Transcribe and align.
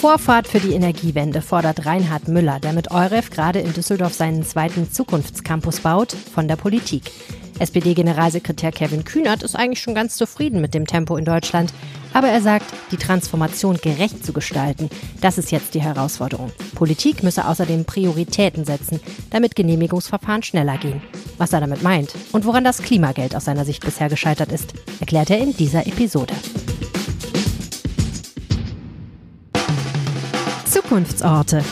Vorfahrt 0.00 0.48
für 0.48 0.60
die 0.60 0.72
Energiewende 0.72 1.42
fordert 1.42 1.84
Reinhard 1.84 2.26
Müller, 2.26 2.58
der 2.58 2.72
mit 2.72 2.90
EUREF 2.90 3.28
gerade 3.28 3.58
in 3.58 3.74
Düsseldorf 3.74 4.14
seinen 4.14 4.46
zweiten 4.46 4.90
Zukunftscampus 4.90 5.80
baut, 5.80 6.12
von 6.12 6.48
der 6.48 6.56
Politik. 6.56 7.12
SPD-Generalsekretär 7.58 8.72
Kevin 8.72 9.04
Kühnert 9.04 9.42
ist 9.42 9.56
eigentlich 9.56 9.82
schon 9.82 9.94
ganz 9.94 10.16
zufrieden 10.16 10.62
mit 10.62 10.72
dem 10.72 10.86
Tempo 10.86 11.18
in 11.18 11.26
Deutschland. 11.26 11.74
Aber 12.14 12.28
er 12.28 12.40
sagt, 12.40 12.64
die 12.90 12.96
Transformation 12.96 13.76
gerecht 13.76 14.24
zu 14.24 14.32
gestalten, 14.32 14.88
das 15.20 15.36
ist 15.36 15.50
jetzt 15.50 15.74
die 15.74 15.82
Herausforderung. 15.82 16.50
Politik 16.74 17.22
müsse 17.22 17.46
außerdem 17.46 17.84
Prioritäten 17.84 18.64
setzen, 18.64 19.00
damit 19.28 19.54
Genehmigungsverfahren 19.54 20.42
schneller 20.42 20.78
gehen. 20.78 21.02
Was 21.36 21.52
er 21.52 21.60
damit 21.60 21.82
meint 21.82 22.14
und 22.32 22.46
woran 22.46 22.64
das 22.64 22.78
Klimageld 22.78 23.36
aus 23.36 23.44
seiner 23.44 23.66
Sicht 23.66 23.84
bisher 23.84 24.08
gescheitert 24.08 24.50
ist, 24.50 24.72
erklärt 24.98 25.28
er 25.28 25.40
in 25.40 25.54
dieser 25.54 25.86
Episode. 25.86 26.32
Zukunftsorte. 30.70 31.64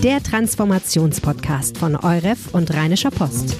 Der 0.00 0.22
Transformationspodcast 0.22 1.76
von 1.76 1.96
Euref 1.96 2.54
und 2.54 2.72
Rheinischer 2.72 3.10
Post. 3.10 3.56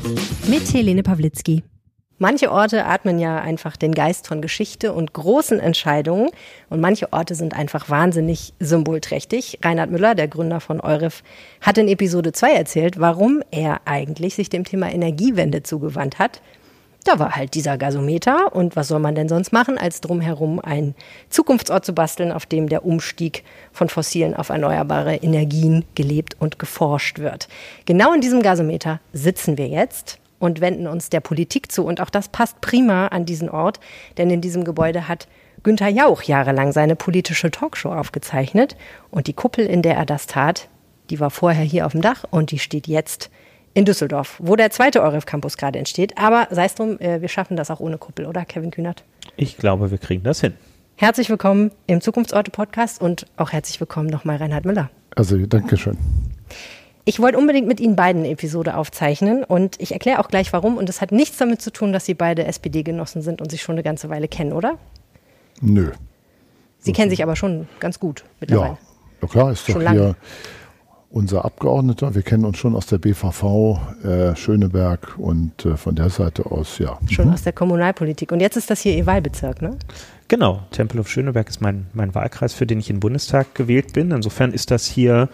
Mit 0.47 0.73
Helene 0.73 1.03
Pawlitzki. 1.03 1.65
Manche 2.19 2.53
Orte 2.53 2.87
atmen 2.87 3.19
ja 3.19 3.41
einfach 3.41 3.77
den 3.77 3.93
Geist 3.93 4.29
von 4.29 4.41
Geschichte 4.41 4.93
und 4.93 5.15
großen 5.15 5.59
Entscheidungen 5.59 6.31
und 6.71 6.81
manche 6.81 7.13
Orte 7.13 7.35
sind 7.35 7.55
einfach 7.55 7.91
wahnsinnig 7.91 8.55
symbolträchtig. 8.61 9.59
Reinhard 9.65 9.91
Müller, 9.91 10.15
der 10.15 10.29
Gründer 10.29 10.61
von 10.61 10.81
Euref, 10.81 11.25
hat 11.61 11.79
in 11.79 11.89
Episode 11.89 12.31
2 12.31 12.53
erzählt, 12.53 13.01
warum 13.01 13.43
er 13.51 13.81
eigentlich 13.85 14.37
sich 14.37 14.49
dem 14.49 14.63
Thema 14.63 14.93
Energiewende 14.93 15.65
zugewandt 15.65 16.21
hat 16.21 16.41
da 17.05 17.19
war 17.19 17.37
halt 17.37 17.55
dieser 17.55 17.79
Gasometer. 17.79 18.55
Und 18.55 18.77
was 18.77 18.89
soll 18.89 18.99
man 18.99 19.15
denn 19.15 19.29
sonst 19.29 19.53
machen, 19.53 19.79
als 19.79 20.01
drumherum 20.01 20.59
einen 20.59 20.95
Zukunftsort 21.29 21.85
zu 21.85 21.93
basteln, 21.93 22.33
auf 22.33 22.47
dem 22.47 22.69
der 22.69 22.85
Umstieg 22.85 23.45
von 23.73 23.89
fossilen 23.89 24.35
auf 24.35 24.49
erneuerbare 24.49 25.17
Energien 25.17 25.85
gelebt 25.95 26.37
und 26.41 26.59
geforscht 26.59 27.19
wird. 27.19 27.49
Genau 27.85 28.13
in 28.13 28.21
diesem 28.21 28.43
Gasometer 28.43 29.01
sitzen 29.13 29.59
wir 29.59 29.69
jetzt 29.69 30.19
und 30.39 30.61
wenden 30.61 30.87
uns 30.87 31.11
der 31.11 31.21
Politik 31.21 31.71
zu. 31.71 31.85
Und 31.85 32.01
auch 32.01 32.11
das 32.11 32.29
passt 32.29 32.61
prima 32.61 33.09
an 33.09 33.25
diesen 33.25 33.49
Ort, 33.49 33.81
denn 34.17 34.31
in 34.31 34.41
diesem 34.41 34.65
Gebäude 34.65 35.09
hat 35.09 35.29
Günther 35.63 35.89
Jauch 35.89 36.23
jahrelang 36.23 36.73
seine 36.73 36.97
politische 36.97 37.51
Talkshow 37.51 37.93
aufgezeichnet. 37.93 38.77
Und 39.11 39.27
die 39.27 39.33
Kuppel, 39.33 39.67
in 39.67 39.83
der 39.83 39.97
er 39.97 40.07
das 40.07 40.27
tat, 40.27 40.69
die 41.11 41.21
war 41.21 41.31
vorher 41.31 41.65
hier 41.65 41.87
auf 41.87 41.93
dem 41.93 42.03
Dach 42.03 42.25
und 42.31 42.51
die 42.51 42.59
steht 42.59 42.87
jetzt 42.87 43.31
in 43.75 43.85
Düsseldorf, 43.85 44.37
wo 44.39 44.57
der 44.57 44.71
zweite 44.71 45.03
EUREF 45.03 45.27
Campus 45.27 45.57
gerade 45.57 45.79
entsteht. 45.79 46.17
Aber 46.17 46.47
sei 46.51 46.65
es 46.67 46.75
drum, 46.75 46.99
äh, 47.01 47.21
wir 47.21 47.29
schaffen 47.29 47.57
das 47.57 47.71
auch 47.71 47.81
ohne 47.81 47.99
Kuppel, 47.99 48.27
oder 48.27 48.45
Kevin 48.45 48.71
Kühnert? 48.71 49.05
Ich 49.37 49.57
glaube, 49.57 49.91
wir 49.91 49.99
kriegen 49.99 50.23
das 50.23 50.41
hin. 50.41 50.55
Herzlich 50.97 51.29
willkommen 51.29 51.73
im 51.89 52.01
Zukunftsorte 52.01 52.53
Podcast 52.53 53.03
und 53.03 53.27
auch 53.37 53.51
herzlich 53.51 53.81
willkommen 53.81 54.09
nochmal 54.09 54.37
Reinhard 54.37 54.65
Müller. 54.65 54.91
Also, 55.17 55.37
danke 55.47 55.77
schön. 55.77 55.99
Ich 57.05 57.21
wollte 57.21 57.37
unbedingt 57.37 57.67
mit 57.67 57.81
Ihnen 57.81 57.97
beiden 57.97 58.23
eine 58.23 58.31
Episode 58.31 58.77
aufzeichnen 58.77 59.45
und 59.45 59.81
ich 59.81 59.93
erkläre 59.93 60.21
auch 60.21 60.29
gleich 60.29 60.53
warum. 60.53 60.79
Und 60.79 60.89
es 60.89 61.01
hat 61.01 61.11
nichts 61.13 61.37
damit 61.37 61.61
zu 61.61 61.73
tun, 61.73 61.93
dass 61.93 62.07
Sie 62.07 62.15
beide 62.15 62.45
SPD-Genossen 62.45 63.23
sind 63.23 63.43
und 63.43 63.51
sich 63.51 63.61
schon 63.61 63.75
eine 63.75 63.83
ganze 63.83 64.09
Weile 64.09 64.29
kennen, 64.29 64.53
oder? 64.53 64.79
Nö. 65.61 65.91
Sie 66.79 66.93
kennen 66.93 67.11
sich 67.11 67.23
aber 67.23 67.35
schon 67.35 67.67
ganz 67.81 67.99
gut 67.99 68.25
mittlerweile. 68.41 68.73
Ja, 68.73 68.79
ja 69.23 69.29
klar, 69.29 69.53
ist 69.53 69.69
doch 69.69 69.81
hier 69.81 70.15
unser 71.15 71.45
Abgeordneter. 71.45 72.15
Wir 72.15 72.23
kennen 72.23 72.45
uns 72.45 72.59
schon 72.59 72.75
aus 72.75 72.87
der 72.87 72.99
BVV 72.99 73.79
äh, 74.03 74.35
Schöneberg 74.35 75.17
und 75.17 75.65
äh, 75.65 75.77
von 75.77 75.95
der 75.95 76.11
Seite 76.11 76.47
aus, 76.47 76.79
ja. 76.79 76.99
Schon 77.09 77.29
mhm. 77.29 77.35
aus 77.35 77.43
der 77.43 77.53
Kommunalpolitik. 77.53 78.33
Und 78.33 78.41
jetzt 78.41 78.57
ist 78.57 78.69
das 78.69 78.81
hier 78.81 78.97
Ihr 78.97 79.07
Wahlbezirk, 79.07 79.63
ne? 79.63 79.77
Genau. 80.27 80.65
Tempelhof 80.73 81.09
Schöneberg 81.09 81.49
ist 81.49 81.61
mein, 81.61 81.87
mein 81.93 82.17
Wahlkreis, 82.17 82.53
für 82.53 82.67
den 82.67 82.81
ich 82.81 82.91
in 82.91 82.97
den 82.97 83.01
Bundestag 83.01 83.55
gewählt 83.55 83.93
bin. 83.93 84.11
Insofern 84.11 84.53
ist 84.53 84.73
das 84.73 84.87
hier, 84.87 85.29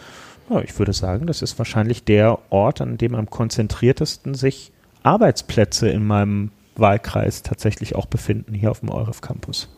ja, 0.50 0.60
ich 0.60 0.78
würde 0.78 0.92
sagen, 0.92 1.26
das 1.26 1.40
ist 1.40 1.58
wahrscheinlich 1.58 2.04
der 2.04 2.38
Ort, 2.50 2.82
an 2.82 2.98
dem 2.98 3.14
am 3.14 3.30
konzentriertesten 3.30 4.34
sich 4.34 4.72
Arbeitsplätze 5.02 5.88
in 5.88 6.06
meinem 6.06 6.50
Wahlkreis 6.76 7.42
tatsächlich 7.42 7.94
auch 7.94 8.06
befinden, 8.06 8.52
hier 8.52 8.70
auf 8.70 8.80
dem 8.80 8.90
EUREF 8.90 9.22
Campus. 9.22 9.68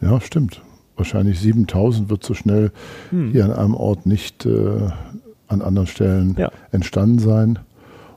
Ja, 0.00 0.18
stimmt 0.22 0.62
wahrscheinlich 1.00 1.40
7000 1.40 2.10
wird 2.10 2.22
so 2.22 2.34
schnell 2.34 2.72
hm. 3.08 3.32
hier 3.32 3.46
an 3.46 3.52
einem 3.52 3.74
Ort 3.74 4.06
nicht 4.06 4.46
äh, 4.46 4.90
an 5.48 5.62
anderen 5.62 5.86
Stellen 5.86 6.36
ja. 6.38 6.50
entstanden 6.70 7.18
sein. 7.18 7.58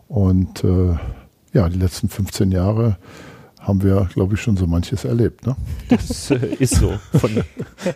Und 0.08 0.64
äh, 0.64 0.96
ja, 1.54 1.70
die 1.70 1.80
letzten 1.80 2.10
15 2.10 2.52
Jahre 2.52 2.98
haben 3.64 3.82
wir, 3.82 4.10
glaube 4.14 4.36
ich, 4.36 4.42
schon 4.42 4.58
so 4.58 4.68
manches 4.68 5.06
erlebt. 5.06 5.46
Ne? 5.46 5.56
Das 5.90 6.30
äh, 6.32 6.56
ist 6.60 6.76
so. 6.76 6.94
Von 7.18 7.44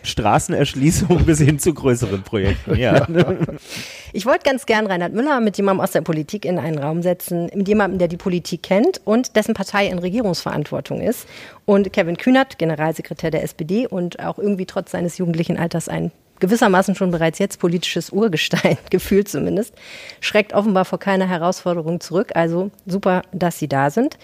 Straßenerschließung 0.02 1.24
bis 1.26 1.40
hin 1.40 1.58
zu 1.58 1.74
größeren 1.74 2.22
Projekten. 2.22 2.76
Ja. 2.76 3.06
ja. 3.08 3.36
Ich 4.12 4.24
wollte 4.26 4.44
ganz 4.44 4.66
gern 4.66 4.86
Reinhard 4.86 5.12
Müller 5.12 5.40
mit 5.40 5.56
jemandem 5.58 5.84
aus 5.84 5.92
der 5.92 6.00
Politik 6.00 6.44
in 6.44 6.58
einen 6.58 6.78
Raum 6.78 7.02
setzen, 7.02 7.50
mit 7.54 7.68
jemandem, 7.68 7.98
der 7.98 8.08
die 8.08 8.16
Politik 8.16 8.62
kennt 8.62 9.00
und 9.04 9.36
dessen 9.36 9.54
Partei 9.54 9.86
in 9.86 9.98
Regierungsverantwortung 9.98 11.00
ist. 11.00 11.26
Und 11.66 11.92
Kevin 11.92 12.16
Kühnert, 12.16 12.58
Generalsekretär 12.58 13.30
der 13.30 13.42
SPD 13.42 13.86
und 13.86 14.20
auch 14.20 14.38
irgendwie 14.38 14.66
trotz 14.66 14.92
seines 14.92 15.18
jugendlichen 15.18 15.58
Alters 15.58 15.88
ein 15.88 16.12
gewissermaßen 16.40 16.94
schon 16.94 17.10
bereits 17.10 17.38
jetzt 17.38 17.58
politisches 17.58 18.10
Urgestein, 18.10 18.78
gefühlt 18.90 19.28
zumindest, 19.28 19.74
schreckt 20.20 20.52
offenbar 20.52 20.84
vor 20.84 20.98
keiner 20.98 21.28
Herausforderung 21.28 22.00
zurück. 22.00 22.32
Also 22.34 22.70
super, 22.86 23.22
dass 23.32 23.58
Sie 23.58 23.68
da 23.68 23.90
sind. 23.90 24.18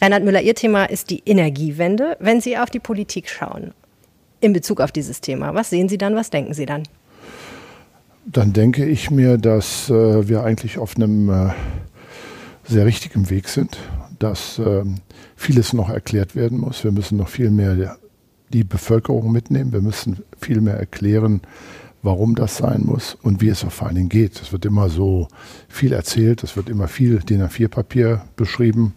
Reinhard 0.00 0.22
Müller, 0.24 0.42
Ihr 0.42 0.54
Thema 0.54 0.84
ist 0.84 1.10
die 1.10 1.22
Energiewende. 1.26 2.16
Wenn 2.20 2.40
Sie 2.40 2.56
auf 2.56 2.70
die 2.70 2.78
Politik 2.78 3.28
schauen, 3.28 3.72
in 4.40 4.52
Bezug 4.52 4.80
auf 4.80 4.92
dieses 4.92 5.20
Thema, 5.20 5.54
was 5.54 5.70
sehen 5.70 5.88
Sie 5.88 5.98
dann, 5.98 6.14
was 6.14 6.30
denken 6.30 6.54
Sie 6.54 6.66
dann? 6.66 6.84
Dann 8.24 8.52
denke 8.52 8.84
ich 8.84 9.10
mir, 9.10 9.38
dass 9.38 9.90
äh, 9.90 10.28
wir 10.28 10.44
eigentlich 10.44 10.78
auf 10.78 10.96
einem 10.96 11.28
äh, 11.30 11.50
sehr 12.64 12.86
richtigen 12.86 13.28
Weg 13.30 13.48
sind, 13.48 13.78
dass 14.18 14.60
äh, 14.60 14.84
vieles 15.34 15.72
noch 15.72 15.88
erklärt 15.88 16.36
werden 16.36 16.58
muss. 16.58 16.84
Wir 16.84 16.92
müssen 16.92 17.18
noch 17.18 17.28
viel 17.28 17.50
mehr 17.50 17.96
die 18.50 18.64
Bevölkerung 18.64 19.32
mitnehmen. 19.32 19.72
Wir 19.72 19.80
müssen 19.80 20.22
viel 20.38 20.60
mehr 20.60 20.74
erklären, 20.74 21.40
warum 22.02 22.36
das 22.36 22.58
sein 22.58 22.82
muss 22.84 23.16
und 23.22 23.40
wie 23.40 23.48
es 23.48 23.62
vor 23.62 23.88
allen 23.88 23.96
Dingen 23.96 24.08
geht. 24.08 24.40
Es 24.40 24.52
wird 24.52 24.64
immer 24.64 24.90
so 24.90 25.26
viel 25.68 25.92
erzählt, 25.92 26.44
es 26.44 26.54
wird 26.56 26.68
immer 26.68 26.86
viel 26.86 27.18
DIN 27.18 27.42
A4-Papier 27.42 28.22
beschrieben 28.36 28.94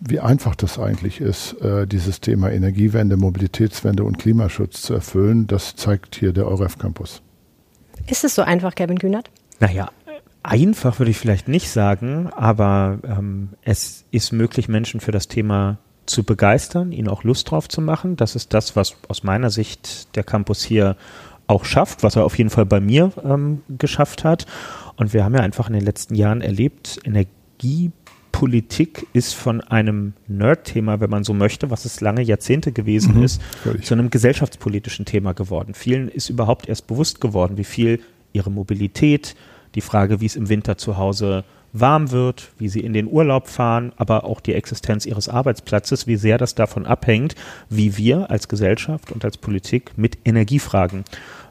wie 0.00 0.20
einfach 0.20 0.54
das 0.54 0.78
eigentlich 0.78 1.20
ist, 1.20 1.54
äh, 1.60 1.86
dieses 1.86 2.20
Thema 2.20 2.50
Energiewende, 2.50 3.16
Mobilitätswende 3.16 4.04
und 4.04 4.18
Klimaschutz 4.18 4.82
zu 4.82 4.94
erfüllen, 4.94 5.46
das 5.46 5.76
zeigt 5.76 6.16
hier 6.16 6.32
der 6.32 6.46
EUREF 6.46 6.78
Campus. 6.78 7.22
Ist 8.06 8.24
es 8.24 8.34
so 8.34 8.42
einfach, 8.42 8.74
Kevin 8.74 8.98
Kühnert? 8.98 9.30
Naja, 9.60 9.90
einfach 10.42 10.98
würde 10.98 11.10
ich 11.10 11.18
vielleicht 11.18 11.48
nicht 11.48 11.70
sagen, 11.70 12.30
aber 12.34 12.98
ähm, 13.04 13.50
es 13.62 14.04
ist 14.10 14.32
möglich, 14.32 14.68
Menschen 14.68 15.00
für 15.00 15.12
das 15.12 15.28
Thema 15.28 15.78
zu 16.06 16.24
begeistern, 16.24 16.92
ihnen 16.92 17.08
auch 17.08 17.22
Lust 17.22 17.50
drauf 17.50 17.68
zu 17.68 17.80
machen. 17.80 18.16
Das 18.16 18.34
ist 18.34 18.54
das, 18.54 18.76
was 18.76 18.96
aus 19.08 19.24
meiner 19.24 19.50
Sicht 19.50 20.16
der 20.16 20.24
Campus 20.24 20.62
hier 20.62 20.96
auch 21.46 21.64
schafft, 21.64 22.02
was 22.02 22.16
er 22.16 22.24
auf 22.24 22.36
jeden 22.38 22.50
Fall 22.50 22.66
bei 22.66 22.80
mir 22.80 23.12
ähm, 23.24 23.62
geschafft 23.68 24.24
hat. 24.24 24.46
Und 24.96 25.12
wir 25.12 25.24
haben 25.24 25.34
ja 25.34 25.40
einfach 25.40 25.68
in 25.68 25.74
den 25.74 25.84
letzten 25.84 26.14
Jahren 26.14 26.40
erlebt, 26.40 27.00
Energie 27.04 27.92
Politik 28.38 29.04
ist 29.14 29.34
von 29.34 29.60
einem 29.62 30.12
Nerd-Thema, 30.28 31.00
wenn 31.00 31.10
man 31.10 31.24
so 31.24 31.34
möchte, 31.34 31.70
was 31.70 31.84
es 31.84 32.00
lange 32.00 32.22
Jahrzehnte 32.22 32.70
gewesen 32.70 33.16
mhm, 33.16 33.24
ist, 33.24 33.42
völlig. 33.42 33.84
zu 33.84 33.94
einem 33.94 34.10
gesellschaftspolitischen 34.10 35.04
Thema 35.04 35.32
geworden. 35.32 35.74
Vielen 35.74 36.08
ist 36.08 36.30
überhaupt 36.30 36.68
erst 36.68 36.86
bewusst 36.86 37.20
geworden, 37.20 37.56
wie 37.56 37.64
viel 37.64 37.98
ihre 38.32 38.52
Mobilität, 38.52 39.34
die 39.74 39.80
Frage, 39.80 40.20
wie 40.20 40.26
es 40.26 40.36
im 40.36 40.48
Winter 40.48 40.78
zu 40.78 40.96
Hause 40.96 41.42
warm 41.72 42.10
wird, 42.10 42.50
wie 42.58 42.68
sie 42.68 42.80
in 42.80 42.92
den 42.92 43.08
Urlaub 43.08 43.48
fahren, 43.48 43.92
aber 43.96 44.24
auch 44.24 44.40
die 44.40 44.54
Existenz 44.54 45.06
ihres 45.06 45.28
Arbeitsplatzes, 45.28 46.06
wie 46.06 46.16
sehr 46.16 46.38
das 46.38 46.54
davon 46.54 46.86
abhängt, 46.86 47.34
wie 47.68 47.96
wir 47.96 48.30
als 48.30 48.48
Gesellschaft 48.48 49.12
und 49.12 49.24
als 49.24 49.36
Politik 49.36 49.92
mit 49.96 50.18
Energiefragen 50.24 51.04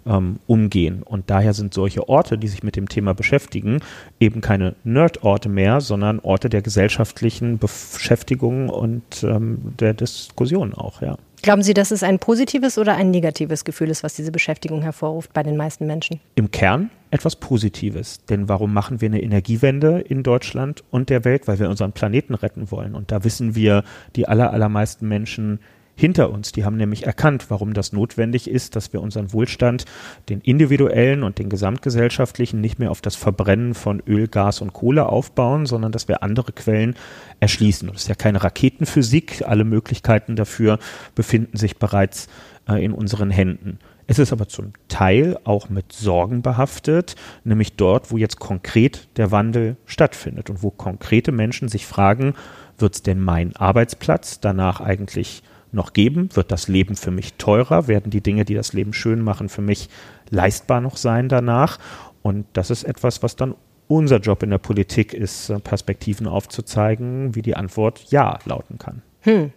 ähm, 0.05 0.39
umgehen. 0.47 1.03
Und 1.03 1.29
daher 1.29 1.53
sind 1.53 1.73
solche 1.73 2.07
Orte, 2.09 2.37
die 2.37 2.47
sich 2.47 2.63
mit 2.63 2.75
dem 2.75 2.89
Thema 2.89 3.13
beschäftigen, 3.13 3.79
eben 4.19 4.41
keine 4.41 4.75
Nerd-Orte 4.83 5.49
mehr, 5.49 5.81
sondern 5.81 6.19
Orte 6.19 6.49
der 6.49 6.61
gesellschaftlichen 6.61 7.57
Beschäftigung 7.59 8.69
und 8.69 9.23
ähm, 9.23 9.73
der 9.79 9.93
Diskussion 9.93 10.73
auch, 10.73 11.01
ja. 11.01 11.17
Glauben 11.41 11.61
Sie, 11.61 11.73
dass 11.73 11.91
es 11.91 12.03
ein 12.03 12.19
positives 12.19 12.77
oder 12.77 12.95
ein 12.95 13.11
negatives 13.11 13.63
Gefühl 13.63 13.89
ist, 13.89 14.03
was 14.03 14.15
diese 14.15 14.31
Beschäftigung 14.31 14.81
hervorruft 14.81 15.33
bei 15.33 15.43
den 15.43 15.55
meisten 15.55 15.85
Menschen? 15.85 16.19
Im 16.35 16.51
Kern 16.51 16.89
etwas 17.11 17.35
Positives. 17.35 18.25
Denn 18.25 18.49
warum 18.49 18.73
machen 18.73 19.01
wir 19.01 19.07
eine 19.07 19.21
Energiewende 19.21 19.99
in 19.99 20.23
Deutschland 20.23 20.83
und 20.89 21.09
der 21.09 21.23
Welt? 21.25 21.47
Weil 21.47 21.59
wir 21.59 21.69
unseren 21.69 21.93
Planeten 21.93 22.33
retten 22.33 22.71
wollen. 22.71 22.95
Und 22.95 23.11
da 23.11 23.23
wissen 23.23 23.55
wir, 23.55 23.83
die 24.15 24.27
aller, 24.27 24.51
allermeisten 24.51 25.07
Menschen 25.07 25.59
hinter 25.97 26.31
uns. 26.31 26.51
Die 26.51 26.63
haben 26.63 26.77
nämlich 26.77 27.05
erkannt, 27.05 27.47
warum 27.49 27.73
das 27.73 27.91
notwendig 27.91 28.49
ist, 28.49 28.75
dass 28.75 28.93
wir 28.93 29.01
unseren 29.01 29.33
Wohlstand, 29.33 29.85
den 30.29 30.39
individuellen 30.41 31.23
und 31.23 31.39
den 31.39 31.49
gesamtgesellschaftlichen, 31.49 32.61
nicht 32.61 32.79
mehr 32.79 32.91
auf 32.91 33.01
das 33.01 33.15
Verbrennen 33.15 33.73
von 33.73 34.01
Öl, 34.07 34.27
Gas 34.27 34.61
und 34.61 34.73
Kohle 34.73 35.07
aufbauen, 35.07 35.65
sondern 35.65 35.91
dass 35.91 36.07
wir 36.07 36.21
andere 36.21 36.51
Quellen 36.51 36.95
erschließen. 37.39 37.89
Und 37.89 37.95
das 37.95 38.03
ist 38.03 38.09
ja 38.09 38.15
keine 38.15 38.43
Raketenphysik. 38.43 39.43
Alle 39.45 39.63
Möglichkeiten 39.63 40.35
dafür 40.35 40.77
befinden 41.15 41.57
sich 41.57 41.77
bereits 41.77 42.27
äh, 42.69 42.83
in 42.83 42.93
unseren 42.93 43.31
Händen. 43.31 43.79
Es 44.05 44.19
ist 44.19 44.31
aber 44.31 44.47
zum 44.47 44.71
Teil 44.87 45.37
auch 45.43 45.67
mit 45.67 45.91
Sorgen 45.91 46.41
behaftet, 46.41 47.15
nämlich 47.43 47.75
dort, 47.75 48.09
wo 48.11 48.17
jetzt 48.17 48.39
konkret 48.39 49.09
der 49.17 49.31
Wandel 49.31 49.75
stattfindet 49.85 50.49
und 50.49 50.63
wo 50.63 50.69
konkrete 50.69 51.33
Menschen 51.33 51.67
sich 51.67 51.85
fragen, 51.85 52.33
wird 52.77 52.95
es 52.95 53.03
denn 53.03 53.19
mein 53.19 53.55
Arbeitsplatz 53.55 54.39
danach 54.39 54.79
eigentlich 54.79 55.43
noch 55.71 55.93
geben? 55.93 56.29
Wird 56.33 56.51
das 56.51 56.67
Leben 56.67 56.95
für 56.95 57.11
mich 57.11 57.33
teurer? 57.35 57.87
Werden 57.87 58.09
die 58.09 58.21
Dinge, 58.21 58.45
die 58.45 58.55
das 58.55 58.73
Leben 58.73 58.93
schön 58.93 59.21
machen, 59.21 59.49
für 59.49 59.61
mich 59.61 59.89
leistbar 60.29 60.81
noch 60.81 60.97
sein 60.97 61.29
danach? 61.29 61.79
Und 62.21 62.45
das 62.53 62.71
ist 62.71 62.83
etwas, 62.83 63.23
was 63.23 63.35
dann 63.35 63.55
unser 63.87 64.17
Job 64.17 64.43
in 64.43 64.49
der 64.49 64.57
Politik 64.57 65.13
ist, 65.13 65.49
äh, 65.49 65.59
Perspektiven 65.59 66.27
aufzuzeigen, 66.27 67.35
wie 67.35 67.41
die 67.41 67.55
Antwort 67.55 68.05
Ja 68.09 68.39
lauten 68.45 68.77
kann. 68.77 69.01
Hm. 69.21 69.51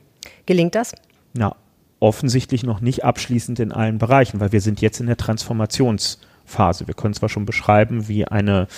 Gelingt 0.46 0.74
das? 0.74 0.94
Na, 1.32 1.56
offensichtlich 2.00 2.62
noch 2.62 2.80
nicht 2.80 3.04
abschließend 3.04 3.60
in 3.60 3.72
allen 3.72 3.98
Bereichen, 3.98 4.40
weil 4.40 4.52
wir 4.52 4.60
sind 4.60 4.80
jetzt 4.80 5.00
in 5.00 5.06
der 5.06 5.16
Transformationsphase. 5.16 6.86
Wir 6.86 6.94
können 6.94 7.14
zwar 7.14 7.28
schon 7.28 7.46
beschreiben, 7.46 8.08
wie 8.08 8.24
eine 8.24 8.68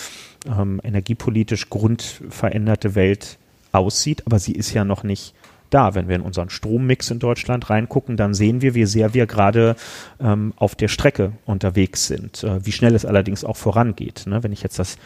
ähm, 0.46 0.80
energiepolitisch 0.82 1.70
grundveränderte 1.70 2.94
Welt 2.94 3.38
aussieht, 3.72 4.22
aber 4.26 4.38
sie 4.38 4.52
ist 4.52 4.72
ja 4.72 4.84
noch 4.84 5.02
nicht 5.02 5.34
da. 5.72 5.94
Wenn 5.94 6.08
wir 6.08 6.16
in 6.16 6.22
unseren 6.22 6.50
Strommix 6.50 7.10
in 7.10 7.18
Deutschland 7.18 7.70
reingucken, 7.70 8.16
dann 8.16 8.34
sehen 8.34 8.62
wir, 8.62 8.74
wie 8.74 8.86
sehr 8.86 9.14
wir 9.14 9.26
gerade 9.26 9.76
ähm, 10.20 10.52
auf 10.56 10.74
der 10.74 10.88
Strecke 10.88 11.32
unterwegs 11.46 12.06
sind. 12.06 12.44
Äh, 12.44 12.64
wie 12.64 12.72
schnell 12.72 12.94
es 12.94 13.04
allerdings 13.04 13.44
auch 13.44 13.56
vorangeht. 13.56 14.24
Ne? 14.26 14.42
Wenn 14.42 14.52
ich 14.52 14.62
jetzt 14.62 14.78
das 14.78 14.96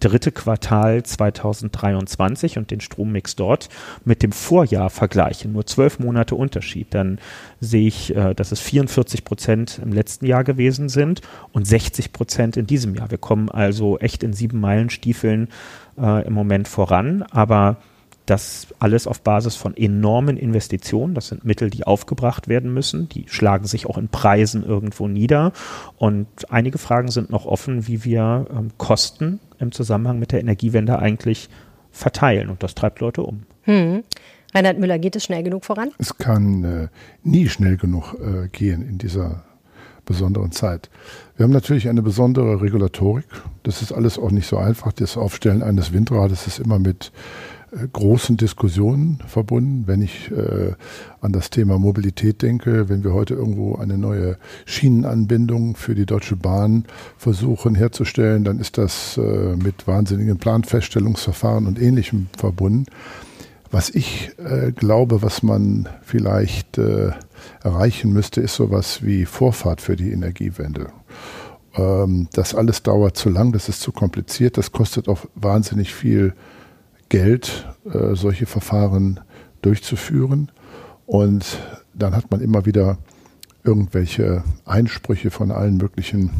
dritte 0.00 0.30
Quartal 0.30 1.02
2023 1.02 2.58
und 2.58 2.70
den 2.70 2.80
Strommix 2.80 3.36
dort 3.36 3.68
mit 4.04 4.22
dem 4.22 4.32
Vorjahr 4.32 4.90
vergleiche, 4.90 5.48
nur 5.48 5.64
zwölf 5.66 5.98
Monate 5.98 6.34
Unterschied, 6.34 6.88
dann 6.90 7.18
sehe 7.60 7.88
ich, 7.88 8.14
äh, 8.14 8.34
dass 8.34 8.52
es 8.52 8.60
44 8.60 9.24
Prozent 9.24 9.80
im 9.82 9.92
letzten 9.92 10.26
Jahr 10.26 10.44
gewesen 10.44 10.88
sind 10.88 11.22
und 11.52 11.66
60 11.66 12.12
Prozent 12.12 12.56
in 12.56 12.66
diesem 12.66 12.94
Jahr. 12.94 13.10
Wir 13.10 13.18
kommen 13.18 13.48
also 13.48 13.98
echt 13.98 14.22
in 14.22 14.32
sieben 14.32 14.60
Meilenstiefeln 14.60 15.48
äh, 15.98 16.26
im 16.26 16.34
Moment 16.34 16.68
voran, 16.68 17.22
aber 17.30 17.78
das 18.26 18.68
alles 18.80 19.06
auf 19.06 19.22
Basis 19.22 19.56
von 19.56 19.76
enormen 19.76 20.36
Investitionen. 20.36 21.14
Das 21.14 21.28
sind 21.28 21.44
Mittel, 21.44 21.70
die 21.70 21.84
aufgebracht 21.84 22.48
werden 22.48 22.74
müssen. 22.74 23.08
Die 23.08 23.24
schlagen 23.28 23.66
sich 23.66 23.86
auch 23.86 23.96
in 23.96 24.08
Preisen 24.08 24.64
irgendwo 24.64 25.08
nieder. 25.08 25.52
Und 25.96 26.26
einige 26.50 26.78
Fragen 26.78 27.08
sind 27.08 27.30
noch 27.30 27.46
offen, 27.46 27.86
wie 27.86 28.04
wir 28.04 28.46
ähm, 28.50 28.72
Kosten 28.78 29.40
im 29.58 29.72
Zusammenhang 29.72 30.18
mit 30.18 30.32
der 30.32 30.40
Energiewende 30.40 30.98
eigentlich 30.98 31.48
verteilen. 31.92 32.50
Und 32.50 32.62
das 32.62 32.74
treibt 32.74 33.00
Leute 33.00 33.22
um. 33.22 33.44
Hm. 33.62 34.02
Reinhard 34.54 34.78
Müller, 34.78 34.98
geht 34.98 35.16
es 35.16 35.24
schnell 35.24 35.42
genug 35.42 35.64
voran? 35.64 35.90
Es 35.98 36.16
kann 36.18 36.64
äh, 36.64 36.88
nie 37.22 37.48
schnell 37.48 37.76
genug 37.76 38.14
äh, 38.14 38.48
gehen 38.48 38.82
in 38.82 38.98
dieser 38.98 39.44
besonderen 40.04 40.52
Zeit. 40.52 40.88
Wir 41.36 41.44
haben 41.44 41.52
natürlich 41.52 41.88
eine 41.88 42.00
besondere 42.00 42.62
Regulatorik. 42.62 43.26
Das 43.64 43.82
ist 43.82 43.92
alles 43.92 44.18
auch 44.18 44.30
nicht 44.30 44.46
so 44.46 44.56
einfach. 44.56 44.92
Das 44.92 45.16
Aufstellen 45.16 45.62
eines 45.62 45.92
Windrades 45.92 46.46
ist 46.46 46.58
immer 46.60 46.78
mit 46.78 47.12
großen 47.92 48.36
Diskussionen 48.36 49.18
verbunden. 49.26 49.84
Wenn 49.86 50.02
ich 50.02 50.30
äh, 50.30 50.72
an 51.20 51.32
das 51.32 51.50
Thema 51.50 51.78
Mobilität 51.78 52.42
denke, 52.42 52.88
wenn 52.88 53.04
wir 53.04 53.12
heute 53.12 53.34
irgendwo 53.34 53.76
eine 53.76 53.98
neue 53.98 54.38
Schienenanbindung 54.64 55.76
für 55.76 55.94
die 55.94 56.06
Deutsche 56.06 56.36
Bahn 56.36 56.84
versuchen 57.18 57.74
herzustellen, 57.74 58.44
dann 58.44 58.58
ist 58.58 58.78
das 58.78 59.18
äh, 59.18 59.56
mit 59.56 59.86
wahnsinnigen 59.86 60.38
Planfeststellungsverfahren 60.38 61.66
und 61.66 61.80
Ähnlichem 61.80 62.28
verbunden. 62.36 62.86
Was 63.70 63.90
ich 63.90 64.30
äh, 64.38 64.72
glaube, 64.72 65.22
was 65.22 65.42
man 65.42 65.88
vielleicht 66.02 66.78
äh, 66.78 67.10
erreichen 67.62 68.12
müsste, 68.12 68.40
ist 68.40 68.54
sowas 68.54 69.04
wie 69.04 69.26
Vorfahrt 69.26 69.80
für 69.80 69.96
die 69.96 70.12
Energiewende. 70.12 70.88
Ähm, 71.74 72.28
das 72.32 72.54
alles 72.54 72.82
dauert 72.82 73.16
zu 73.16 73.28
lang, 73.28 73.52
das 73.52 73.68
ist 73.68 73.80
zu 73.80 73.92
kompliziert, 73.92 74.56
das 74.56 74.72
kostet 74.72 75.08
auch 75.08 75.26
wahnsinnig 75.34 75.92
viel 75.92 76.34
Geld, 77.08 77.66
äh, 77.92 78.14
solche 78.14 78.46
Verfahren 78.46 79.20
durchzuführen. 79.62 80.50
Und 81.06 81.58
dann 81.94 82.14
hat 82.14 82.30
man 82.30 82.40
immer 82.40 82.66
wieder 82.66 82.98
irgendwelche 83.64 84.44
Einsprüche 84.64 85.30
von 85.30 85.50
allen 85.50 85.76
möglichen 85.76 86.30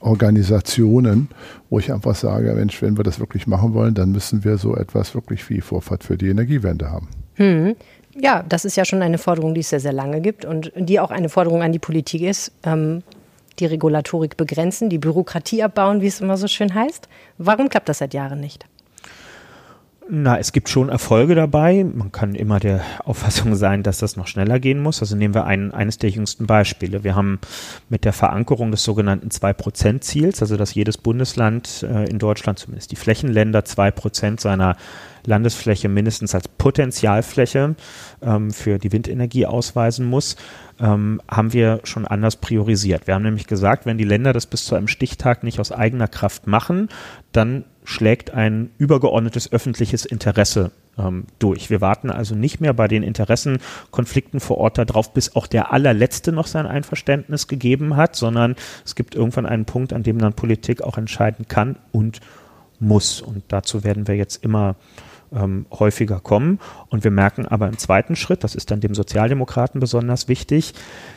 Organisationen, 0.00 1.28
wo 1.68 1.78
ich 1.78 1.92
einfach 1.92 2.14
sage, 2.14 2.52
Mensch, 2.54 2.80
wenn 2.80 2.96
wir 2.96 3.04
das 3.04 3.20
wirklich 3.20 3.46
machen 3.46 3.74
wollen, 3.74 3.94
dann 3.94 4.12
müssen 4.12 4.44
wir 4.44 4.56
so 4.56 4.74
etwas 4.76 5.14
wirklich 5.14 5.48
wie 5.50 5.60
Vorfahrt 5.60 6.04
für 6.04 6.16
die 6.16 6.28
Energiewende 6.28 6.90
haben. 6.90 7.08
Hm. 7.34 7.76
Ja, 8.14 8.44
das 8.48 8.64
ist 8.64 8.76
ja 8.76 8.84
schon 8.84 9.02
eine 9.02 9.18
Forderung, 9.18 9.54
die 9.54 9.60
es 9.60 9.68
sehr, 9.68 9.80
sehr 9.80 9.92
lange 9.92 10.20
gibt 10.20 10.44
und 10.44 10.72
die 10.74 10.98
auch 10.98 11.10
eine 11.10 11.28
Forderung 11.28 11.62
an 11.62 11.72
die 11.72 11.78
Politik 11.78 12.22
ist. 12.22 12.52
Ähm, 12.64 13.02
die 13.58 13.66
Regulatorik 13.66 14.36
begrenzen, 14.36 14.88
die 14.88 14.98
Bürokratie 14.98 15.62
abbauen, 15.62 16.00
wie 16.00 16.06
es 16.06 16.20
immer 16.20 16.36
so 16.36 16.48
schön 16.48 16.74
heißt. 16.74 17.08
Warum 17.36 17.68
klappt 17.68 17.88
das 17.88 17.98
seit 17.98 18.14
Jahren 18.14 18.40
nicht? 18.40 18.64
Na, 20.12 20.38
es 20.38 20.50
gibt 20.50 20.68
schon 20.68 20.88
Erfolge 20.88 21.36
dabei. 21.36 21.84
Man 21.84 22.10
kann 22.10 22.34
immer 22.34 22.58
der 22.58 22.80
Auffassung 23.04 23.54
sein, 23.54 23.84
dass 23.84 23.98
das 23.98 24.16
noch 24.16 24.26
schneller 24.26 24.58
gehen 24.58 24.82
muss. 24.82 25.00
Also 25.00 25.14
nehmen 25.14 25.34
wir 25.34 25.44
ein, 25.44 25.72
eines 25.72 25.98
der 25.98 26.10
jüngsten 26.10 26.46
Beispiele. 26.46 27.04
Wir 27.04 27.14
haben 27.14 27.38
mit 27.88 28.04
der 28.04 28.12
Verankerung 28.12 28.72
des 28.72 28.82
sogenannten 28.82 29.28
2-Prozent-Ziels, 29.28 30.42
also 30.42 30.56
dass 30.56 30.74
jedes 30.74 30.98
Bundesland 30.98 31.86
äh, 31.88 32.10
in 32.10 32.18
Deutschland, 32.18 32.58
zumindest 32.58 32.90
die 32.90 32.96
Flächenländer, 32.96 33.64
2 33.64 33.92
Prozent 33.92 34.40
seiner 34.40 34.76
Landesfläche 35.24 35.88
mindestens 35.88 36.34
als 36.34 36.48
Potenzialfläche 36.48 37.76
ähm, 38.20 38.50
für 38.50 38.78
die 38.78 38.90
Windenergie 38.90 39.46
ausweisen 39.46 40.06
muss, 40.06 40.34
ähm, 40.80 41.20
haben 41.30 41.52
wir 41.52 41.82
schon 41.84 42.04
anders 42.06 42.34
priorisiert. 42.34 43.06
Wir 43.06 43.14
haben 43.14 43.22
nämlich 43.22 43.46
gesagt, 43.46 43.86
wenn 43.86 43.98
die 43.98 44.04
Länder 44.04 44.32
das 44.32 44.46
bis 44.46 44.64
zu 44.64 44.74
einem 44.74 44.88
Stichtag 44.88 45.44
nicht 45.44 45.60
aus 45.60 45.70
eigener 45.70 46.08
Kraft 46.08 46.48
machen, 46.48 46.88
dann 47.30 47.64
schlägt 47.90 48.30
ein 48.30 48.70
übergeordnetes 48.78 49.52
öffentliches 49.52 50.04
Interesse 50.04 50.70
ähm, 50.96 51.24
durch. 51.40 51.70
Wir 51.70 51.80
warten 51.80 52.08
also 52.08 52.36
nicht 52.36 52.60
mehr 52.60 52.72
bei 52.72 52.86
den 52.86 53.02
Interessenkonflikten 53.02 54.38
vor 54.38 54.58
Ort 54.58 54.78
darauf, 54.78 55.12
bis 55.12 55.34
auch 55.34 55.48
der 55.48 55.72
allerletzte 55.72 56.30
noch 56.30 56.46
sein 56.46 56.66
Einverständnis 56.66 57.48
gegeben 57.48 57.96
hat, 57.96 58.14
sondern 58.14 58.54
es 58.84 58.94
gibt 58.94 59.16
irgendwann 59.16 59.44
einen 59.44 59.64
Punkt, 59.64 59.92
an 59.92 60.04
dem 60.04 60.18
dann 60.18 60.34
Politik 60.34 60.82
auch 60.82 60.98
entscheiden 60.98 61.48
kann 61.48 61.76
und 61.90 62.20
muss. 62.78 63.20
Und 63.20 63.42
dazu 63.48 63.82
werden 63.82 64.06
wir 64.06 64.14
jetzt 64.14 64.44
immer 64.44 64.76
ähm, 65.32 65.66
häufiger 65.72 66.20
kommen. 66.20 66.60
Und 66.90 67.02
wir 67.02 67.10
merken 67.10 67.44
aber 67.46 67.66
im 67.66 67.76
zweiten 67.76 68.14
Schritt, 68.14 68.44
das 68.44 68.54
ist 68.54 68.70
dann 68.70 68.80
dem 68.80 68.94
Sozialdemokraten 68.94 69.80
besonders 69.80 70.28
wichtig, 70.28 70.74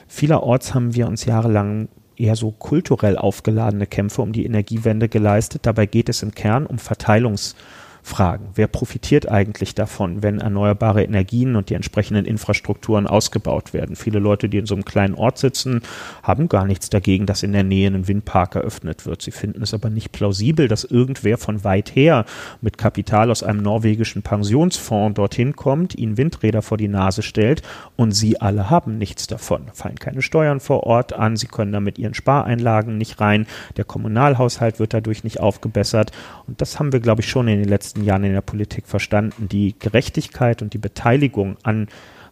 vielerorts 0.08 0.74
haben 0.74 0.96
wir 0.96 1.08
uns 1.08 1.26
jahrelang 1.26 1.88
eher 2.18 2.36
so 2.36 2.52
kulturell 2.52 3.18
aufgeladene 3.18 3.88
Kämpfe 3.88 4.22
um 4.22 4.32
die 4.34 4.46
Energiewende 4.46 5.10
geleistet. 5.10 5.66
Dabei 5.66 5.86
geht 5.86 6.10
es 6.10 6.24
im 6.24 6.34
Kern 6.34 6.66
um 6.66 6.78
Verteilungs- 6.78 7.56
fragen. 8.04 8.50
Wer 8.56 8.68
profitiert 8.68 9.32
eigentlich 9.32 9.76
davon, 9.76 10.22
wenn 10.22 10.40
erneuerbare 10.40 11.04
Energien 11.04 11.56
und 11.56 11.70
die 11.70 11.74
entsprechenden 11.74 12.26
Infrastrukturen 12.26 13.08
ausgebaut 13.08 13.74
werden? 13.74 13.96
Viele 13.96 14.20
Leute, 14.20 14.50
die 14.50 14.58
in 14.58 14.66
so 14.66 14.76
einem 14.76 14.84
kleinen 14.84 15.16
Ort 15.16 15.38
sitzen, 15.38 15.82
haben 16.22 16.50
gar 16.50 16.66
nichts 16.66 16.90
dagegen, 16.90 17.26
dass 17.26 17.44
in 17.44 17.54
der 17.54 17.64
Nähe 17.64 17.88
ein 17.88 18.08
Windpark 18.08 18.56
eröffnet 18.56 19.06
wird. 19.06 19.22
Sie 19.22 19.32
finden 19.32 19.64
es 19.64 19.74
aber 19.74 19.90
nicht 19.90 20.12
plausibel, 20.12 20.68
dass 20.68 20.84
irgendwer 20.84 21.38
von 21.38 21.64
weit 21.64 21.96
her 21.96 22.26
mit 22.62 22.78
Kapital 22.78 23.32
aus 23.32 23.42
einem 23.42 23.62
norwegischen 23.62 24.22
Pensionsfonds 24.22 25.16
dorthin 25.16 25.56
kommt, 25.56 25.96
ihnen 25.96 26.18
Windräder 26.18 26.62
vor 26.62 26.78
die 26.78 26.90
Nase 26.90 27.22
stellt 27.22 27.62
und 27.96 28.12
sie 28.12 28.42
alle 28.42 28.70
haben 28.70 28.98
nichts 28.98 29.28
davon. 29.28 29.64
Fallen 29.74 30.00
keine 30.00 30.22
Steuern 30.22 30.60
vor 30.60 30.84
Ort 30.84 31.14
an, 31.14 31.38
sie 31.38 31.48
können 31.48 31.72
damit 31.72 31.98
ihren 31.98 32.14
Spareinlagen 32.14 32.98
nicht 32.98 33.22
rein, 33.22 33.48
der 33.78 33.86
Kommunalhaushalt 33.86 34.80
wird 34.80 34.94
dadurch 34.94 35.24
nicht 35.24 35.40
aufgebessert 35.40 36.12
und 36.48 36.60
das 36.60 36.80
haben 36.80 36.92
wir, 36.92 37.00
glaube 37.00 37.22
ich, 37.22 37.30
schon 37.30 37.48
in 37.48 37.60
den 37.60 37.70
letzten 37.70 37.93
letzten 37.94 38.04
Jahren 38.04 38.24
in 38.24 38.34
der 38.34 38.42
Politik 38.42 38.88
verstanden. 38.88 39.48
Die 39.50 39.76
Gerechtigkeit 39.78 40.62
und 40.62 40.74
die 40.74 40.80
Beteiligung 40.80 41.58
an 41.64 41.88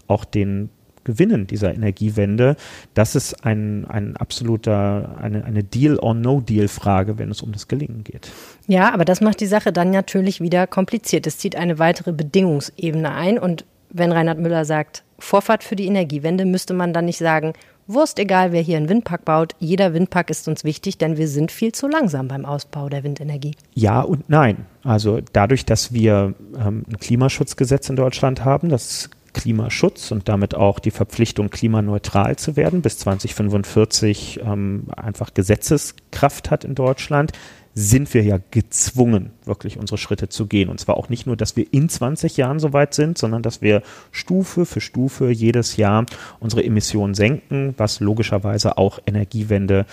auch 0.08 0.26
den 0.26 0.70
Gewinnen 1.04 1.48
dieser 1.48 1.74
Energiewende, 1.74 2.56
das 2.94 3.16
ist 3.16 3.44
ein, 3.44 3.86
ein 3.90 4.18
absoluter, 4.18 5.18
eine, 5.20 5.46
eine 5.46 5.64
Deal-or-No-Deal-Frage, 5.64 7.18
wenn 7.18 7.32
es 7.32 7.42
um 7.42 7.52
das 7.52 7.68
Gelingen 7.68 8.04
geht. 8.04 8.30
Ja, 8.68 8.94
aber 8.94 9.04
das 9.04 9.20
macht 9.20 9.40
die 9.40 9.48
Sache 9.48 9.74
dann 9.74 9.90
natürlich 9.90 10.42
wieder 10.42 10.68
kompliziert. 10.68 11.26
Es 11.26 11.40
zieht 11.40 11.56
eine 11.56 11.80
weitere 11.80 12.12
Bedingungsebene 12.12 13.12
ein. 13.12 13.40
Und 13.40 13.66
wenn 13.90 14.12
Reinhard 14.12 14.40
Müller 14.40 14.64
sagt, 14.64 15.04
Vorfahrt 15.18 15.64
für 15.64 15.76
die 15.76 15.88
Energiewende, 15.88 16.46
müsste 16.46 16.74
man 16.74 16.94
dann 16.94 17.06
nicht 17.06 17.18
sagen, 17.18 17.54
Wurst 17.88 18.20
egal, 18.20 18.52
wer 18.52 18.62
hier 18.62 18.78
einen 18.78 18.90
Windpark 18.90 19.26
baut, 19.26 19.56
jeder 19.60 19.94
Windpark 19.94 20.30
ist 20.30 20.48
uns 20.48 20.64
wichtig, 20.64 20.98
denn 20.98 21.18
wir 21.18 21.28
sind 21.28 21.52
viel 21.52 21.72
zu 21.72 21.88
langsam 21.88 22.28
beim 22.28 22.46
Ausbau 22.46 22.90
der 22.90 23.04
Windenergie. 23.04 23.56
Ja 23.74 24.02
und 24.02 24.30
nein. 24.30 24.66
Also 24.84 25.20
dadurch, 25.34 25.66
dass 25.66 25.94
wir 25.94 26.34
ähm, 26.58 26.86
ein 26.88 26.98
Klimaschutzgesetz 26.98 27.90
in 27.90 27.96
Deutschland 27.96 28.46
haben, 28.46 28.70
das 28.70 29.10
Klimaschutz 29.34 30.12
und 30.12 30.28
damit 30.28 30.56
auch 30.56 30.80
die 30.80 30.92
Verpflichtung, 30.92 31.50
klimaneutral 31.50 32.36
zu 32.36 32.56
werden, 32.56 32.82
bis 32.82 32.98
2045 33.00 34.42
ähm, 34.44 34.88
einfach 34.96 35.34
Gesetzeskraft 35.34 36.52
hat 36.52 36.66
in 36.66 36.76
Deutschland, 36.76 37.32
sind 37.74 38.14
wir 38.14 38.24
ja 38.24 38.38
gezwungen, 38.52 39.32
wirklich 39.46 39.78
unsere 39.78 39.98
Schritte 39.98 40.28
zu 40.30 40.48
gehen. 40.48 40.70
Und 40.70 40.80
zwar 40.80 40.98
auch 40.98 41.10
nicht 41.10 41.26
nur, 41.26 41.38
dass 41.38 41.56
wir 41.56 41.66
in 41.72 41.88
20 41.88 42.38
Jahren 42.38 42.60
soweit 42.60 42.94
sind, 42.94 43.18
sondern 43.18 43.42
dass 43.42 43.62
wir 43.62 43.82
Stufe 44.12 44.66
für 44.66 44.82
Stufe 44.82 45.30
jedes 45.30 45.78
Jahr 45.78 46.06
unsere 46.40 46.64
Emissionen 46.64 47.14
senken, 47.14 47.74
was 47.78 48.00
logischerweise 48.00 48.78
auch 48.78 49.00
Energiewende 49.06 49.86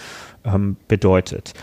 ähm, 0.45 0.77
bedeutet. 0.89 1.55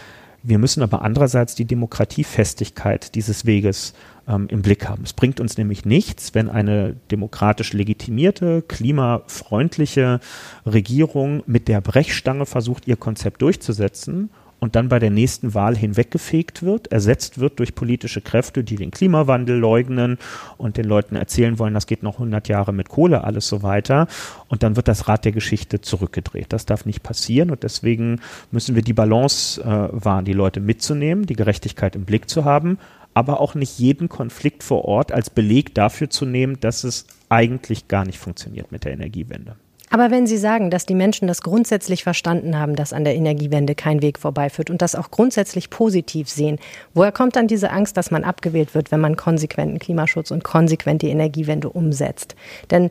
Wir 0.48 0.60
müssen 0.60 0.84
aber 0.84 1.02
andererseits 1.02 1.56
die 1.56 1.66
Demokratiefestigkeit 1.66 3.16
dieses 3.16 3.48
Weges 3.48 3.94
ähm, 4.28 4.48
im 4.50 4.62
Blick 4.62 4.88
haben. 4.88 5.04
Es 5.04 5.14
bringt 5.14 5.40
uns 5.40 5.58
nämlich 5.58 5.86
nichts, 5.86 6.36
wenn 6.36 6.50
eine 6.50 6.96
demokratisch 7.10 7.74
legitimierte, 7.74 8.62
klimafreundliche 8.62 10.20
Regierung 10.66 11.42
mit 11.48 11.68
der 11.68 11.82
Brechstange 11.82 12.46
versucht, 12.46 12.88
ihr 12.88 12.96
Konzept 12.96 13.42
durchzusetzen 13.42 14.30
und 14.66 14.76
dann 14.76 14.90
bei 14.90 14.98
der 14.98 15.12
nächsten 15.12 15.54
Wahl 15.54 15.78
hinweggefegt 15.78 16.64
wird, 16.64 16.92
ersetzt 16.92 17.40
wird 17.40 17.60
durch 17.60 17.76
politische 17.76 18.20
Kräfte, 18.20 18.64
die 18.64 18.78
den 18.78 18.90
Klimawandel 18.90 19.60
leugnen 19.60 20.18
und 20.58 20.78
den 20.78 20.86
Leuten 20.86 21.16
erzählen 21.16 21.60
wollen, 21.60 21.76
das 21.76 21.86
geht 21.86 22.02
noch 22.02 22.16
100 22.16 22.48
Jahre 22.48 22.74
mit 22.74 22.90
Kohle, 22.90 23.24
alles 23.24 23.48
so 23.48 23.62
weiter. 23.62 24.08
Und 24.48 24.64
dann 24.64 24.76
wird 24.76 24.88
das 24.88 25.08
Rad 25.08 25.24
der 25.24 25.34
Geschichte 25.34 25.82
zurückgedreht. 25.82 26.48
Das 26.50 26.66
darf 26.66 26.88
nicht 26.88 27.04
passieren 27.04 27.52
und 27.52 27.62
deswegen 27.62 28.22
müssen 28.50 28.74
wir 28.74 28.82
die 28.82 28.94
Balance 28.94 29.62
äh, 29.62 29.68
wahren, 30.04 30.26
die 30.26 30.34
Leute 30.34 30.62
mitzunehmen, 30.62 31.28
die 31.28 31.36
Gerechtigkeit 31.36 31.96
im 31.96 32.06
Blick 32.06 32.28
zu 32.28 32.44
haben, 32.44 32.80
aber 33.14 33.42
auch 33.42 33.54
nicht 33.54 33.78
jeden 33.78 34.10
Konflikt 34.10 34.64
vor 34.64 34.84
Ort 34.86 35.12
als 35.12 35.30
Beleg 35.30 35.76
dafür 35.76 36.10
zu 36.10 36.26
nehmen, 36.26 36.60
dass 36.60 36.84
es 36.84 37.06
eigentlich 37.30 37.88
gar 37.88 38.04
nicht 38.04 38.18
funktioniert 38.18 38.72
mit 38.72 38.84
der 38.84 38.94
Energiewende. 38.94 39.58
Aber 39.92 40.10
wenn 40.10 40.26
Sie 40.26 40.38
sagen, 40.38 40.72
dass 40.72 40.86
die 40.86 40.96
Menschen 40.96 41.28
das 41.28 41.42
grundsätzlich 41.42 42.04
verstanden 42.04 42.58
haben, 42.58 42.76
dass 42.76 42.92
an 42.92 43.04
der 43.04 43.16
Energiewende 43.16 43.76
kein 43.76 44.02
Weg 44.02 44.18
vorbeiführt 44.18 44.70
und 44.70 44.82
das 44.82 44.96
auch 44.96 45.12
grundsätzlich 45.12 45.70
positiv 45.70 46.28
sehen, 46.28 46.58
woher 46.94 47.12
kommt 47.12 47.36
dann 47.36 47.48
diese 47.48 47.70
Angst, 47.70 47.96
dass 47.96 48.12
man 48.12 48.24
abgewählt 48.24 48.74
wird, 48.74 48.92
wenn 48.92 49.00
man 49.00 49.16
konsequenten 49.16 49.80
Klimaschutz 49.80 50.32
und 50.32 50.44
konsequent 50.44 51.02
die 51.02 51.10
Energiewende 51.10 51.70
umsetzt? 51.70 52.36
Denn 52.72 52.90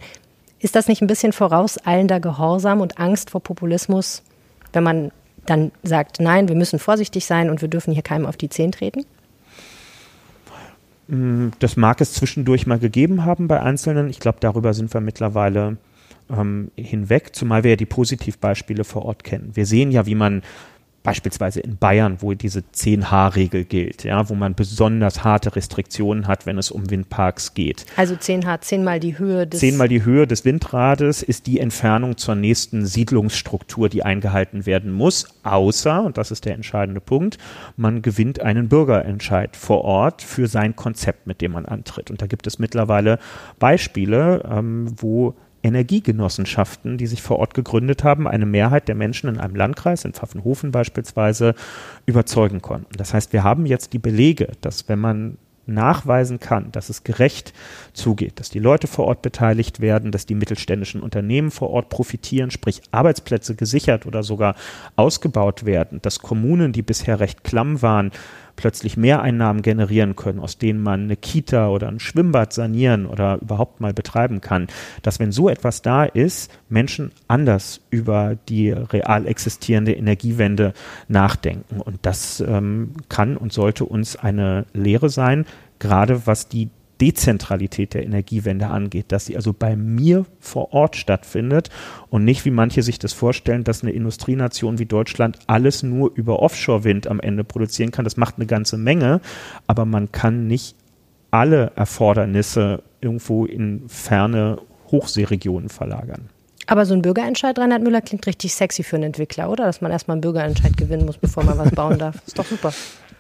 ist 0.61 0.77
das 0.77 0.89
nicht 0.89 1.03
ein 1.03 1.09
bisschen 1.09 1.33
vorauseilender 1.33 2.21
Gehorsam 2.21 2.81
und 2.81 2.99
Angst 2.99 3.31
vor 3.31 3.43
Populismus, 3.43 4.23
wenn 4.73 4.85
man 4.85 5.11
dann 5.47 5.73
sagt, 5.83 6.21
nein, 6.21 6.49
wir 6.49 6.57
müssen 6.57 6.79
vorsichtig 6.79 7.27
sein 7.27 7.51
und 7.51 7.61
wir 7.61 7.69
dürfen 7.69 7.93
hier 7.93 8.03
keinem 8.03 8.25
auf 8.25 8.37
die 8.37 8.49
Zehen 8.49 8.73
treten? 8.73 9.05
Mm, 11.09 11.49
das 11.59 11.77
mag 11.77 12.01
es 12.01 12.15
zwischendurch 12.15 12.67
mal 12.67 12.79
gegeben 12.79 13.25
haben 13.25 13.49
bei 13.49 13.61
Einzelnen. 13.61 14.09
Ich 14.09 14.21
glaube, 14.21 14.39
darüber 14.41 14.73
sind 14.73 14.95
wir 14.95 15.01
mittlerweile 15.01 15.77
ähm, 16.31 16.71
hinweg, 16.77 17.35
zumal 17.35 17.65
wir 17.65 17.71
ja 17.71 17.77
die 17.77 17.87
Positivbeispiele 17.87 18.85
vor 18.85 19.05
Ort 19.05 19.25
kennen. 19.25 19.51
Wir 19.55 19.67
sehen 19.67 19.91
ja, 19.91 20.07
wie 20.07 20.15
man 20.15 20.43
beispielsweise 21.05 21.61
in 21.61 21.77
Bayern, 21.77 22.17
wo 22.21 22.33
diese 22.33 22.61
10H-Regel 22.61 23.65
gilt, 23.65 24.05
ja, 24.05 24.29
wo 24.31 24.35
man 24.35 24.55
besonders 24.55 25.23
harte 25.23 25.55
Restriktionen 25.55 26.27
hat, 26.27 26.47
wenn 26.47 26.59
es 26.59 26.71
um 26.71 26.91
Windparks 26.91 27.53
geht. 27.53 27.85
Also 27.97 28.15
10H, 28.15 28.63
zehnmal 28.63 28.99
die 29.01 29.19
Höhe 29.19 29.47
des 29.47 29.61
zehnmal 29.61 29.87
die 29.87 30.03
Höhe 30.03 30.27
des 30.27 30.47
Windrades 30.47 31.23
ist 31.23 31.47
die 31.47 31.61
Entfernung 31.61 32.17
zur 32.17 32.35
nächsten 32.35 32.87
Siedlungsstruktur, 32.87 33.91
die 33.91 34.03
eingehalten 34.03 34.65
werden 34.65 34.91
muss, 34.93 35.27
außer, 35.43 36.03
und 36.03 36.17
das 36.17 36.31
ist 36.31 36.47
der 36.47 36.55
entscheidende 36.55 37.03
Punkt, 37.03 37.37
man 37.77 38.01
gewinnt 38.01 38.41
einen 38.41 38.71
Bürgerentscheid 38.71 39.57
vor 39.57 39.85
Ort 39.85 40.23
für 40.23 40.47
sein 40.47 40.75
Konzept, 40.75 41.27
mit 41.27 41.43
dem 41.43 41.53
man 41.53 41.67
antritt. 41.67 42.11
Und 42.11 42.23
da 42.23 42.27
gibt 42.27 42.47
es 42.47 42.59
mittlerweile 42.59 43.19
Beispiele, 43.59 44.43
ähm, 44.51 44.87
wo 44.97 45.35
Energiegenossenschaften, 45.65 46.99
die 46.99 47.07
sich 47.07 47.23
vor 47.23 47.39
Ort 47.39 47.55
gegründet 47.55 48.05
haben, 48.05 48.29
eine 48.29 48.47
Mehrheit 48.47 48.87
der 48.87 48.95
Menschen 48.95 49.31
in 49.31 49.41
einem 49.41 49.57
Landkreis, 49.57 50.05
in 50.05 50.13
Pfaffenhofen 50.13 50.71
beispielsweise, 50.71 51.55
überzeugen 52.07 52.61
konnten. 52.61 52.97
Das 52.97 53.15
heißt, 53.15 53.33
wir 53.33 53.43
haben 53.43 53.65
jetzt 53.65 53.95
die 53.95 53.99
Belege, 53.99 54.53
dass 54.61 54.89
wenn 54.89 55.01
man 55.01 55.39
nachweisen 55.67 56.41
kann, 56.41 56.71
dass 56.73 56.91
es 56.91 57.05
gerecht 57.05 57.55
zugeht, 57.95 58.39
dass 58.39 58.51
die 58.51 58.59
Leute 58.59 58.87
vor 58.87 59.07
Ort 59.07 59.23
beteiligt 59.23 59.81
werden, 59.81 60.13
dass 60.13 60.27
die 60.27 60.35
mittelständischen 60.35 61.01
Unternehmen 61.01 61.51
vor 61.51 61.71
Ort 61.71 61.89
profitieren, 61.89 62.51
sprich 62.51 62.83
Arbeitsplätze 62.91 63.55
gesichert 63.55 64.05
oder 64.05 64.23
sogar 64.23 64.57
ausgebaut 64.97 65.65
werden, 65.65 66.03
dass 66.03 66.19
Kommunen, 66.19 66.73
die 66.73 66.83
bisher 66.83 67.21
recht 67.21 67.45
klamm 67.45 67.81
waren, 67.81 68.11
plötzlich 68.57 68.97
Mehreinnahmen 68.97 69.63
generieren 69.63 70.17
können, 70.17 70.41
aus 70.41 70.59
denen 70.59 70.83
man 70.83 71.05
eine 71.05 71.17
Kita 71.17 71.69
oder 71.69 71.89
ein 71.89 72.01
Schwimmbad 72.01 72.53
sanieren 72.53 73.07
oder 73.07 73.39
überhaupt 73.41 73.81
mal 73.81 73.93
betreiben 73.93 74.41
kann, 74.41 74.69
dass 75.03 75.19
wenn 75.19 75.33
so 75.33 75.49
etwas 75.49 75.83
da 75.83 76.05
ist, 76.05 76.51
Menschen 76.69 77.13
anders 77.29 77.81
über 77.91 78.37
die 78.49 78.71
real 78.71 79.27
existierende 79.27 79.93
Energiewende 79.93 80.73
nachdenken. 81.09 81.81
Und 81.81 81.99
das 82.03 82.41
ähm, 82.41 82.95
kann 83.09 83.37
und 83.37 83.53
sollte 83.53 83.85
uns 83.85 84.17
eine 84.17 84.67
Lehre 84.73 85.09
sein, 85.09 85.47
gerade 85.79 86.27
was 86.27 86.49
die 86.49 86.71
Dezentralität 87.01 87.95
der 87.95 88.05
Energiewende 88.05 88.69
angeht, 88.69 89.07
dass 89.09 89.27
sie 89.27 89.37
also 89.37 89.53
bei 89.53 89.77
mir 89.77 90.27
vor 90.41 90.73
Ort 90.73 90.97
stattfindet 90.97 91.71
und 92.11 92.25
nicht, 92.25 92.45
wie 92.45 92.51
manche 92.51 92.83
sich 92.83 92.99
das 92.99 93.13
vorstellen, 93.13 93.65
dass 93.65 93.83
eine 93.83 93.93
Industrienation 93.93 94.79
wie 94.79 94.87
Deutschland 94.87 95.39
alles 95.47 95.83
nur 95.83 96.13
über 96.15 96.41
Offshore-Wind 96.41 97.07
am 97.07 97.21
Ende 97.21 97.45
produzieren 97.45 97.91
kann. 97.91 98.05
Das 98.05 98.17
macht 98.17 98.37
eine 98.37 98.47
ganze 98.47 98.77
Menge, 98.77 99.21
aber 99.67 99.85
man 99.85 100.13
kann 100.13 100.47
nicht 100.47 100.77
alle 101.31 101.73
Erfordernisse 101.75 102.83
irgendwo 103.01 103.45
in 103.45 103.89
ferne 103.89 104.59
Hochseeregionen 104.91 105.69
verlagern. 105.69 106.29
Aber 106.67 106.87
so 106.87 106.95
ein 106.95 107.03
Bürgerentscheid, 107.03 107.59
Reinhard 107.59 107.83
Müller, 107.83 108.01
klingt 108.01 108.27
richtig 108.27 108.55
sexy 108.55 108.83
für 108.83 108.97
einen 108.97 109.07
Entwickler, 109.07 109.51
oder? 109.51 109.65
Dass 109.65 109.81
man 109.81 109.93
erstmal 109.93 110.15
einen 110.15 110.23
Bürgerentscheid 110.23 110.77
gewinnen 110.77 111.05
muss, 111.05 111.19
bevor 111.19 111.45
man 111.45 111.59
was 111.59 111.71
bauen 111.73 111.99
darf. 111.99 112.17
Ist 112.27 112.39
doch 112.39 112.47
super. 112.47 112.73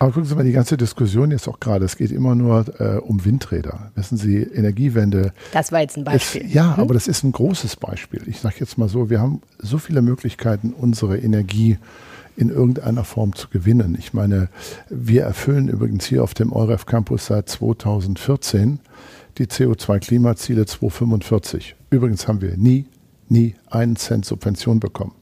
Aber 0.05 0.13
gucken 0.13 0.29
Sie 0.29 0.35
mal, 0.35 0.45
die 0.45 0.53
ganze 0.53 0.77
Diskussion 0.77 1.31
jetzt 1.31 1.49
auch 1.49 1.59
gerade, 1.59 1.87
es 1.87 1.97
geht 1.97 2.11
immer 2.11 2.35
nur 2.35 2.67
äh, 2.79 2.99
um 2.99 3.25
Windräder. 3.25 3.91
Wissen 3.95 4.19
Sie, 4.19 4.37
Energiewende. 4.37 5.33
Das 5.55 5.73
war 5.73 5.81
jetzt 5.81 5.97
ein 5.97 6.05
Beispiel. 6.05 6.43
Ist, 6.43 6.53
ja, 6.53 6.77
hm? 6.77 6.83
aber 6.83 6.93
das 6.93 7.09
ist 7.09 7.25
ein 7.25 7.33
großes 7.33 7.77
Beispiel. 7.77 8.21
Ich 8.27 8.41
sage 8.41 8.57
jetzt 8.61 8.77
mal 8.77 8.91
so, 8.91 9.09
wir 9.09 9.23
haben 9.23 9.41
so 9.59 9.79
viele 9.79 10.03
Möglichkeiten, 10.03 10.75
unsere 10.77 11.17
Energie 11.17 11.79
in 12.37 12.51
irgendeiner 12.51 13.03
Form 13.05 13.35
zu 13.35 13.49
gewinnen. 13.49 13.97
Ich 13.99 14.13
meine, 14.13 14.51
wir 14.91 15.23
erfüllen 15.23 15.69
übrigens 15.69 16.05
hier 16.05 16.23
auf 16.23 16.35
dem 16.35 16.53
EUREF 16.53 16.85
Campus 16.85 17.25
seit 17.25 17.49
2014 17.49 18.81
die 19.39 19.47
CO2-Klimaziele 19.47 20.67
2045. 20.67 21.77
Übrigens 21.89 22.29
haben 22.29 22.43
wir 22.43 22.59
nie, 22.59 22.85
nie 23.31 23.55
einen 23.71 23.97
Cent 23.97 24.27
Subvention 24.27 24.81
bekommen. 24.81 25.15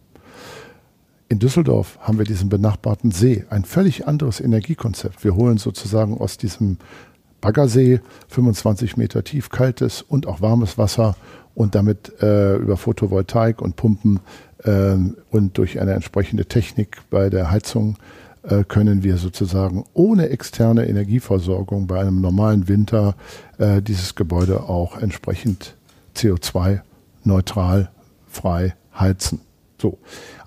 In 1.33 1.39
Düsseldorf 1.39 1.99
haben 2.03 2.19
wir 2.19 2.27
diesen 2.27 2.51
benachbarten 2.51 3.11
See, 3.11 3.47
ein 3.49 3.65
völlig 3.65 4.07
anderes 4.07 4.39
Energiekonzept. 4.39 5.25
Wir 5.25 5.35
holen 5.35 5.57
sozusagen 5.57 6.19
aus 6.19 6.37
diesem 6.37 6.77
Baggersee 7.41 8.01
25 8.29 8.99
Meter 8.99 9.25
tief 9.25 9.49
kaltes 9.49 10.03
und 10.03 10.27
auch 10.27 10.43
warmes 10.43 10.77
Wasser 10.77 11.17
und 11.55 11.75
damit 11.75 12.12
äh, 12.21 12.57
über 12.57 12.77
Photovoltaik 12.77 13.62
und 13.62 13.77
Pumpen 13.77 14.21
äh, 14.65 14.97
und 15.31 15.57
durch 15.57 15.81
eine 15.81 15.95
entsprechende 15.95 16.45
Technik 16.45 16.99
bei 17.09 17.31
der 17.31 17.51
Heizung 17.51 17.97
äh, 18.43 18.65
können 18.65 19.03
wir 19.03 19.17
sozusagen 19.17 19.87
ohne 19.95 20.29
externe 20.29 20.87
Energieversorgung 20.87 21.87
bei 21.87 21.99
einem 21.99 22.21
normalen 22.21 22.69
Winter 22.69 23.15
äh, 23.57 23.81
dieses 23.81 24.17
Gebäude 24.17 24.65
auch 24.65 24.99
entsprechend 24.99 25.77
CO2 26.15 26.81
neutral 27.25 27.91
frei 28.29 28.75
heizen. 28.95 29.41
So. 29.83 29.99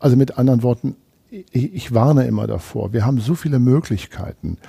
Also 0.06 0.18
mit 0.18 0.38
anderen 0.38 0.62
Worten, 0.62 0.98
ich, 1.32 1.92
warne 1.92 2.28
immer 2.28 2.46
davor. 2.46 2.94
Wir 2.94 3.08
haben 3.08 3.20
so 3.20 3.34
viele 3.34 3.58
Möglichkeiten, 3.58 4.60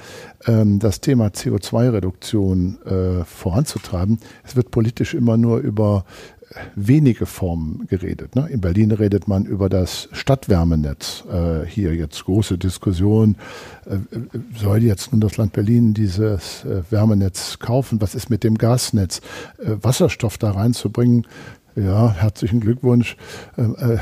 ähm, 0.46 0.78
das 0.78 1.02
Thema 1.02 1.26
CO2-Reduktion 1.26 2.78
äh, 2.86 3.24
voranzutreiben. 3.26 4.18
Es 4.44 4.56
wird 4.56 4.70
politisch 4.70 5.12
immer 5.12 5.36
nur 5.36 5.58
über 5.58 6.06
äh, 6.48 6.54
wenige 6.74 7.26
Formen 7.26 7.86
geredet. 7.86 8.34
Ne? 8.34 8.48
In 8.48 8.62
Berlin 8.62 8.92
redet 8.92 9.28
man 9.28 9.44
über 9.44 9.68
das 9.68 10.08
Stadtwärmenetz. 10.12 11.24
Äh, 11.30 11.66
hier 11.66 11.94
jetzt 11.94 12.24
große 12.24 12.56
Diskussion. 12.56 13.36
Soll 14.58 14.84
jetzt 14.84 15.12
nun 15.12 15.20
das 15.20 15.36
Land 15.36 15.52
Berlin 15.52 15.92
dieses 15.92 16.64
Wärmenetz 16.88 17.58
kaufen? 17.58 18.00
Was 18.00 18.14
ist 18.14 18.30
mit 18.30 18.42
dem 18.42 18.56
Gasnetz? 18.56 19.20
Wasserstoff 19.58 20.38
da 20.38 20.52
reinzubringen, 20.52 21.26
ja, 21.76 22.10
herzlichen 22.12 22.60
Glückwunsch. 22.60 23.16
Ähm, 23.58 23.76
äh, 23.78 23.98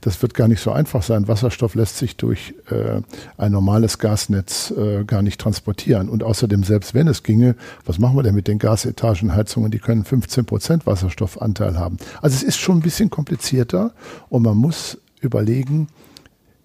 das 0.00 0.20
wird 0.22 0.34
gar 0.34 0.48
nicht 0.48 0.60
so 0.60 0.72
einfach 0.72 1.02
sein. 1.02 1.28
Wasserstoff 1.28 1.76
lässt 1.76 1.96
sich 1.96 2.16
durch 2.16 2.54
äh, 2.68 3.00
ein 3.38 3.52
normales 3.52 3.98
Gasnetz 3.98 4.72
äh, 4.72 5.04
gar 5.04 5.22
nicht 5.22 5.40
transportieren. 5.40 6.08
Und 6.08 6.24
außerdem, 6.24 6.64
selbst 6.64 6.94
wenn 6.94 7.06
es 7.06 7.22
ginge, 7.22 7.54
was 7.84 8.00
machen 8.00 8.16
wir 8.16 8.24
denn 8.24 8.34
mit 8.34 8.48
den 8.48 8.58
Gasetagenheizungen? 8.58 9.70
Die 9.70 9.78
können 9.78 10.04
15 10.04 10.44
Prozent 10.46 10.86
Wasserstoffanteil 10.86 11.78
haben. 11.78 11.96
Also 12.20 12.34
es 12.34 12.42
ist 12.42 12.58
schon 12.58 12.78
ein 12.78 12.82
bisschen 12.82 13.08
komplizierter 13.08 13.92
und 14.28 14.42
man 14.42 14.56
muss 14.56 14.98
überlegen, 15.20 15.86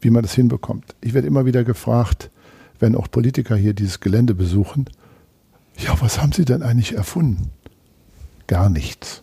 wie 0.02 0.10
man 0.10 0.24
das 0.24 0.34
hinbekommt. 0.34 0.96
Ich 1.02 1.14
werde 1.14 1.28
immer 1.28 1.46
wieder 1.46 1.64
gefragt, 1.64 2.32
wenn 2.80 2.96
auch 2.96 3.10
Politiker 3.12 3.56
hier 3.56 3.74
dieses 3.74 4.00
Gelände 4.00 4.34
besuchen, 4.34 4.86
ja, 5.78 5.96
was 6.02 6.20
haben 6.20 6.32
Sie 6.32 6.46
denn 6.46 6.64
eigentlich 6.64 6.96
erfunden? 6.96 7.52
Gar 8.48 8.72
nichts. 8.72 9.22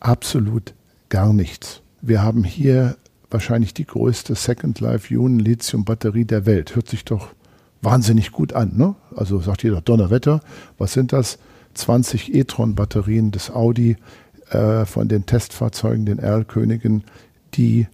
Absolut 0.00 0.74
gar 1.08 1.32
nichts. 1.32 1.82
Wir 2.00 2.22
haben 2.22 2.44
hier 2.44 2.96
wahrscheinlich 3.30 3.74
die 3.74 3.86
größte 3.86 4.34
Second 4.34 4.80
Life 4.80 5.14
Union 5.14 5.38
Lithium 5.38 5.84
Batterie 5.84 6.24
der 6.24 6.46
Welt. 6.46 6.74
Hört 6.74 6.88
sich 6.88 7.04
doch 7.04 7.28
wahnsinnig 7.82 8.32
gut 8.32 8.52
an, 8.52 8.76
ne? 8.76 8.94
Also 9.14 9.40
sagt 9.40 9.62
jeder 9.62 9.80
Donnerwetter, 9.80 10.40
was 10.78 10.92
sind 10.92 11.12
das? 11.12 11.38
20 11.74 12.34
e-tron 12.34 12.74
Batterien 12.74 13.30
des 13.30 13.50
Audi 13.50 13.96
äh, 14.50 14.84
von 14.84 15.08
den 15.08 15.26
Testfahrzeugen, 15.26 16.04
den 16.04 16.18
Erlkönigen, 16.18 17.04
die 17.54 17.86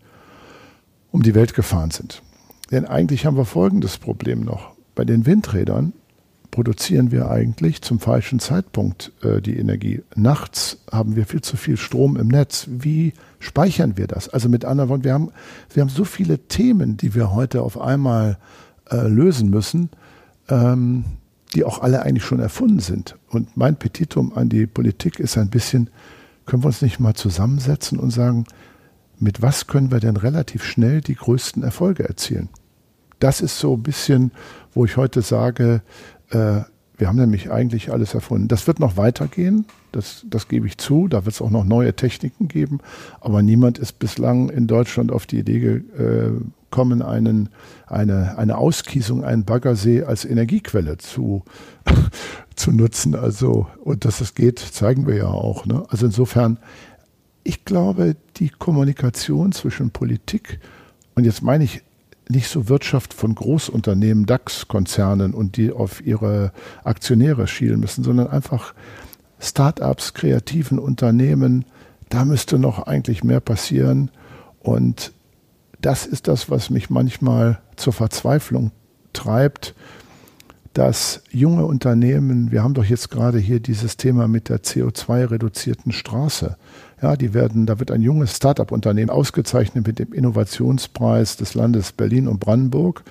um 1.10 1.22
die 1.22 1.34
Welt 1.34 1.54
gefahren 1.54 1.90
sind. 1.90 2.22
Denn 2.70 2.86
eigentlich 2.86 3.26
haben 3.26 3.36
wir 3.36 3.44
folgendes 3.44 3.98
Problem 3.98 4.40
noch. 4.40 4.72
Bei 4.94 5.04
den 5.04 5.26
Windrädern 5.26 5.92
produzieren 6.56 7.10
wir 7.10 7.30
eigentlich 7.30 7.82
zum 7.82 8.00
falschen 8.00 8.38
Zeitpunkt 8.38 9.12
äh, 9.22 9.42
die 9.42 9.58
Energie. 9.58 10.02
Nachts 10.14 10.78
haben 10.90 11.14
wir 11.14 11.26
viel 11.26 11.42
zu 11.42 11.58
viel 11.58 11.76
Strom 11.76 12.16
im 12.16 12.28
Netz. 12.28 12.66
Wie 12.70 13.12
speichern 13.40 13.98
wir 13.98 14.06
das? 14.06 14.30
Also 14.30 14.48
mit 14.48 14.64
anderen 14.64 14.88
Worten, 14.88 15.04
wir 15.04 15.12
haben, 15.12 15.32
wir 15.75 15.82
haben 15.82 15.90
so 15.90 16.06
viele 16.06 16.38
Themen, 16.38 16.96
die 16.96 17.14
wir 17.14 17.34
heute 17.34 17.60
auf 17.60 17.78
einmal 17.78 18.38
äh, 18.90 19.06
lösen 19.06 19.50
müssen, 19.50 19.90
ähm, 20.48 21.04
die 21.54 21.62
auch 21.62 21.82
alle 21.82 22.00
eigentlich 22.00 22.25
schon 22.25 22.40
erfunden 22.40 22.80
sind. 22.80 23.16
Und 23.28 23.54
mein 23.58 23.76
Petitum 23.76 24.32
an 24.34 24.48
die 24.48 24.66
Politik 24.66 25.20
ist 25.20 25.36
ein 25.36 25.50
bisschen, 25.50 25.90
können 26.46 26.62
wir 26.62 26.68
uns 26.68 26.80
nicht 26.80 27.00
mal 27.00 27.12
zusammensetzen 27.12 27.98
und 27.98 28.12
sagen, 28.12 28.46
mit 29.18 29.42
was 29.42 29.66
können 29.66 29.90
wir 29.90 30.00
denn 30.00 30.16
relativ 30.16 30.64
schnell 30.64 31.02
die 31.02 31.16
größten 31.16 31.62
Erfolge 31.62 32.08
erzielen? 32.08 32.48
Das 33.18 33.42
ist 33.42 33.58
so 33.58 33.75
ein 33.75 33.82
bisschen, 33.82 34.30
wo 34.72 34.84
ich 34.86 34.96
heute 34.96 35.22
sage, 35.22 35.82
äh, 36.30 36.62
wir 36.99 37.09
haben 37.09 37.16
nämlich 37.16 37.50
eigentlich 37.50 37.92
alles 37.92 38.14
erfunden. 38.14 38.49
Das 38.49 38.66
wird 38.66 38.80
noch 38.80 38.97
weitergehen, 38.97 39.66
das, 39.92 40.25
das 40.28 40.49
gebe 40.49 40.66
ich 40.66 40.78
zu. 40.78 41.09
Da 41.09 41.25
wird 41.26 41.35
es 41.35 41.42
auch 41.42 41.50
noch 41.50 41.64
neue 41.64 41.95
Techniken 41.95 42.49
geben. 42.49 42.78
Aber 43.21 43.42
niemand 43.42 43.78
ist 43.78 43.99
bislang 43.99 44.49
in 44.49 44.66
Deutschland 44.66 45.12
auf 45.12 45.26
die 45.26 45.38
Idee 45.38 45.61
gekommen, 45.61 47.02
einen, 47.02 47.50
eine, 47.87 48.38
eine 48.38 48.56
Auskiesung, 48.56 49.25
einen 49.25 49.45
Baggersee 49.45 50.04
als 50.04 50.25
Energiequelle 50.25 50.97
zu, 50.97 51.45
zu 52.56 52.73
nutzen. 52.73 53.14
Also, 53.14 53.66
und 53.85 54.06
dass 54.06 54.23
es 54.23 54.35
geht, 54.35 54.59
zeigen 54.59 55.06
wir 55.06 55.16
ja 55.16 55.28
auch. 55.28 55.66
Ne? 55.66 55.85
Also 55.90 56.06
insofern, 56.06 56.59
ich 57.45 57.66
glaube, 57.66 58.16
die 58.37 58.49
Kommunikation 58.49 59.52
zwischen 59.52 59.90
Politik 59.90 60.61
und 61.14 61.25
jetzt 61.25 61.42
meine 61.42 61.64
ich 61.64 61.83
nicht 62.28 62.49
so 62.49 62.68
Wirtschaft 62.68 63.14
von 63.14 63.35
Großunternehmen, 63.35 64.26
DAX-Konzernen 64.26 65.33
und 65.33 65.56
die 65.56 65.73
auf 65.73 66.04
ihre 66.04 66.52
Aktionäre 66.85 67.47
schielen 67.47 67.80
müssen, 67.80 68.02
sondern 68.02 68.28
einfach 68.28 68.75
Start-ups, 69.38 70.14
kreativen 70.14 70.78
Unternehmen. 70.78 71.64
Da 72.09 72.25
müsste 72.25 72.59
noch 72.59 72.87
eigentlich 72.87 73.23
mehr 73.23 73.40
passieren. 73.40 74.11
Und 74.61 75.12
das 75.80 76.06
ist 76.06 76.26
das, 76.26 76.50
was 76.50 76.71
mich 76.71 76.90
manchmal 76.90 77.61
zur 77.76 77.92
Verzweiflung 77.92 78.73
treibt, 79.12 79.75
dass 80.73 81.23
junge 81.30 81.64
Unternehmen, 81.64 82.50
wir 82.50 82.62
haben 82.62 82.75
doch 82.75 82.85
jetzt 82.85 83.11
gerade 83.11 83.38
hier 83.38 83.61
dieses 83.61 83.97
Thema 83.97 84.28
mit 84.28 84.49
der 84.49 84.62
CO2-reduzierten 84.62 85.92
Straße. 85.92 86.56
Ja, 87.02 87.16
die 87.16 87.34
werden, 87.34 87.66
da 87.66 87.78
wird 87.78 87.90
ein 87.90 88.00
junges 88.00 88.36
Start-up-Unternehmen 88.36 89.10
ausgezeichnet 89.10 89.86
mit 89.86 89.98
dem 89.98 90.12
Innovationspreis 90.12 91.36
des 91.36 91.54
Landes 91.54 91.92
Berlin 91.92 92.26
und 92.26 92.40
Brandenburg. 92.40 93.04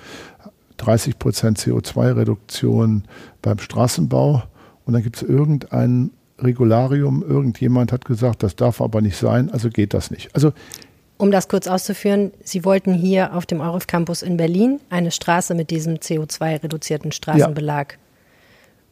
30 0.78 1.18
Prozent 1.18 1.58
CO2-Reduktion 1.58 3.04
beim 3.42 3.58
Straßenbau. 3.58 4.42
Und 4.84 4.92
dann 4.92 5.02
gibt 5.02 5.16
es 5.16 5.22
irgendein 5.22 6.10
Regularium, 6.38 7.22
irgendjemand 7.22 7.92
hat 7.92 8.04
gesagt, 8.04 8.42
das 8.42 8.56
darf 8.56 8.80
aber 8.80 9.00
nicht 9.00 9.16
sein, 9.16 9.50
also 9.50 9.70
geht 9.70 9.94
das 9.94 10.10
nicht. 10.10 10.34
Also 10.34 10.52
um 11.18 11.30
das 11.30 11.48
kurz 11.48 11.66
auszuführen, 11.66 12.32
Sie 12.44 12.64
wollten 12.64 12.92
hier 12.92 13.34
auf 13.34 13.46
dem 13.46 13.60
Euref 13.60 13.86
Campus 13.86 14.20
in 14.20 14.36
Berlin 14.36 14.80
eine 14.90 15.10
Straße 15.10 15.54
mit 15.54 15.70
diesem 15.70 15.94
CO2-reduzierten 15.94 17.10
Straßenbelag 17.10 17.92
ja. 17.92 17.98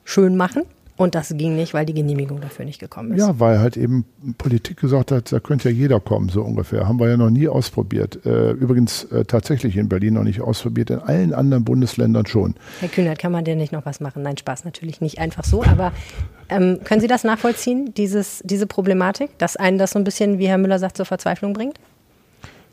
schön 0.04 0.36
machen. 0.36 0.62
Und 0.96 1.16
das 1.16 1.34
ging 1.36 1.56
nicht, 1.56 1.74
weil 1.74 1.86
die 1.86 1.94
Genehmigung 1.94 2.40
dafür 2.40 2.64
nicht 2.64 2.78
gekommen 2.78 3.12
ist. 3.12 3.18
Ja, 3.18 3.40
weil 3.40 3.58
halt 3.58 3.76
eben 3.76 4.04
Politik 4.38 4.76
gesagt 4.76 5.10
hat, 5.10 5.32
da 5.32 5.40
könnte 5.40 5.68
ja 5.68 5.74
jeder 5.74 5.98
kommen, 5.98 6.28
so 6.28 6.42
ungefähr. 6.42 6.86
Haben 6.86 7.00
wir 7.00 7.08
ja 7.08 7.16
noch 7.16 7.30
nie 7.30 7.48
ausprobiert. 7.48 8.24
Äh, 8.24 8.52
übrigens 8.52 9.04
äh, 9.04 9.24
tatsächlich 9.24 9.76
in 9.76 9.88
Berlin 9.88 10.14
noch 10.14 10.22
nicht 10.22 10.40
ausprobiert, 10.40 10.90
in 10.90 11.00
allen 11.00 11.34
anderen 11.34 11.64
Bundesländern 11.64 12.26
schon. 12.26 12.54
Herr 12.78 12.88
Kühnert, 12.88 13.18
kann 13.18 13.32
man 13.32 13.44
denn 13.44 13.58
nicht 13.58 13.72
noch 13.72 13.84
was 13.84 13.98
machen? 13.98 14.22
Nein, 14.22 14.36
Spaß 14.36 14.64
natürlich 14.64 15.00
nicht 15.00 15.18
einfach 15.18 15.42
so. 15.42 15.64
Aber 15.64 15.92
ähm, 16.48 16.78
können 16.85 17.00
Sie 17.00 17.09
das 17.09 17.24
nachvollziehen, 17.24 17.92
dieses, 17.94 18.40
diese 18.44 18.68
Problematik, 18.68 19.37
dass 19.38 19.57
einen 19.57 19.78
das 19.78 19.90
so 19.90 19.98
ein 19.98 20.04
bisschen, 20.04 20.38
wie 20.38 20.46
Herr 20.46 20.59
Müller 20.59 20.78
sagt, 20.78 20.96
zur 20.96 21.07
Verzweiflung 21.07 21.54
bringt? 21.54 21.80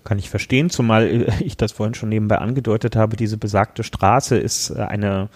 Kann 0.03 0.19
ich 0.19 0.29
verstehen, 0.29 0.69
zumal 0.69 1.07
äh, 1.07 1.31
ich 1.43 1.57
das 1.57 1.71
vorhin 1.71 1.95
schon 1.95 2.09
nebenbei 2.09 2.37
angedeutet 2.37 2.95
habe, 2.95 3.15
diese 3.15 3.37
besagte 3.37 3.83
Straße 3.83 4.37
ist 4.37 4.71
eine 4.75 5.29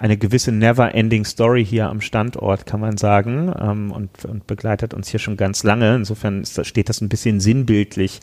eine 0.00 0.16
gewisse 0.16 0.50
never-ending 0.50 1.26
Story 1.26 1.64
hier 1.64 1.90
am 1.90 2.00
Standort, 2.00 2.64
kann 2.64 2.80
man 2.80 2.96
sagen, 2.96 3.52
ähm, 3.60 3.92
und, 3.92 4.24
und, 4.24 4.46
begleitet 4.46 4.94
uns 4.94 5.08
hier 5.08 5.20
schon 5.20 5.36
ganz 5.36 5.62
lange. 5.62 5.94
Insofern 5.94 6.42
das, 6.42 6.66
steht 6.66 6.88
das 6.88 7.02
ein 7.02 7.10
bisschen 7.10 7.38
sinnbildlich 7.38 8.20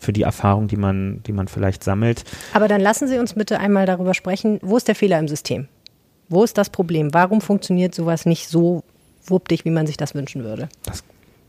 für 0.00 0.12
die 0.12 0.22
Erfahrung, 0.22 0.66
die 0.66 0.76
man, 0.76 1.22
die 1.22 1.32
man 1.32 1.46
vielleicht 1.46 1.84
sammelt. 1.84 2.24
Aber 2.54 2.66
dann 2.66 2.80
lassen 2.80 3.06
Sie 3.06 3.18
uns 3.18 3.34
bitte 3.34 3.60
einmal 3.60 3.86
darüber 3.86 4.14
sprechen, 4.14 4.58
wo 4.62 4.76
ist 4.76 4.88
der 4.88 4.96
Fehler 4.96 5.20
im 5.20 5.28
System? 5.28 5.68
Wo 6.28 6.42
ist 6.42 6.58
das 6.58 6.70
Problem? 6.70 7.14
Warum 7.14 7.40
funktioniert 7.40 7.94
sowas 7.94 8.26
nicht 8.26 8.48
so 8.48 8.82
wuppdig, 9.24 9.64
wie 9.64 9.70
man 9.70 9.86
sich 9.86 9.96
das 9.96 10.16
wünschen 10.16 10.42
würde? 10.42 10.68
Das, 10.84 11.04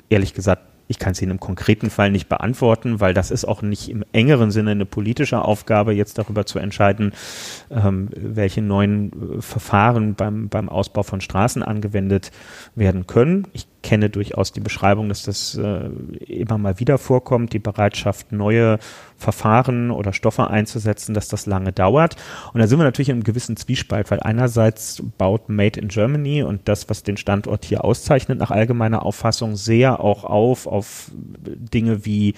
ehrlich 0.10 0.36
gesagt, 0.36 0.62
ich 0.88 1.00
kann 1.00 1.12
es 1.14 1.22
Ihnen 1.22 1.32
im 1.32 1.40
konkreten 1.40 1.90
Fall 1.90 2.12
nicht 2.12 2.30
beantworten, 2.30 3.00
weil 3.00 3.14
das 3.14 3.32
ist 3.32 3.46
auch 3.46 3.62
nicht 3.62 3.90
im 3.90 4.04
engeren 4.12 4.52
Sinne 4.52 4.72
eine 4.72 4.86
politische 4.86 5.42
Aufgabe, 5.42 5.94
jetzt 5.94 6.18
darüber 6.18 6.46
zu 6.46 6.60
entscheiden, 6.60 7.14
ähm, 7.72 8.10
welche 8.16 8.62
neuen 8.62 9.38
äh, 9.38 9.42
Verfahren 9.42 10.16
beim, 10.16 10.50
beim 10.50 10.70
Ausbau 10.70 11.04
von 11.04 11.22
Straßen 11.22 11.64
angewendet 11.64 12.32
werden 12.76 13.08
können. 13.08 13.48
Ich 13.54 13.68
kenne 13.84 14.10
durchaus 14.10 14.52
die 14.52 14.62
Beschreibung, 14.62 15.10
dass 15.10 15.24
das 15.24 15.56
äh, 15.56 15.90
immer 16.26 16.58
mal 16.58 16.80
wieder 16.80 16.98
vorkommt, 16.98 17.54
die 17.54 17.60
Bereitschaft, 17.60 18.32
neue 18.32 18.80
Verfahren 19.18 19.92
oder 19.92 20.14
Stoffe 20.14 20.50
einzusetzen, 20.50 21.14
dass 21.14 21.28
das 21.28 21.46
lange 21.46 21.72
dauert. 21.72 22.16
Und 22.54 22.62
da 22.62 22.68
sind 22.68 22.80
wir 22.80 22.86
natürlich 22.86 23.10
in 23.10 23.24
gewissen 23.24 23.58
Zwiespalt, 23.58 24.10
weil 24.10 24.22
einerseits 24.22 25.04
baut 25.18 25.50
Made 25.50 25.80
in 25.80 25.90
Germany 25.90 26.44
und 26.44 26.68
das, 26.68 26.90
was 26.90 27.04
den 27.04 27.18
Standort 27.18 27.66
hier 27.66 27.84
auszeichnet, 27.84 28.40
nach 28.40 28.52
allgemeiner 28.52 29.06
Auffassung 29.06 29.56
sehr 29.56 30.00
auch 30.00 30.24
auf, 30.24 30.66
auf 30.66 31.12
Dinge 31.14 32.06
wie 32.06 32.34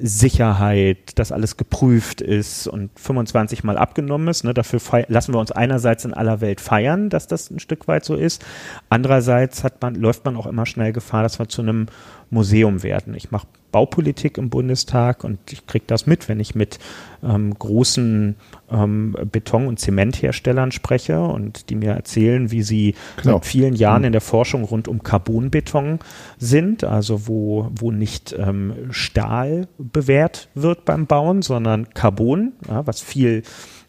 Sicherheit, 0.00 1.18
dass 1.18 1.32
alles 1.32 1.56
geprüft 1.56 2.20
ist 2.20 2.66
und 2.66 2.90
25 2.98 3.64
Mal 3.64 3.78
abgenommen 3.78 4.28
ist. 4.28 4.44
Ne, 4.44 4.54
dafür 4.54 4.80
lassen 5.08 5.34
wir 5.34 5.40
uns 5.40 5.52
einerseits 5.52 6.04
in 6.04 6.14
aller 6.14 6.40
Welt 6.40 6.60
feiern, 6.60 7.08
dass 7.08 7.26
das 7.26 7.50
ein 7.50 7.58
Stück 7.58 7.88
weit 7.88 8.04
so 8.04 8.14
ist. 8.14 8.44
Andererseits 8.88 9.64
hat 9.64 9.80
man, 9.82 9.94
läuft 9.94 10.24
man 10.24 10.36
auch 10.36 10.46
immer 10.46 10.66
schnell 10.66 10.92
Gefahr, 10.92 11.22
dass 11.22 11.38
wir 11.38 11.48
zu 11.48 11.62
einem 11.62 11.86
Museum 12.32 12.82
werden. 12.82 13.14
Ich 13.14 13.30
mache 13.30 13.46
Baupolitik 13.72 14.36
im 14.38 14.50
Bundestag 14.50 15.24
und 15.24 15.38
ich 15.50 15.66
kriege 15.66 15.84
das 15.86 16.06
mit, 16.06 16.28
wenn 16.28 16.40
ich 16.40 16.54
mit 16.54 16.78
ähm, 17.22 17.54
großen 17.58 18.36
ähm, 18.70 19.16
Beton- 19.32 19.66
und 19.66 19.80
Zementherstellern 19.80 20.72
spreche 20.72 21.20
und 21.20 21.70
die 21.70 21.74
mir 21.74 21.92
erzählen, 21.92 22.50
wie 22.50 22.62
sie 22.62 22.94
genau. 23.16 23.36
seit 23.36 23.46
vielen 23.46 23.74
Jahren 23.74 24.02
mhm. 24.02 24.06
in 24.06 24.12
der 24.12 24.20
Forschung 24.20 24.64
rund 24.64 24.88
um 24.88 25.02
Carbonbeton 25.02 25.98
sind, 26.38 26.84
also 26.84 27.26
wo, 27.26 27.70
wo 27.74 27.90
nicht 27.90 28.34
ähm, 28.38 28.74
Stahl 28.90 29.68
bewährt 29.78 30.48
wird 30.54 30.84
beim 30.84 31.06
Bauen, 31.06 31.42
sondern 31.42 31.90
Carbon, 31.94 32.52
ja, 32.68 32.86
was 32.86 33.00
viel 33.00 33.42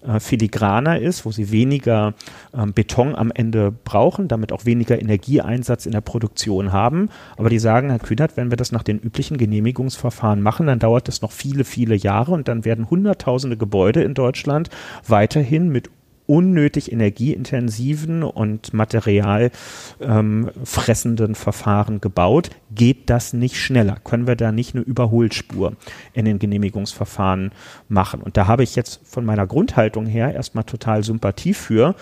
äh, 0.05 0.19
filigraner 0.19 0.99
ist, 0.99 1.25
wo 1.25 1.31
sie 1.31 1.51
weniger 1.51 2.13
ähm, 2.53 2.73
Beton 2.73 3.15
am 3.15 3.31
Ende 3.33 3.71
brauchen, 3.71 4.27
damit 4.27 4.51
auch 4.51 4.65
weniger 4.65 5.01
Energieeinsatz 5.01 5.85
in 5.85 5.91
der 5.91 6.01
Produktion 6.01 6.71
haben. 6.71 7.09
Aber 7.37 7.49
die 7.49 7.59
sagen, 7.59 7.89
Herr 7.89 7.99
Kühnert, 7.99 8.37
wenn 8.37 8.51
wir 8.51 8.57
das 8.57 8.71
nach 8.71 8.83
den 8.83 8.99
üblichen 8.99 9.37
Genehmigungsverfahren 9.37 10.41
machen, 10.41 10.67
dann 10.67 10.79
dauert 10.79 11.07
das 11.07 11.21
noch 11.21 11.31
viele, 11.31 11.63
viele 11.63 11.95
Jahre 11.95 12.31
und 12.31 12.47
dann 12.47 12.65
werden 12.65 12.89
hunderttausende 12.89 13.57
Gebäude 13.57 14.03
in 14.03 14.13
Deutschland 14.13 14.69
weiterhin 15.07 15.69
mit 15.69 15.89
unnötig 16.25 16.91
energieintensiven 16.91 18.23
und 18.23 18.73
materialfressenden 18.73 21.29
ähm, 21.29 21.35
Verfahren 21.35 22.01
gebaut. 22.01 22.49
Geht 22.73 23.09
das 23.09 23.33
nicht 23.33 23.57
schneller? 23.57 23.97
Können 24.03 24.27
wir 24.27 24.35
da 24.35 24.51
nicht 24.51 24.75
eine 24.75 24.83
Überholspur 24.83 25.73
in 26.13 26.25
den 26.25 26.39
Genehmigungsverfahren 26.39 27.51
machen? 27.89 28.21
Und 28.21 28.37
da 28.37 28.47
habe 28.47 28.63
ich 28.63 28.75
jetzt 28.75 29.01
von 29.03 29.25
meiner 29.25 29.47
Grundhaltung 29.47 30.05
her 30.05 30.33
erstmal 30.33 30.63
total 30.63 31.03
Sympathie 31.03 31.53
für. 31.53 31.95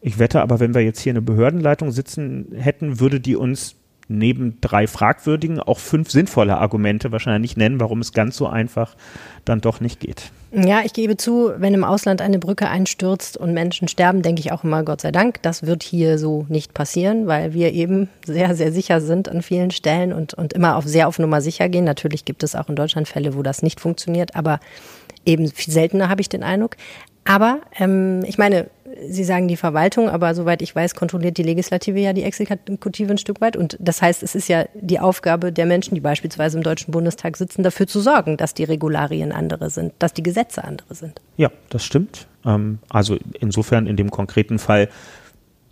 Ich 0.00 0.18
wette 0.18 0.42
aber, 0.42 0.60
wenn 0.60 0.74
wir 0.74 0.82
jetzt 0.82 1.00
hier 1.00 1.12
eine 1.12 1.22
Behördenleitung 1.22 1.90
sitzen 1.90 2.48
hätten, 2.54 3.00
würde 3.00 3.20
die 3.20 3.36
uns 3.36 3.76
neben 4.08 4.58
drei 4.60 4.86
fragwürdigen 4.86 5.60
auch 5.60 5.78
fünf 5.78 6.10
sinnvolle 6.10 6.58
Argumente 6.58 7.12
wahrscheinlich 7.12 7.56
nennen, 7.56 7.80
warum 7.80 8.00
es 8.00 8.12
ganz 8.12 8.36
so 8.36 8.46
einfach 8.46 8.96
dann 9.44 9.60
doch 9.60 9.80
nicht 9.80 10.00
geht. 10.00 10.30
Ja, 10.52 10.82
ich 10.84 10.92
gebe 10.92 11.16
zu, 11.16 11.50
wenn 11.56 11.74
im 11.74 11.82
Ausland 11.82 12.22
eine 12.22 12.38
Brücke 12.38 12.68
einstürzt 12.68 13.36
und 13.36 13.52
Menschen 13.54 13.88
sterben, 13.88 14.22
denke 14.22 14.40
ich 14.40 14.52
auch 14.52 14.62
immer, 14.62 14.84
Gott 14.84 15.00
sei 15.00 15.10
Dank, 15.10 15.42
das 15.42 15.64
wird 15.66 15.82
hier 15.82 16.16
so 16.16 16.46
nicht 16.48 16.74
passieren, 16.74 17.26
weil 17.26 17.54
wir 17.54 17.72
eben 17.72 18.08
sehr, 18.24 18.54
sehr 18.54 18.70
sicher 18.70 19.00
sind 19.00 19.28
an 19.28 19.42
vielen 19.42 19.72
Stellen 19.72 20.12
und, 20.12 20.32
und 20.34 20.52
immer 20.52 20.76
auf 20.76 20.84
sehr 20.84 21.08
auf 21.08 21.18
Nummer 21.18 21.40
sicher 21.40 21.68
gehen. 21.68 21.84
Natürlich 21.84 22.24
gibt 22.24 22.44
es 22.44 22.54
auch 22.54 22.68
in 22.68 22.76
Deutschland 22.76 23.08
Fälle, 23.08 23.34
wo 23.34 23.42
das 23.42 23.62
nicht 23.62 23.80
funktioniert, 23.80 24.36
aber 24.36 24.60
eben 25.26 25.50
viel 25.50 25.74
seltener 25.74 26.08
habe 26.08 26.20
ich 26.20 26.28
den 26.28 26.44
Eindruck. 26.44 26.76
Aber 27.24 27.60
ähm, 27.78 28.22
ich 28.26 28.38
meine, 28.38 28.68
Sie 29.08 29.24
sagen 29.24 29.48
die 29.48 29.56
Verwaltung, 29.56 30.08
aber 30.08 30.34
soweit 30.34 30.62
ich 30.62 30.74
weiß, 30.74 30.94
kontrolliert 30.94 31.36
die 31.36 31.42
Legislative 31.42 31.98
ja 31.98 32.12
die 32.12 32.22
Exekutive 32.22 33.10
ein 33.10 33.18
Stück 33.18 33.40
weit. 33.40 33.56
Und 33.56 33.76
das 33.80 34.02
heißt, 34.02 34.22
es 34.22 34.34
ist 34.34 34.48
ja 34.48 34.66
die 34.74 35.00
Aufgabe 35.00 35.52
der 35.52 35.66
Menschen, 35.66 35.94
die 35.94 36.00
beispielsweise 36.00 36.56
im 36.56 36.62
Deutschen 36.62 36.92
Bundestag 36.92 37.36
sitzen, 37.36 37.62
dafür 37.62 37.86
zu 37.86 38.00
sorgen, 38.00 38.36
dass 38.36 38.54
die 38.54 38.64
Regularien 38.64 39.32
andere 39.32 39.70
sind, 39.70 39.92
dass 39.98 40.12
die 40.12 40.22
Gesetze 40.22 40.64
andere 40.64 40.94
sind. 40.94 41.20
Ja, 41.36 41.50
das 41.70 41.84
stimmt. 41.84 42.28
Ähm, 42.44 42.78
also 42.88 43.18
insofern 43.40 43.86
in 43.86 43.96
dem 43.96 44.10
konkreten 44.10 44.58
Fall 44.58 44.88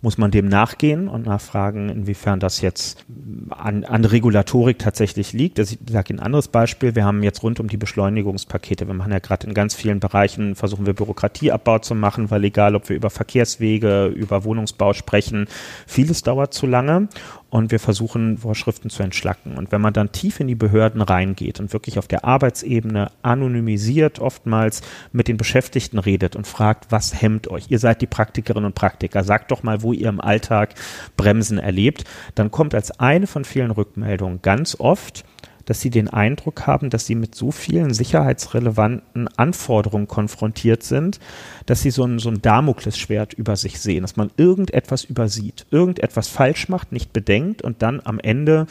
muss 0.03 0.17
man 0.17 0.31
dem 0.31 0.47
nachgehen 0.47 1.07
und 1.07 1.25
nachfragen, 1.25 1.87
inwiefern 1.87 2.41
das 2.41 2.59
jetzt 2.59 3.05
an, 3.49 3.85
an 3.85 4.03
Regulatorik 4.03 4.77
tatsächlich 4.77 5.31
liegt. 5.31 5.59
Also 5.59 5.77
ich 5.81 5.91
sage 5.91 6.11
Ihnen 6.11 6.19
ein 6.19 6.25
anderes 6.25 6.49
Beispiel. 6.49 6.93
Wir 6.93 7.05
haben 7.05 7.23
jetzt 7.23 7.41
rund 7.41 7.61
um 7.61 7.69
die 7.69 7.77
Beschleunigungspakete, 7.77 8.85
wir 8.85 8.95
machen 8.95 9.13
ja 9.13 9.19
gerade 9.19 9.47
in 9.47 9.53
ganz 9.53 9.73
vielen 9.73 10.01
Bereichen, 10.01 10.55
versuchen 10.55 10.85
wir 10.85 10.93
Bürokratieabbau 10.93 11.79
zu 11.79 11.95
machen, 11.95 12.29
weil 12.31 12.43
egal, 12.43 12.75
ob 12.75 12.89
wir 12.89 12.97
über 12.97 13.09
Verkehrswege, 13.09 14.07
über 14.07 14.43
Wohnungsbau 14.43 14.91
sprechen, 14.91 15.47
vieles 15.87 16.21
dauert 16.21 16.53
zu 16.53 16.67
lange 16.67 17.07
und 17.53 17.69
wir 17.69 17.79
versuchen 17.79 18.39
Vorschriften 18.39 18.89
zu 18.89 19.03
entschlacken. 19.03 19.57
Und 19.57 19.71
wenn 19.71 19.79
man 19.79 19.93
dann 19.93 20.11
tief 20.11 20.39
in 20.39 20.47
die 20.47 20.55
Behörden 20.55 21.03
reingeht 21.03 21.59
und 21.59 21.71
wirklich 21.71 21.99
auf 21.99 22.07
der 22.07 22.25
Arbeitsebene 22.25 23.11
anonymisiert 23.21 24.17
oftmals 24.17 24.81
mit 25.11 25.27
den 25.27 25.37
Beschäftigten 25.37 25.99
redet 25.99 26.35
und 26.35 26.47
fragt, 26.47 26.91
was 26.91 27.21
hemmt 27.21 27.47
euch? 27.47 27.65
Ihr 27.69 27.77
seid 27.77 28.01
die 28.01 28.07
Praktikerinnen 28.07 28.65
und 28.65 28.73
Praktiker, 28.73 29.23
sagt 29.23 29.51
doch 29.51 29.61
mal, 29.61 29.83
wo 29.83 29.93
ihr 29.93 30.09
im 30.09 30.19
Alltag 30.19 30.73
Bremsen 31.15 31.59
erlebt, 31.59 32.05
dann 32.33 32.49
kommt 32.49 32.73
als 32.73 32.99
eine 32.99 33.27
von 33.27 33.45
vielen 33.45 33.69
Rückmeldungen 33.69 34.41
ganz 34.41 34.75
oft, 34.79 35.23
dass 35.65 35.81
sie 35.81 35.89
den 35.89 36.09
Eindruck 36.09 36.67
haben, 36.67 36.89
dass 36.89 37.05
sie 37.05 37.15
mit 37.15 37.35
so 37.35 37.51
vielen 37.51 37.93
sicherheitsrelevanten 37.93 39.27
Anforderungen 39.37 40.07
konfrontiert 40.07 40.83
sind, 40.83 41.19
dass 41.65 41.81
sie 41.81 41.91
so 41.91 42.03
ein, 42.03 42.19
so 42.19 42.29
ein 42.29 42.41
Damoklesschwert 42.41 43.33
über 43.33 43.55
sich 43.55 43.79
sehen, 43.79 44.01
dass 44.01 44.15
man 44.15 44.31
irgendetwas 44.37 45.03
übersieht, 45.03 45.65
irgendetwas 45.71 46.27
falsch 46.27 46.69
macht, 46.69 46.91
nicht 46.91 47.13
bedenkt 47.13 47.61
und 47.61 47.81
dann 47.81 48.01
am 48.03 48.19
Ende 48.19 48.67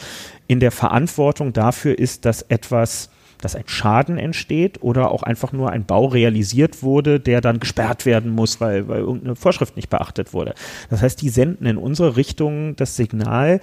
in 0.47 0.61
der 0.61 0.73
Verantwortung 0.73 1.53
dafür 1.53 1.99
ist, 1.99 2.25
dass 2.25 2.43
etwas 2.43 3.11
dass 3.43 3.57
ein 3.57 3.65
Schaden 3.67 4.19
entsteht 4.19 4.83
oder 4.83 5.11
auch 5.11 5.23
einfach 5.23 5.53
nur 5.53 5.71
ein 5.71 5.85
Bau 5.85 6.07
realisiert 6.07 6.83
wurde, 6.83 7.21
der 7.21 7.41
dann 7.41 7.61
gesperrt 7.61 8.07
werden 8.07 8.31
muss, 8.31 8.61
weil, 8.61 8.89
weil 8.89 9.01
irgendeine 9.01 9.37
Vorschrift 9.37 9.77
nicht 9.77 9.91
beachtet 9.91 10.33
wurde. 10.33 10.55
Das 10.89 11.03
heißt, 11.03 11.21
die 11.21 11.29
senden 11.29 11.67
in 11.67 11.77
unsere 11.77 12.17
Richtung 12.17 12.77
das 12.77 12.97
Signal, 12.97 13.61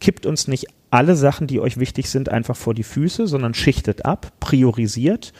kippt 0.00 0.26
uns 0.26 0.48
nicht 0.48 0.66
alle 0.90 1.14
Sachen, 1.14 1.46
die 1.46 1.60
euch 1.60 1.78
wichtig 1.78 2.10
sind, 2.10 2.28
einfach 2.28 2.56
vor 2.56 2.74
die 2.74 2.82
Füße, 2.82 3.26
sondern 3.26 3.54
schichtet 3.54 4.04
ab, 4.04 4.32
priorisiert 4.40 5.32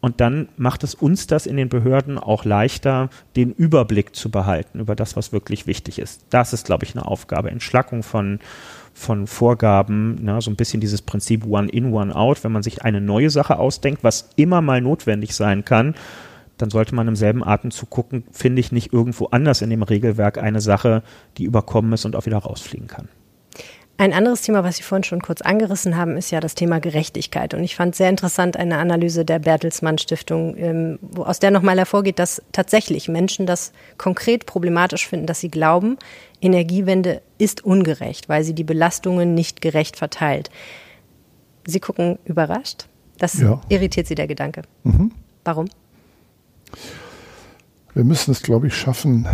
und 0.00 0.20
dann 0.20 0.48
macht 0.56 0.84
es 0.84 0.94
uns 0.94 1.26
das 1.26 1.46
in 1.46 1.56
den 1.56 1.68
Behörden 1.68 2.18
auch 2.18 2.44
leichter, 2.44 3.10
den 3.34 3.52
Überblick 3.52 4.14
zu 4.14 4.30
behalten 4.30 4.78
über 4.78 4.94
das, 4.94 5.16
was 5.16 5.32
wirklich 5.32 5.66
wichtig 5.66 5.98
ist. 5.98 6.24
Das 6.30 6.52
ist, 6.52 6.66
glaube 6.66 6.84
ich, 6.84 6.94
eine 6.94 7.06
Aufgabe. 7.06 7.50
Entschlackung 7.50 8.04
von, 8.04 8.38
von 8.94 9.26
Vorgaben, 9.26 10.22
ne, 10.22 10.40
so 10.40 10.50
ein 10.50 10.56
bisschen 10.56 10.80
dieses 10.80 11.02
Prinzip 11.02 11.44
One 11.44 11.68
in, 11.68 11.92
One 11.92 12.14
out. 12.14 12.44
Wenn 12.44 12.52
man 12.52 12.62
sich 12.62 12.82
eine 12.82 13.00
neue 13.00 13.30
Sache 13.30 13.58
ausdenkt, 13.58 14.04
was 14.04 14.30
immer 14.36 14.60
mal 14.60 14.80
notwendig 14.80 15.34
sein 15.34 15.64
kann, 15.64 15.96
dann 16.58 16.70
sollte 16.70 16.94
man 16.94 17.08
im 17.08 17.16
selben 17.16 17.44
Atemzug 17.44 17.90
gucken, 17.90 18.24
finde 18.30 18.60
ich 18.60 18.70
nicht 18.70 18.92
irgendwo 18.92 19.26
anders 19.26 19.62
in 19.62 19.70
dem 19.70 19.82
Regelwerk 19.82 20.38
eine 20.38 20.60
Sache, 20.60 21.02
die 21.38 21.44
überkommen 21.44 21.92
ist 21.92 22.04
und 22.04 22.14
auch 22.14 22.26
wieder 22.26 22.38
rausfliegen 22.38 22.86
kann. 22.86 23.08
Ein 24.00 24.12
anderes 24.12 24.42
Thema, 24.42 24.62
was 24.62 24.76
Sie 24.76 24.84
vorhin 24.84 25.02
schon 25.02 25.20
kurz 25.20 25.40
angerissen 25.40 25.96
haben, 25.96 26.16
ist 26.16 26.30
ja 26.30 26.38
das 26.38 26.54
Thema 26.54 26.78
Gerechtigkeit. 26.78 27.52
Und 27.52 27.64
ich 27.64 27.74
fand 27.74 27.96
sehr 27.96 28.08
interessant 28.08 28.56
eine 28.56 28.78
Analyse 28.78 29.24
der 29.24 29.40
Bertelsmann 29.40 29.98
Stiftung, 29.98 30.56
ähm, 30.56 31.00
wo 31.02 31.24
aus 31.24 31.40
der 31.40 31.50
nochmal 31.50 31.78
hervorgeht, 31.78 32.20
dass 32.20 32.40
tatsächlich 32.52 33.08
Menschen 33.08 33.44
das 33.44 33.72
konkret 33.96 34.46
problematisch 34.46 35.08
finden, 35.08 35.26
dass 35.26 35.40
sie 35.40 35.50
glauben, 35.50 35.98
Energiewende 36.40 37.22
ist 37.38 37.64
ungerecht, 37.64 38.28
weil 38.28 38.44
sie 38.44 38.54
die 38.54 38.62
Belastungen 38.62 39.34
nicht 39.34 39.60
gerecht 39.60 39.96
verteilt. 39.96 40.48
Sie 41.66 41.80
gucken 41.80 42.20
überrascht. 42.24 42.86
Das 43.18 43.40
ja. 43.40 43.60
irritiert 43.68 44.06
Sie 44.06 44.14
der 44.14 44.28
Gedanke. 44.28 44.62
Mhm. 44.84 45.10
Warum? 45.42 45.66
Wir 47.98 48.04
müssen 48.04 48.30
es, 48.30 48.42
glaube 48.42 48.68
ich, 48.68 48.76
schaffen, 48.76 49.26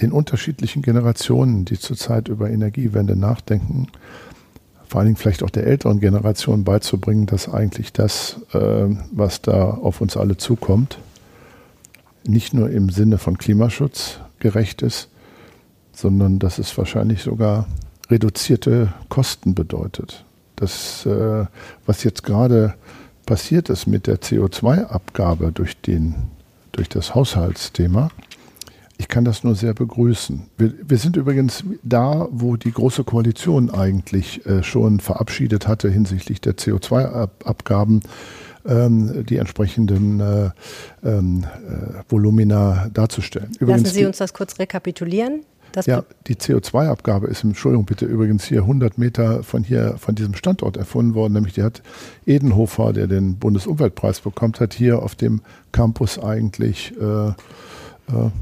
den 0.00 0.12
unterschiedlichen 0.12 0.80
Generationen, 0.80 1.66
die 1.66 1.78
zurzeit 1.78 2.28
über 2.28 2.48
Energiewende 2.48 3.16
nachdenken, 3.16 3.88
vor 4.86 5.00
allen 5.00 5.08
Dingen 5.08 5.18
vielleicht 5.18 5.42
auch 5.42 5.50
der 5.50 5.66
älteren 5.66 6.00
Generation 6.00 6.64
beizubringen, 6.64 7.26
dass 7.26 7.52
eigentlich 7.52 7.92
das, 7.92 8.40
äh, 8.54 8.86
was 9.12 9.42
da 9.42 9.72
auf 9.72 10.00
uns 10.00 10.16
alle 10.16 10.38
zukommt, 10.38 10.96
nicht 12.24 12.54
nur 12.54 12.70
im 12.70 12.88
Sinne 12.88 13.18
von 13.18 13.36
Klimaschutz 13.36 14.20
gerecht 14.38 14.80
ist, 14.80 15.10
sondern 15.92 16.38
dass 16.38 16.56
es 16.56 16.78
wahrscheinlich 16.78 17.20
sogar 17.20 17.66
reduzierte 18.08 18.90
Kosten 19.10 19.54
bedeutet. 19.54 20.24
Das, 20.56 21.04
äh, 21.04 21.44
was 21.84 22.04
jetzt 22.04 22.22
gerade 22.22 22.72
passiert 23.26 23.68
ist 23.68 23.86
mit 23.86 24.06
der 24.06 24.22
CO2-Abgabe 24.22 25.52
durch, 25.52 25.78
durch 26.78 26.88
das 26.88 27.14
Haushaltsthema, 27.14 28.10
ich 28.98 29.08
kann 29.08 29.24
das 29.24 29.44
nur 29.44 29.54
sehr 29.54 29.74
begrüßen. 29.74 30.48
Wir, 30.56 30.72
wir 30.82 30.98
sind 30.98 31.16
übrigens 31.16 31.62
da, 31.82 32.28
wo 32.30 32.56
die 32.56 32.72
Große 32.72 33.04
Koalition 33.04 33.70
eigentlich 33.70 34.44
äh, 34.46 34.62
schon 34.62 35.00
verabschiedet 35.00 35.68
hatte 35.68 35.88
hinsichtlich 35.88 36.40
der 36.40 36.56
CO2-Abgaben 36.56 38.02
ähm, 38.66 39.24
die 39.26 39.36
entsprechenden 39.36 40.20
äh, 40.20 40.50
ähm, 41.04 41.44
äh, 41.44 42.02
Volumina 42.08 42.88
darzustellen. 42.92 43.52
Übrigens, 43.60 43.82
Lassen 43.82 43.94
Sie 43.94 44.06
uns 44.06 44.18
das 44.18 44.32
kurz 44.32 44.58
rekapitulieren. 44.58 45.42
Das 45.72 45.86
ja, 45.86 46.04
die 46.26 46.36
CO2-Abgabe 46.36 47.26
ist, 47.26 47.44
Entschuldigung 47.44 47.84
bitte, 47.84 48.06
übrigens 48.06 48.44
hier 48.44 48.62
100 48.62 48.98
Meter 48.98 49.42
von 49.42 49.64
hier, 49.64 49.96
von 49.98 50.14
diesem 50.14 50.34
Standort 50.34 50.76
erfunden 50.76 51.14
worden, 51.14 51.34
nämlich 51.34 51.54
die 51.54 51.62
hat 51.62 51.82
Edenhofer, 52.26 52.92
der 52.92 53.06
den 53.06 53.38
Bundesumweltpreis 53.38 54.20
bekommt, 54.20 54.60
hat 54.60 54.74
hier 54.74 55.02
auf 55.02 55.14
dem 55.14 55.40
Campus 55.72 56.18
eigentlich 56.18 56.92
äh, 57.00 57.32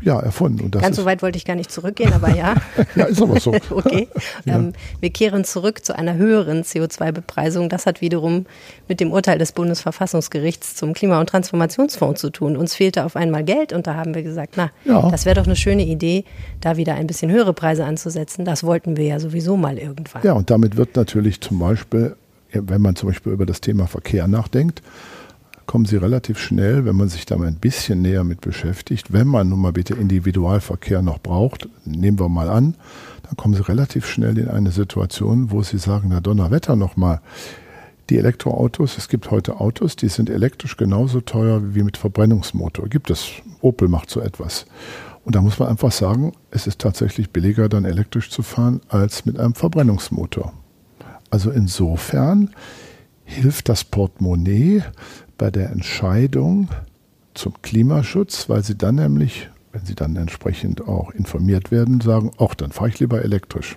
ja, 0.03 0.21
erfunden. 0.21 0.65
Und 0.65 0.79
Ganz 0.79 0.97
so 0.97 1.05
weit 1.05 1.23
wollte 1.23 1.37
ich 1.39 1.45
gar 1.45 1.57
nicht 1.57 1.71
zurückgehen, 1.71 2.13
aber 2.13 2.35
ja. 2.35 2.55
ja, 2.95 3.05
ist 3.07 3.21
aber 3.21 3.41
so. 3.41 3.53
okay. 3.71 4.09
Ja. 4.45 4.57
Ähm, 4.57 4.73
wir 5.01 5.11
kehren 5.11 5.45
zurück 5.45 5.85
zu 5.85 5.97
einer 5.97 6.15
höheren 6.15 6.63
CO2-Bepreisung. 6.63 7.69
Das 7.69 7.87
hat 7.87 8.01
wiederum 8.01 8.47
mit 8.89 9.01
dem 9.01 9.11
Urteil 9.11 9.39
des 9.39 9.53
Bundesverfassungsgerichts 9.53 10.77
zum 10.77 10.95
Klima- 10.95 11.21
und 11.21 11.29
Transformationsfonds 11.29 12.21
zu 12.21 12.31
tun. 12.31 12.57
Uns 12.57 12.75
fehlte 12.75 13.05
auf 13.05 13.17
einmal 13.17 13.45
Geld 13.45 13.73
und 13.73 13.87
da 13.87 13.95
haben 13.95 14.15
wir 14.15 14.23
gesagt, 14.23 14.55
na, 14.57 14.71
ja. 14.85 15.11
das 15.11 15.25
wäre 15.25 15.35
doch 15.35 15.47
eine 15.47 15.57
schöne 15.57 15.85
Idee, 15.85 16.25
da 16.61 16.77
wieder 16.77 16.95
ein 16.95 17.07
bisschen 17.07 17.31
höhere 17.31 17.53
Preise 17.53 17.85
anzusetzen. 17.85 18.45
Das 18.45 18.63
wollten 18.63 18.97
wir 18.97 19.05
ja 19.05 19.21
sowieso 19.21 19.57
mal 19.57 19.79
irgendwann. 19.79 20.23
Ja, 20.23 20.35
und 20.35 20.51
damit 20.51 20.77
wird 20.77 20.97
natürlich 20.97 21.41
zum 21.41 21.59
Beispiel, 21.59 22.15
wenn 22.53 22.81
man 22.81 22.95
zum 22.95 23.09
Beispiel 23.09 23.33
über 23.33 23.47
das 23.47 23.61
Thema 23.61 23.87
Verkehr 23.87 24.29
nachdenkt, 24.29 24.83
kommen 25.67 25.85
Sie 25.85 25.97
relativ 25.97 26.39
schnell, 26.39 26.85
wenn 26.85 26.97
man 26.97 27.09
sich 27.09 27.27
da 27.27 27.37
mal 27.37 27.49
ein 27.49 27.57
bisschen 27.57 28.03
näher 28.03 28.25
mit 28.25 28.41
beschäftigt, 28.41 29.13
wenn 29.13 29.27
man 29.27 29.49
nun 29.49 29.61
mal 29.61 29.73
bitte 29.73 29.95
Individualverkehr 29.95 31.03
noch 31.03 31.19
braucht, 31.19 31.69
nehmen 31.85 32.19
wir 32.19 32.29
mal 32.29 32.49
an, 32.49 32.77
dann 33.25 33.37
kommen 33.37 33.55
Sie 33.55 33.67
relativ 33.67 34.07
schnell 34.07 34.39
in 34.39 34.49
eine 34.49 34.71
Situation, 34.71 35.51
wo 35.51 35.63
Sie 35.63 35.79
sagen, 35.79 36.09
na 36.11 36.21
Donnerwetter 36.21 36.77
nochmal, 36.77 37.21
die 38.09 38.19
Elektroautos, 38.19 38.99
es 38.99 39.09
gibt 39.09 39.33
heute 39.33 39.61
Autos, 39.61 39.97
die 39.97 40.09
sind 40.09 40.31
elektrisch 40.31 40.77
genauso 40.77 41.21
teuer 41.21 41.75
wie 41.75 41.83
mit 41.83 41.97
Verbrennungsmotor. 41.97 42.89
Gibt 42.89 43.11
es. 43.11 43.27
Opel 43.61 43.89
macht 43.89 44.11
so 44.11 44.21
etwas. 44.21 44.67
Und 45.25 45.35
da 45.35 45.43
muss 45.43 45.59
man 45.59 45.69
einfach 45.69 45.91
sagen, 45.91 46.33
es 46.53 46.69
ist 46.69 46.79
tatsächlich 46.81 47.31
billiger, 47.31 47.69
dann 47.69 47.85
elektrisch 47.85 48.31
zu 48.31 48.43
fahren, 48.43 48.81
als 48.89 49.27
mit 49.27 49.41
einem 49.41 49.55
Verbrennungsmotor. 49.55 50.53
Also 51.31 51.51
insofern 51.51 52.51
hilft 53.25 53.69
das 53.69 53.83
Portemonnaie 53.83 54.85
bei 55.39 55.51
der 55.51 55.71
Entscheidung 55.71 56.69
zum 57.35 57.61
Klimaschutz, 57.63 58.49
weil 58.49 58.63
sie 58.63 58.77
dann 58.77 58.97
nämlich, 58.97 59.51
wenn 59.73 59.85
sie 59.85 59.95
dann 59.95 60.17
entsprechend 60.17 60.87
auch 60.87 61.11
informiert 61.13 61.71
werden, 61.71 62.01
sagen, 62.01 62.31
ach, 62.39 62.55
dann 62.55 62.73
fahre 62.73 62.89
ich 62.89 62.99
lieber 62.99 63.23
elektrisch. 63.23 63.77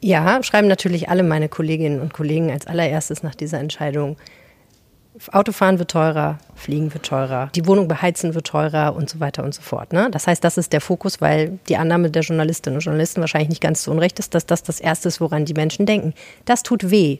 Ja, 0.00 0.42
schreiben 0.42 0.68
natürlich 0.68 1.08
alle 1.08 1.22
meine 1.22 1.48
Kolleginnen 1.48 2.00
und 2.00 2.14
Kollegen 2.14 2.50
als 2.50 2.66
allererstes 2.66 3.22
nach 3.22 3.34
dieser 3.34 3.58
Entscheidung. 3.58 4.16
Autofahren 5.32 5.78
wird 5.78 5.90
teurer, 5.90 6.38
Fliegen 6.54 6.94
wird 6.94 7.04
teurer, 7.04 7.50
die 7.54 7.66
Wohnung 7.66 7.88
beheizen 7.88 8.34
wird 8.34 8.46
teurer 8.46 8.94
und 8.94 9.10
so 9.10 9.20
weiter 9.20 9.42
und 9.44 9.52
so 9.52 9.60
fort. 9.60 9.92
Ne? 9.92 10.08
Das 10.10 10.26
heißt, 10.26 10.42
das 10.42 10.56
ist 10.56 10.72
der 10.72 10.80
Fokus, 10.80 11.20
weil 11.20 11.58
die 11.68 11.76
Annahme 11.76 12.10
der 12.10 12.22
Journalistinnen 12.22 12.76
und 12.76 12.84
Journalisten 12.84 13.20
wahrscheinlich 13.20 13.50
nicht 13.50 13.60
ganz 13.60 13.82
so 13.82 13.90
unrecht 13.90 14.18
ist, 14.18 14.34
dass 14.34 14.46
das 14.46 14.62
das 14.62 14.80
Erste 14.80 15.08
ist, 15.08 15.20
woran 15.20 15.44
die 15.44 15.52
Menschen 15.52 15.84
denken. 15.84 16.14
Das 16.46 16.62
tut 16.62 16.90
weh. 16.90 17.18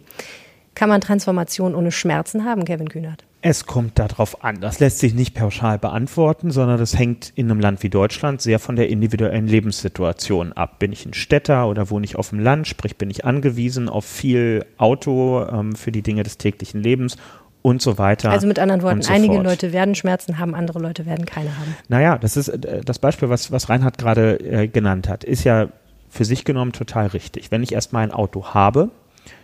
Kann 0.75 0.89
man 0.89 1.03
Transformation 1.03 1.75
ohne 1.75 1.91
Schmerzen 1.91 2.45
haben, 2.45 2.65
Kevin 2.65 2.89
Kühnert? 2.89 3.25
Es 3.43 3.65
kommt 3.65 3.99
darauf 3.99 4.45
an. 4.45 4.61
Das 4.61 4.81
lässt 4.81 4.99
sich 4.99 5.15
nicht 5.15 5.35
pauschal 5.35 5.79
beantworten, 5.79 6.51
sondern 6.51 6.79
das 6.79 6.99
hängt 6.99 7.33
in 7.37 7.51
einem 7.51 7.61
Land 7.61 7.83
wie 7.83 7.89
Deutschland 7.89 8.43
sehr 8.43 8.59
von 8.59 8.77
der 8.77 8.91
individuellen 8.91 9.47
Lebenssituation 9.47 10.53
ab. 10.53 10.79
Bin 10.79 10.93
ich 10.93 11.07
ein 11.07 11.15
Städter 11.15 11.67
oder 11.69 11.89
wohne 11.89 12.05
ich 12.05 12.17
auf 12.17 12.31
dem 12.31 12.41
Land? 12.41 12.69
Sprich, 12.69 12.97
bin 12.97 13.09
ich 13.09 13.25
angewiesen 13.25 13.89
auf 13.89 14.05
viel 14.05 14.67
Auto 14.77 15.43
ähm, 15.51 15.75
für 15.75 15.91
die 15.91 16.03
Dinge 16.03 16.23
des 16.23 16.37
täglichen 16.37 16.83
Lebens 16.83 17.17
und 17.63 17.81
so 17.81 17.97
weiter. 17.97 18.31
Also 18.31 18.47
mit 18.47 18.59
anderen 18.59 18.83
Worten, 18.83 19.03
so 19.03 19.13
einige 19.13 19.35
fort. 19.35 19.47
Leute 19.47 19.73
werden 19.73 19.95
Schmerzen 19.95 20.39
haben, 20.39 20.55
andere 20.55 20.79
Leute 20.79 21.07
werden 21.07 21.25
keine 21.25 21.57
haben. 21.59 21.75
Naja, 21.89 22.19
das 22.19 22.37
ist 22.37 22.49
äh, 22.49 22.83
das 22.85 22.99
Beispiel, 22.99 23.31
was, 23.31 23.51
was 23.51 23.71
Reinhard 23.71 23.97
gerade 23.97 24.39
äh, 24.41 24.69
genannt 24.69 25.09
hat, 25.09 25.25
ist 25.25 25.45
ja 25.45 25.69
für 26.11 26.27
sich 26.27 26.45
genommen 26.45 26.73
total 26.73 27.07
richtig. 27.09 27.51
Wenn 27.51 27.63
ich 27.63 27.73
erstmal 27.73 28.03
ein 28.03 28.13
Auto 28.13 28.49
habe, 28.53 28.91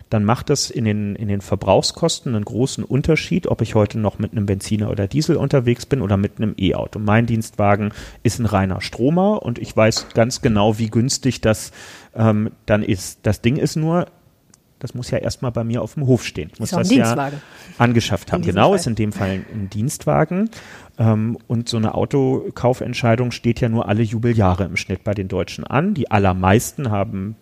dann 0.09 0.23
macht 0.23 0.49
es 0.49 0.69
in 0.69 0.85
den, 0.85 1.15
in 1.15 1.27
den 1.27 1.41
Verbrauchskosten 1.41 2.33
einen 2.33 2.45
großen 2.45 2.83
Unterschied, 2.83 3.47
ob 3.47 3.61
ich 3.61 3.75
heute 3.75 3.99
noch 3.99 4.19
mit 4.19 4.31
einem 4.31 4.45
Benziner 4.45 4.89
oder 4.89 5.07
Diesel 5.07 5.35
unterwegs 5.35 5.85
bin 5.85 6.01
oder 6.01 6.17
mit 6.17 6.37
einem 6.37 6.55
E-Auto. 6.57 6.99
Mein 6.99 7.25
Dienstwagen 7.25 7.91
ist 8.23 8.39
ein 8.39 8.45
reiner 8.45 8.81
Stromer 8.81 9.43
und 9.43 9.59
ich 9.59 9.75
weiß 9.75 10.09
ganz 10.13 10.41
genau, 10.41 10.77
wie 10.77 10.89
günstig 10.89 11.41
das 11.41 11.71
ähm, 12.15 12.51
dann 12.65 12.83
ist. 12.83 13.19
Das 13.23 13.41
Ding 13.41 13.57
ist 13.57 13.75
nur, 13.75 14.07
das 14.79 14.93
muss 14.93 15.11
ja 15.11 15.17
erstmal 15.17 15.51
bei 15.51 15.63
mir 15.63 15.81
auf 15.81 15.95
dem 15.95 16.05
Hof 16.05 16.23
stehen. 16.23 16.51
Ich 16.53 16.59
muss 16.59 16.69
das 16.69 16.89
ja 16.91 17.31
angeschafft 17.77 18.31
haben. 18.31 18.43
Genau, 18.43 18.69
Fall. 18.69 18.75
ist 18.77 18.87
in 18.87 18.95
dem 18.95 19.11
Fall 19.11 19.29
ein, 19.29 19.45
ein 19.53 19.69
Dienstwagen. 19.69 20.49
Ähm, 20.97 21.37
und 21.47 21.67
so 21.67 21.77
eine 21.77 21.95
Autokaufentscheidung 21.95 23.31
steht 23.31 23.59
ja 23.59 23.67
nur 23.67 23.89
alle 23.89 24.03
Jubeljahre 24.03 24.63
im 24.63 24.77
Schnitt 24.77 25.03
bei 25.03 25.13
den 25.13 25.27
Deutschen 25.27 25.65
an. 25.65 25.93
Die 25.93 26.09
allermeisten 26.11 26.91
haben 26.91 27.35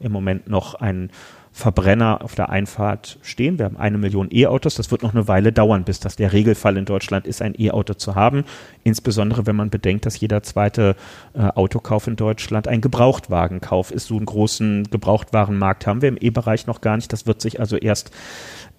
im 0.00 0.12
Moment 0.12 0.48
noch 0.48 0.74
einen 0.74 1.10
Verbrenner 1.56 2.24
auf 2.24 2.34
der 2.34 2.50
Einfahrt 2.50 3.20
stehen. 3.22 3.60
Wir 3.60 3.66
haben 3.66 3.76
eine 3.76 3.96
Million 3.96 4.28
E-Autos. 4.32 4.74
Das 4.74 4.90
wird 4.90 5.04
noch 5.04 5.14
eine 5.14 5.28
Weile 5.28 5.52
dauern, 5.52 5.84
bis 5.84 6.00
das 6.00 6.16
der 6.16 6.32
Regelfall 6.32 6.76
in 6.76 6.84
Deutschland 6.84 7.28
ist, 7.28 7.40
ein 7.40 7.54
E-Auto 7.56 7.94
zu 7.94 8.16
haben. 8.16 8.42
Insbesondere, 8.82 9.46
wenn 9.46 9.54
man 9.54 9.70
bedenkt, 9.70 10.04
dass 10.04 10.18
jeder 10.18 10.42
zweite 10.42 10.96
äh, 11.32 11.42
Autokauf 11.42 12.08
in 12.08 12.16
Deutschland 12.16 12.66
ein 12.66 12.80
Gebrauchtwagenkauf 12.80 13.92
ist. 13.92 14.08
So 14.08 14.16
einen 14.16 14.26
großen 14.26 14.90
Gebrauchtwarenmarkt 14.90 15.86
haben 15.86 16.02
wir 16.02 16.08
im 16.08 16.18
E-Bereich 16.20 16.66
noch 16.66 16.80
gar 16.80 16.96
nicht. 16.96 17.12
Das 17.12 17.24
wird 17.28 17.40
sich 17.40 17.60
also 17.60 17.76
erst 17.76 18.10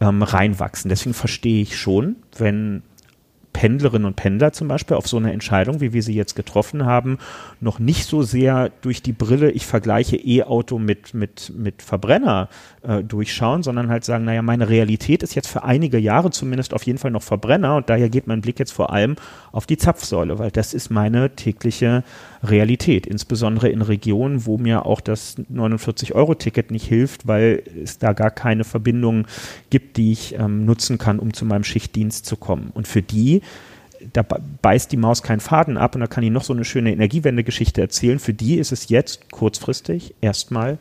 ähm, 0.02 0.22
reinwachsen. 0.22 0.90
Deswegen 0.90 1.14
verstehe 1.14 1.62
ich 1.62 1.78
schon, 1.78 2.18
wenn 2.38 2.84
Pendlerinnen 3.56 4.06
und 4.06 4.18
Pendler 4.18 4.52
zum 4.52 4.68
Beispiel 4.68 4.98
auf 4.98 5.08
so 5.08 5.16
eine 5.16 5.32
Entscheidung, 5.32 5.80
wie 5.80 5.94
wir 5.94 6.04
sie 6.04 6.14
jetzt 6.14 6.36
getroffen 6.36 6.86
haben, 6.86 7.20
noch 7.62 7.80
nicht 7.80 8.06
so 8.06 8.22
sehr 8.22 8.70
durch 8.82 9.02
die 9.02 9.14
Brille, 9.14 9.50
ich 9.50 9.66
vergleiche 9.66 10.18
E-Auto 10.18 10.78
mit, 10.78 11.14
mit, 11.14 11.54
mit 11.56 11.82
Verbrenner 11.82 12.50
äh, 12.82 13.02
durchschauen, 13.02 13.64
sondern 13.64 13.88
halt 13.88 14.04
sagen, 14.04 14.26
naja, 14.26 14.42
meine 14.42 14.68
Realität 14.68 15.24
ist 15.24 15.36
jetzt 15.36 15.48
für 15.48 15.64
einige 15.64 15.98
Jahre 15.98 16.32
zumindest 16.32 16.74
auf 16.74 16.84
jeden 16.84 17.00
Fall 17.00 17.12
noch 17.12 17.24
Verbrenner 17.24 17.78
und 17.78 17.90
daher 17.90 18.10
geht 18.10 18.28
mein 18.28 18.42
Blick 18.42 18.60
jetzt 18.60 18.74
vor 18.74 18.92
allem 18.92 19.16
auf 19.54 19.66
die 19.66 19.78
Zapfsäule, 19.78 20.38
weil 20.38 20.52
das 20.52 20.74
ist 20.74 20.90
meine 20.90 21.34
tägliche 21.34 22.04
Realität, 22.50 23.06
insbesondere 23.06 23.70
in 23.70 23.82
Regionen, 23.82 24.46
wo 24.46 24.58
mir 24.58 24.86
auch 24.86 25.02
das 25.02 25.38
49-Euro-Ticket 25.38 26.72
nicht 26.72 26.88
hilft, 26.88 27.28
weil 27.28 27.64
es 27.84 27.98
da 27.98 28.14
gar 28.14 28.32
keine 28.32 28.64
Verbindungen 28.64 29.28
gibt, 29.70 29.98
die 29.98 30.12
ich 30.12 30.36
ähm, 30.38 30.66
nutzen 30.66 30.98
kann, 30.98 31.20
um 31.20 31.34
zu 31.34 31.46
meinem 31.46 31.64
Schichtdienst 31.64 32.26
zu 32.26 32.38
kommen. 32.38 32.72
Und 32.74 32.88
für 32.88 33.02
die 33.02 33.42
da 34.14 34.24
beißt 34.62 34.92
die 34.92 34.98
Maus 34.98 35.24
keinen 35.24 35.40
Faden 35.40 35.78
ab 35.78 35.96
und 35.96 36.02
da 36.02 36.08
kann 36.08 36.24
ich 36.24 36.32
noch 36.32 36.44
so 36.44 36.54
eine 36.54 36.66
schöne 36.66 36.92
Energiewende-Geschichte 36.92 37.82
erzählen. 37.82 38.20
Für 38.20 38.34
die 38.34 38.56
ist 38.58 38.72
es 38.72 38.90
jetzt 38.90 39.32
kurzfristig 39.32 40.14
erstmal 40.22 40.78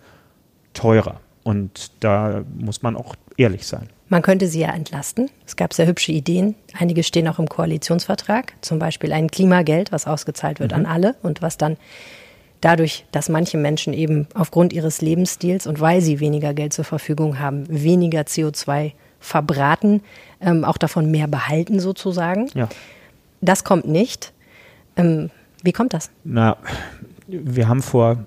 teurer. 0.72 1.20
Und 1.42 1.90
da 2.00 2.44
muss 2.58 2.82
man 2.82 2.96
auch 2.96 3.14
ehrlich 3.36 3.66
sein. 3.66 3.88
Man 4.14 4.22
könnte 4.22 4.46
sie 4.46 4.60
ja 4.60 4.70
entlasten. 4.70 5.28
Es 5.44 5.56
gab 5.56 5.74
sehr 5.74 5.88
hübsche 5.88 6.12
Ideen. 6.12 6.54
Einige 6.78 7.02
stehen 7.02 7.26
auch 7.26 7.40
im 7.40 7.48
Koalitionsvertrag. 7.48 8.52
Zum 8.60 8.78
Beispiel 8.78 9.12
ein 9.12 9.28
Klimageld, 9.28 9.90
was 9.90 10.06
ausgezahlt 10.06 10.60
wird 10.60 10.70
mhm. 10.70 10.76
an 10.76 10.86
alle 10.86 11.16
und 11.24 11.42
was 11.42 11.58
dann 11.58 11.76
dadurch, 12.60 13.06
dass 13.10 13.28
manche 13.28 13.58
Menschen 13.58 13.92
eben 13.92 14.28
aufgrund 14.32 14.72
ihres 14.72 15.00
Lebensstils 15.00 15.66
und 15.66 15.80
weil 15.80 16.00
sie 16.00 16.20
weniger 16.20 16.54
Geld 16.54 16.72
zur 16.72 16.84
Verfügung 16.84 17.40
haben, 17.40 17.64
weniger 17.68 18.20
CO2 18.20 18.92
verbraten, 19.18 20.00
ähm, 20.40 20.64
auch 20.64 20.78
davon 20.78 21.10
mehr 21.10 21.26
behalten 21.26 21.80
sozusagen. 21.80 22.48
Ja. 22.54 22.68
Das 23.40 23.64
kommt 23.64 23.88
nicht. 23.88 24.32
Ähm, 24.94 25.30
wie 25.64 25.72
kommt 25.72 25.92
das? 25.92 26.12
Na, 26.22 26.56
wir 27.26 27.66
haben 27.66 27.82
vor 27.82 28.26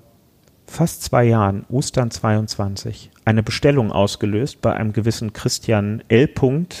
fast 0.66 1.02
zwei 1.02 1.24
Jahren, 1.24 1.64
Ostern 1.70 2.10
22, 2.10 3.10
eine 3.28 3.42
Bestellung 3.42 3.92
ausgelöst 3.92 4.62
bei 4.62 4.72
einem 4.72 4.94
gewissen 4.94 5.34
Christian 5.34 6.02
L. 6.08 6.30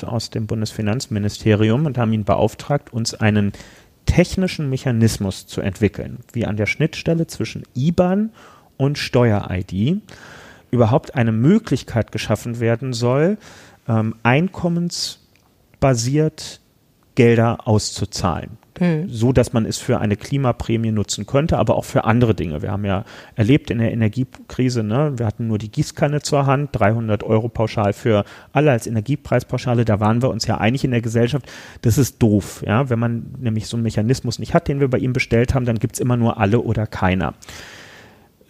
aus 0.06 0.30
dem 0.30 0.46
Bundesfinanzministerium 0.46 1.84
und 1.84 1.98
haben 1.98 2.14
ihn 2.14 2.24
beauftragt, 2.24 2.90
uns 2.90 3.12
einen 3.12 3.52
technischen 4.06 4.70
Mechanismus 4.70 5.46
zu 5.46 5.60
entwickeln, 5.60 6.20
wie 6.32 6.46
an 6.46 6.56
der 6.56 6.64
Schnittstelle 6.64 7.26
zwischen 7.26 7.64
IBAN 7.76 8.30
und 8.78 8.96
Steuer-ID 8.96 10.00
überhaupt 10.70 11.14
eine 11.14 11.32
Möglichkeit 11.32 12.12
geschaffen 12.12 12.60
werden 12.60 12.94
soll, 12.94 13.36
ähm, 13.86 14.14
einkommensbasiert 14.22 16.62
Gelder 17.18 17.66
auszuzahlen. 17.66 18.58
Mhm. 18.78 19.08
So 19.08 19.32
dass 19.32 19.52
man 19.52 19.66
es 19.66 19.78
für 19.78 19.98
eine 19.98 20.14
Klimaprämie 20.14 20.92
nutzen 20.92 21.26
könnte, 21.26 21.58
aber 21.58 21.74
auch 21.74 21.84
für 21.84 22.04
andere 22.04 22.32
Dinge. 22.32 22.62
Wir 22.62 22.70
haben 22.70 22.84
ja 22.84 23.04
erlebt 23.34 23.72
in 23.72 23.78
der 23.78 23.90
Energiekrise, 23.90 24.84
ne, 24.84 25.14
wir 25.16 25.26
hatten 25.26 25.48
nur 25.48 25.58
die 25.58 25.68
Gießkanne 25.68 26.22
zur 26.22 26.46
Hand, 26.46 26.70
300 26.74 27.24
Euro 27.24 27.48
pauschal 27.48 27.92
für 27.92 28.24
alle 28.52 28.70
als 28.70 28.86
Energiepreispauschale. 28.86 29.84
Da 29.84 29.98
waren 29.98 30.22
wir 30.22 30.30
uns 30.30 30.46
ja 30.46 30.58
einig 30.58 30.84
in 30.84 30.92
der 30.92 31.00
Gesellschaft, 31.00 31.50
das 31.82 31.98
ist 31.98 32.22
doof. 32.22 32.62
Ja? 32.64 32.88
Wenn 32.88 33.00
man 33.00 33.34
nämlich 33.40 33.66
so 33.66 33.76
einen 33.76 33.82
Mechanismus 33.82 34.38
nicht 34.38 34.54
hat, 34.54 34.68
den 34.68 34.78
wir 34.78 34.88
bei 34.88 34.98
ihm 34.98 35.12
bestellt 35.12 35.56
haben, 35.56 35.64
dann 35.66 35.80
gibt 35.80 35.94
es 35.94 36.00
immer 36.00 36.16
nur 36.16 36.38
alle 36.38 36.60
oder 36.60 36.86
keiner 36.86 37.34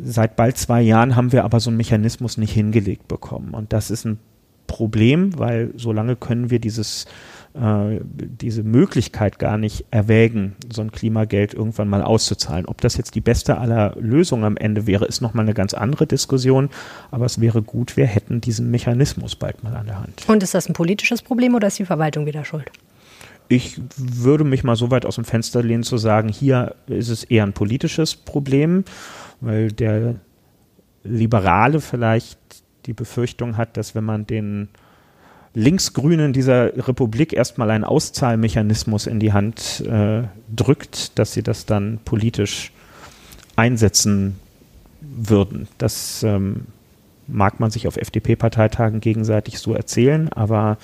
seit 0.01 0.37
bald 0.37 0.57
zwei 0.57 0.81
Jahren 0.81 1.17
haben 1.17 1.33
wir 1.33 1.43
aber 1.43 1.59
so 1.59 1.71
einen 1.71 1.77
Mechanismus 1.77 2.37
nicht 2.37 2.53
hingelegt 2.53 3.09
bekommen. 3.09 3.53
Und 3.53 3.73
das 3.73 3.91
ist 3.91 4.05
ein 4.05 4.21
Problem, 4.69 5.37
weil 5.37 5.73
solange 5.75 6.15
können 6.15 6.51
wir 6.51 6.61
dieses 6.61 7.07
äh, 7.55 8.01
diese 8.13 8.63
Möglichkeit 8.63 9.39
gar 9.39 9.59
nicht 9.59 9.87
erwägen, 9.91 10.57
so 10.73 10.83
ein 10.83 10.93
Klimageld 10.93 11.55
irgendwann 11.55 11.89
mal 11.89 12.03
auszuzahlen. 12.03 12.67
Ob 12.67 12.81
das 12.81 12.97
jetzt 12.97 13.15
die 13.15 13.21
beste 13.21 13.59
aller 13.59 13.97
Lösungen 13.99 14.45
am 14.45 14.57
Ende 14.57 14.87
wäre, 14.87 15.07
ist 15.07 15.21
nochmal 15.21 15.45
eine 15.45 15.55
ganz 15.55 15.75
andere 15.75 16.07
Diskussion. 16.07 16.71
Aber 17.11 17.27
es 17.27 17.41
wäre 17.41 17.63
gut, 17.63 17.97
wir 17.97 18.07
hätten 18.07 18.41
diesen 18.41 18.71
Mechanismus 18.71 19.37
bald 19.37 19.63
mal 19.65 19.75
an 19.75 19.87
der 19.87 20.01
Hand. 20.01 20.25
Und 20.29 20.43
ist 20.43 20.55
das 20.55 20.69
ein 20.69 20.75
politisches 20.75 21.23
Problem 21.23 21.55
oder 21.55 21.69
ist 21.69 21.79
die 21.79 21.85
Verwaltung 21.85 22.27
wieder 22.27 22.45
schuld? 22.45 22.71
Ich 23.49 23.81
würde 23.97 24.45
mich 24.45 24.63
mal 24.63 24.77
so 24.77 24.91
weit 24.91 25.07
aus 25.07 25.15
dem 25.15 25.25
Fenster 25.25 25.63
lehnen 25.63 25.83
zu 25.83 25.97
sagen, 25.97 26.29
hier 26.29 26.75
ist 26.87 27.09
es 27.09 27.25
eher 27.25 27.45
ein 27.45 27.55
politisches 27.55 28.15
Problem, 28.15 28.85
weil 29.41 29.73
der 29.73 30.17
Liberale 31.03 31.81
vielleicht 31.81 32.39
die 32.85 32.93
Befürchtung 32.93 33.57
hat, 33.57 33.79
dass 33.79 33.95
wenn 33.95 34.05
man 34.05 34.27
den 34.27 34.69
Linksgrünen 35.55 36.33
dieser 36.33 36.77
Republik 36.87 37.33
erstmal 37.33 37.71
einen 37.71 37.85
Auszahlmechanismus 37.85 39.07
in 39.07 39.19
die 39.19 39.33
Hand 39.33 39.81
äh, 39.81 40.23
drückt, 40.55 41.19
dass 41.19 41.33
sie 41.33 41.43
das 41.43 41.67
dann 41.67 41.99
politisch 42.05 42.73
einsetzen 43.57 44.39
würden. 45.01 45.69
Das 45.79 46.23
ähm, 46.23 46.67
mag 47.27 47.61
man 47.61 47.71
sich 47.71 47.87
auf 47.87 47.97
FDP-Parteitagen 47.97 49.01
gegenseitig 49.01 49.59
so 49.59 49.75
erzählen, 49.75 50.33
aber 50.33 50.79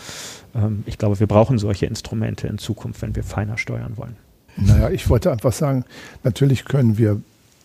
ähm, 0.55 0.83
ich 0.87 0.99
glaube, 0.99 1.21
wir 1.21 1.27
brauchen 1.27 1.59
solche 1.59 1.87
Instrumente 1.87 2.47
in 2.47 2.59
Zukunft, 2.59 3.03
wenn 3.03 3.17
wir 3.17 3.23
feiner 3.23 3.59
steuern 3.59 3.97
wollen. 3.97 4.17
Naja, 4.57 4.91
ich 4.91 5.09
wollte 5.09 5.33
einfach 5.33 5.53
sagen, 5.53 5.85
natürlich 6.23 6.65
können 6.65 6.97
wir 6.97 7.21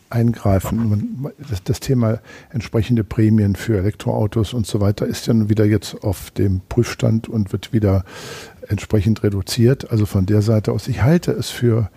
eingreifen. 0.09 1.31
Das, 1.49 1.63
das, 1.63 1.79
Thema 1.79 2.19
entsprechende 2.49 3.03
Prämien 3.03 3.55
für 3.55 3.77
Elektroautos 3.77 4.53
und 4.53 4.65
so 4.65 4.81
weiter 4.81 5.05
ist 5.05 5.27
ja 5.27 5.49
wieder 5.49 5.65
jetzt 5.65 6.03
auf 6.03 6.31
dem 6.31 6.61
Prüfstand 6.67 7.27
und 7.27 7.51
wird 7.51 7.73
wieder 7.73 8.03
entsprechend 8.67 9.23
reduziert. 9.23 9.91
Also 9.91 10.05
von 10.05 10.25
der 10.25 10.41
Seite 10.41 10.71
aus, 10.71 10.87
ich 10.87 11.03
halte 11.03 11.31
es 11.31 11.49
für, 11.49 11.89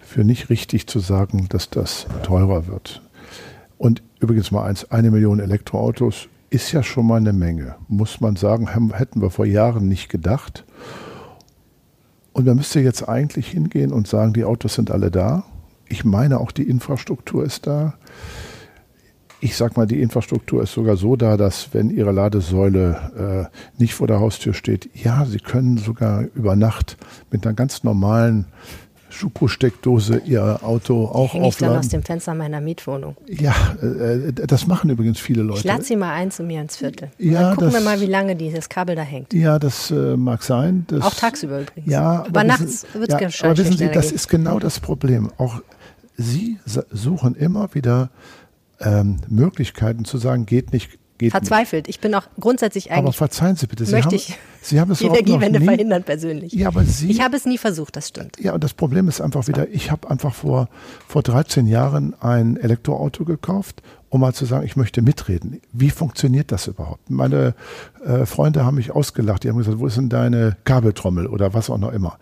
für 0.00 0.24
nicht 0.24 0.50
richtig 0.50 0.86
zu 0.86 1.00
sagen, 1.00 1.46
dass 1.48 1.70
das 1.70 2.06
teurer 2.22 2.66
wird. 2.66 3.02
Und 3.78 4.02
übrigens 4.20 4.50
mal 4.50 4.64
eins, 4.64 4.90
eine 4.90 5.10
Million 5.10 5.40
Elektroautos 5.40 6.28
ist 6.50 6.72
ja 6.72 6.82
schon 6.82 7.06
mal 7.06 7.16
eine 7.16 7.32
Menge, 7.32 7.74
muss 7.88 8.20
man 8.20 8.36
sagen, 8.36 8.68
hätten 8.72 9.20
wir 9.20 9.30
vor 9.30 9.46
Jahren 9.46 9.88
nicht 9.88 10.08
gedacht. 10.08 10.64
Und 12.32 12.46
man 12.46 12.56
müsste 12.56 12.80
jetzt 12.80 13.08
eigentlich 13.08 13.48
hingehen 13.48 13.92
und 13.92 14.06
sagen, 14.06 14.32
die 14.32 14.44
Autos 14.44 14.74
sind 14.74 14.90
alle 14.90 15.10
da 15.10 15.44
ich 15.88 16.04
meine 16.04 16.40
auch, 16.40 16.52
die 16.52 16.68
Infrastruktur 16.68 17.44
ist 17.44 17.66
da. 17.66 17.94
Ich 19.40 19.56
sag 19.56 19.76
mal, 19.76 19.86
die 19.86 20.00
Infrastruktur 20.00 20.62
ist 20.62 20.72
sogar 20.72 20.96
so 20.96 21.14
da, 21.14 21.36
dass 21.36 21.74
wenn 21.74 21.90
Ihre 21.90 22.12
Ladesäule 22.12 23.50
äh, 23.52 23.80
nicht 23.80 23.94
vor 23.94 24.06
der 24.06 24.18
Haustür 24.18 24.54
steht, 24.54 24.88
ja, 24.94 25.24
Sie 25.26 25.38
können 25.38 25.76
sogar 25.76 26.24
über 26.34 26.56
Nacht 26.56 26.96
mit 27.30 27.46
einer 27.46 27.54
ganz 27.54 27.84
normalen 27.84 28.46
Schuko-Steckdose 29.16 30.18
ihr 30.26 30.60
Auto 30.62 31.06
auch 31.06 31.32
Häng 31.32 31.42
ich 31.42 31.46
aufladen. 31.48 31.74
dann 31.74 31.80
aus 31.80 31.88
dem 31.88 32.02
Fenster 32.02 32.34
meiner 32.34 32.60
Mietwohnung. 32.60 33.16
Ja, 33.26 33.54
äh, 33.82 34.32
das 34.32 34.66
machen 34.66 34.90
übrigens 34.90 35.18
viele 35.18 35.42
Leute. 35.42 35.60
Ich 35.60 35.64
lade 35.64 35.82
sie 35.82 35.96
mal 35.96 36.12
ein 36.12 36.30
zu 36.30 36.42
mir 36.42 36.60
ins 36.60 36.76
Viertel. 36.76 37.10
Ja, 37.18 37.40
dann 37.40 37.50
gucken 37.56 37.68
wir 37.72 37.74
das- 37.78 37.84
mal, 37.84 38.00
wie 38.00 38.06
lange 38.06 38.36
dieses 38.36 38.68
Kabel 38.68 38.94
da 38.96 39.02
hängt. 39.02 39.32
Ja, 39.32 39.58
das 39.58 39.90
äh, 39.90 40.16
mag 40.16 40.42
sein. 40.42 40.84
Das, 40.88 41.02
Auch 41.02 41.14
tagsüber 41.14 41.60
übrigens. 41.62 41.90
Ja, 41.90 42.24
aber, 42.26 42.40
wissen- 42.42 42.46
nachts 42.46 42.86
wird 42.92 43.08
es 43.08 43.20
ja, 43.20 43.20
ja, 43.28 43.28
Aber 43.50 43.58
wissen 43.58 43.76
Sie, 43.76 43.88
das 43.90 44.06
gehen. 44.08 44.14
ist 44.14 44.28
genau 44.28 44.58
das 44.58 44.78
Problem. 44.80 45.30
Auch 45.38 45.60
Sie 46.16 46.58
suchen 46.90 47.34
immer 47.34 47.74
wieder 47.74 48.10
ähm, 48.80 49.16
Möglichkeiten 49.28 50.04
zu 50.04 50.18
sagen, 50.18 50.44
geht 50.46 50.72
nicht, 50.72 50.98
geht 51.18 51.26
nicht. 51.26 51.30
Verzweifelt. 51.32 51.88
Ich 51.88 52.00
bin 52.00 52.14
auch 52.14 52.24
grundsätzlich 52.38 52.90
Aber 52.90 53.00
eigentlich 53.00 53.16
verzeihen 53.16 53.56
Sie 53.56 53.66
bitte, 53.66 53.84
Sie 53.84 53.92
möchte 53.92 54.08
haben, 54.08 54.14
ich 54.16 54.38
Sie 54.62 54.80
haben 54.80 54.90
es 54.90 54.98
die 54.98 55.06
Energiewende 55.06 55.60
nie, 55.60 55.64
verhindern 55.66 56.02
persönlich. 56.02 56.52
Ja, 56.52 56.68
aber 56.68 56.84
Sie, 56.84 57.10
Ich 57.10 57.20
habe 57.20 57.36
es 57.36 57.46
nie 57.46 57.58
versucht, 57.58 57.96
das 57.96 58.08
stimmt. 58.08 58.38
ja, 58.40 58.52
und 58.54 58.64
das 58.64 58.74
Problem 58.74 59.08
ist 59.08 59.20
einfach 59.20 59.46
wieder, 59.48 59.68
ich 59.70 59.90
habe 59.90 60.10
einfach 60.10 60.34
vor, 60.34 60.68
vor 61.06 61.22
13 61.22 61.66
Jahren 61.66 62.14
ein 62.20 62.56
Elektroauto 62.56 63.24
gekauft, 63.24 63.82
um 64.08 64.20
mal 64.20 64.34
zu 64.34 64.44
sagen, 64.44 64.64
ich 64.66 64.76
möchte 64.76 65.02
mitreden. 65.02 65.60
Wie 65.72 65.90
funktioniert 65.90 66.52
das 66.52 66.66
überhaupt? 66.66 67.10
Meine 67.10 67.54
äh, 68.04 68.26
Freunde 68.26 68.64
haben 68.64 68.76
mich 68.76 68.90
ausgelacht, 68.90 69.44
die 69.44 69.48
haben 69.48 69.58
gesagt, 69.58 69.78
wo 69.78 69.86
ist 69.86 69.96
denn 69.96 70.08
deine 70.08 70.56
Kabeltrommel 70.64 71.26
oder 71.26 71.54
was 71.54 71.70
auch 71.70 71.78
noch 71.78 71.92
immer. 71.92 72.18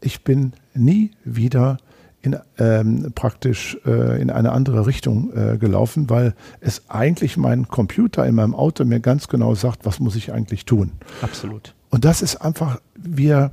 Ich 0.00 0.24
bin 0.24 0.52
nie 0.74 1.12
wieder 1.24 1.78
in, 2.22 2.36
ähm, 2.58 3.12
praktisch 3.14 3.76
äh, 3.84 4.20
in 4.20 4.30
eine 4.30 4.52
andere 4.52 4.86
Richtung 4.86 5.32
äh, 5.34 5.58
gelaufen, 5.58 6.08
weil 6.08 6.34
es 6.60 6.82
eigentlich 6.88 7.36
mein 7.36 7.68
Computer 7.68 8.24
in 8.26 8.36
meinem 8.36 8.54
Auto 8.54 8.84
mir 8.84 9.00
ganz 9.00 9.28
genau 9.28 9.54
sagt, 9.54 9.84
was 9.84 10.00
muss 10.00 10.16
ich 10.16 10.32
eigentlich 10.32 10.64
tun. 10.64 10.92
Absolut. 11.20 11.74
Und 11.90 12.04
das 12.04 12.22
ist 12.22 12.36
einfach, 12.36 12.80
wir, 12.96 13.50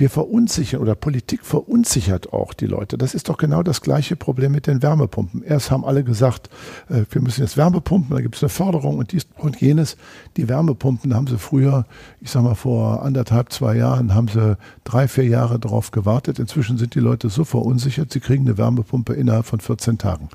wir 0.00 0.10
verunsichern 0.10 0.80
oder 0.80 0.94
Politik 0.94 1.44
verunsichert 1.44 2.32
auch 2.32 2.54
die 2.54 2.66
Leute. 2.66 2.98
Das 2.98 3.14
ist 3.14 3.28
doch 3.28 3.36
genau 3.36 3.62
das 3.62 3.82
gleiche 3.82 4.16
Problem 4.16 4.52
mit 4.52 4.66
den 4.66 4.82
Wärmepumpen. 4.82 5.42
Erst 5.42 5.70
haben 5.70 5.84
alle 5.84 6.02
gesagt, 6.02 6.48
äh, 6.88 7.04
wir 7.10 7.20
müssen 7.20 7.42
jetzt 7.42 7.56
Wärmepumpen, 7.56 8.16
da 8.16 8.22
gibt 8.22 8.36
es 8.36 8.42
eine 8.42 8.48
Förderung 8.48 8.98
und 8.98 9.12
dies 9.12 9.26
und 9.36 9.60
jenes. 9.60 9.96
Die 10.36 10.48
Wärmepumpen 10.48 11.14
haben 11.14 11.26
sie 11.26 11.38
früher, 11.38 11.86
ich 12.20 12.30
sag 12.30 12.42
mal 12.42 12.54
vor 12.54 13.02
anderthalb, 13.02 13.52
zwei 13.52 13.76
Jahren, 13.76 14.14
haben 14.14 14.28
sie 14.28 14.56
drei, 14.84 15.06
vier 15.06 15.26
Jahre 15.26 15.58
darauf 15.58 15.90
gewartet. 15.90 16.38
Inzwischen 16.38 16.78
sind 16.78 16.94
die 16.94 17.00
Leute 17.00 17.28
so 17.28 17.44
verunsichert, 17.44 18.12
sie 18.12 18.20
kriegen 18.20 18.46
eine 18.46 18.58
Wärmepumpe 18.58 19.12
innerhalb 19.12 19.46
von 19.46 19.60
14 19.60 19.98
Tagen. 19.98 20.28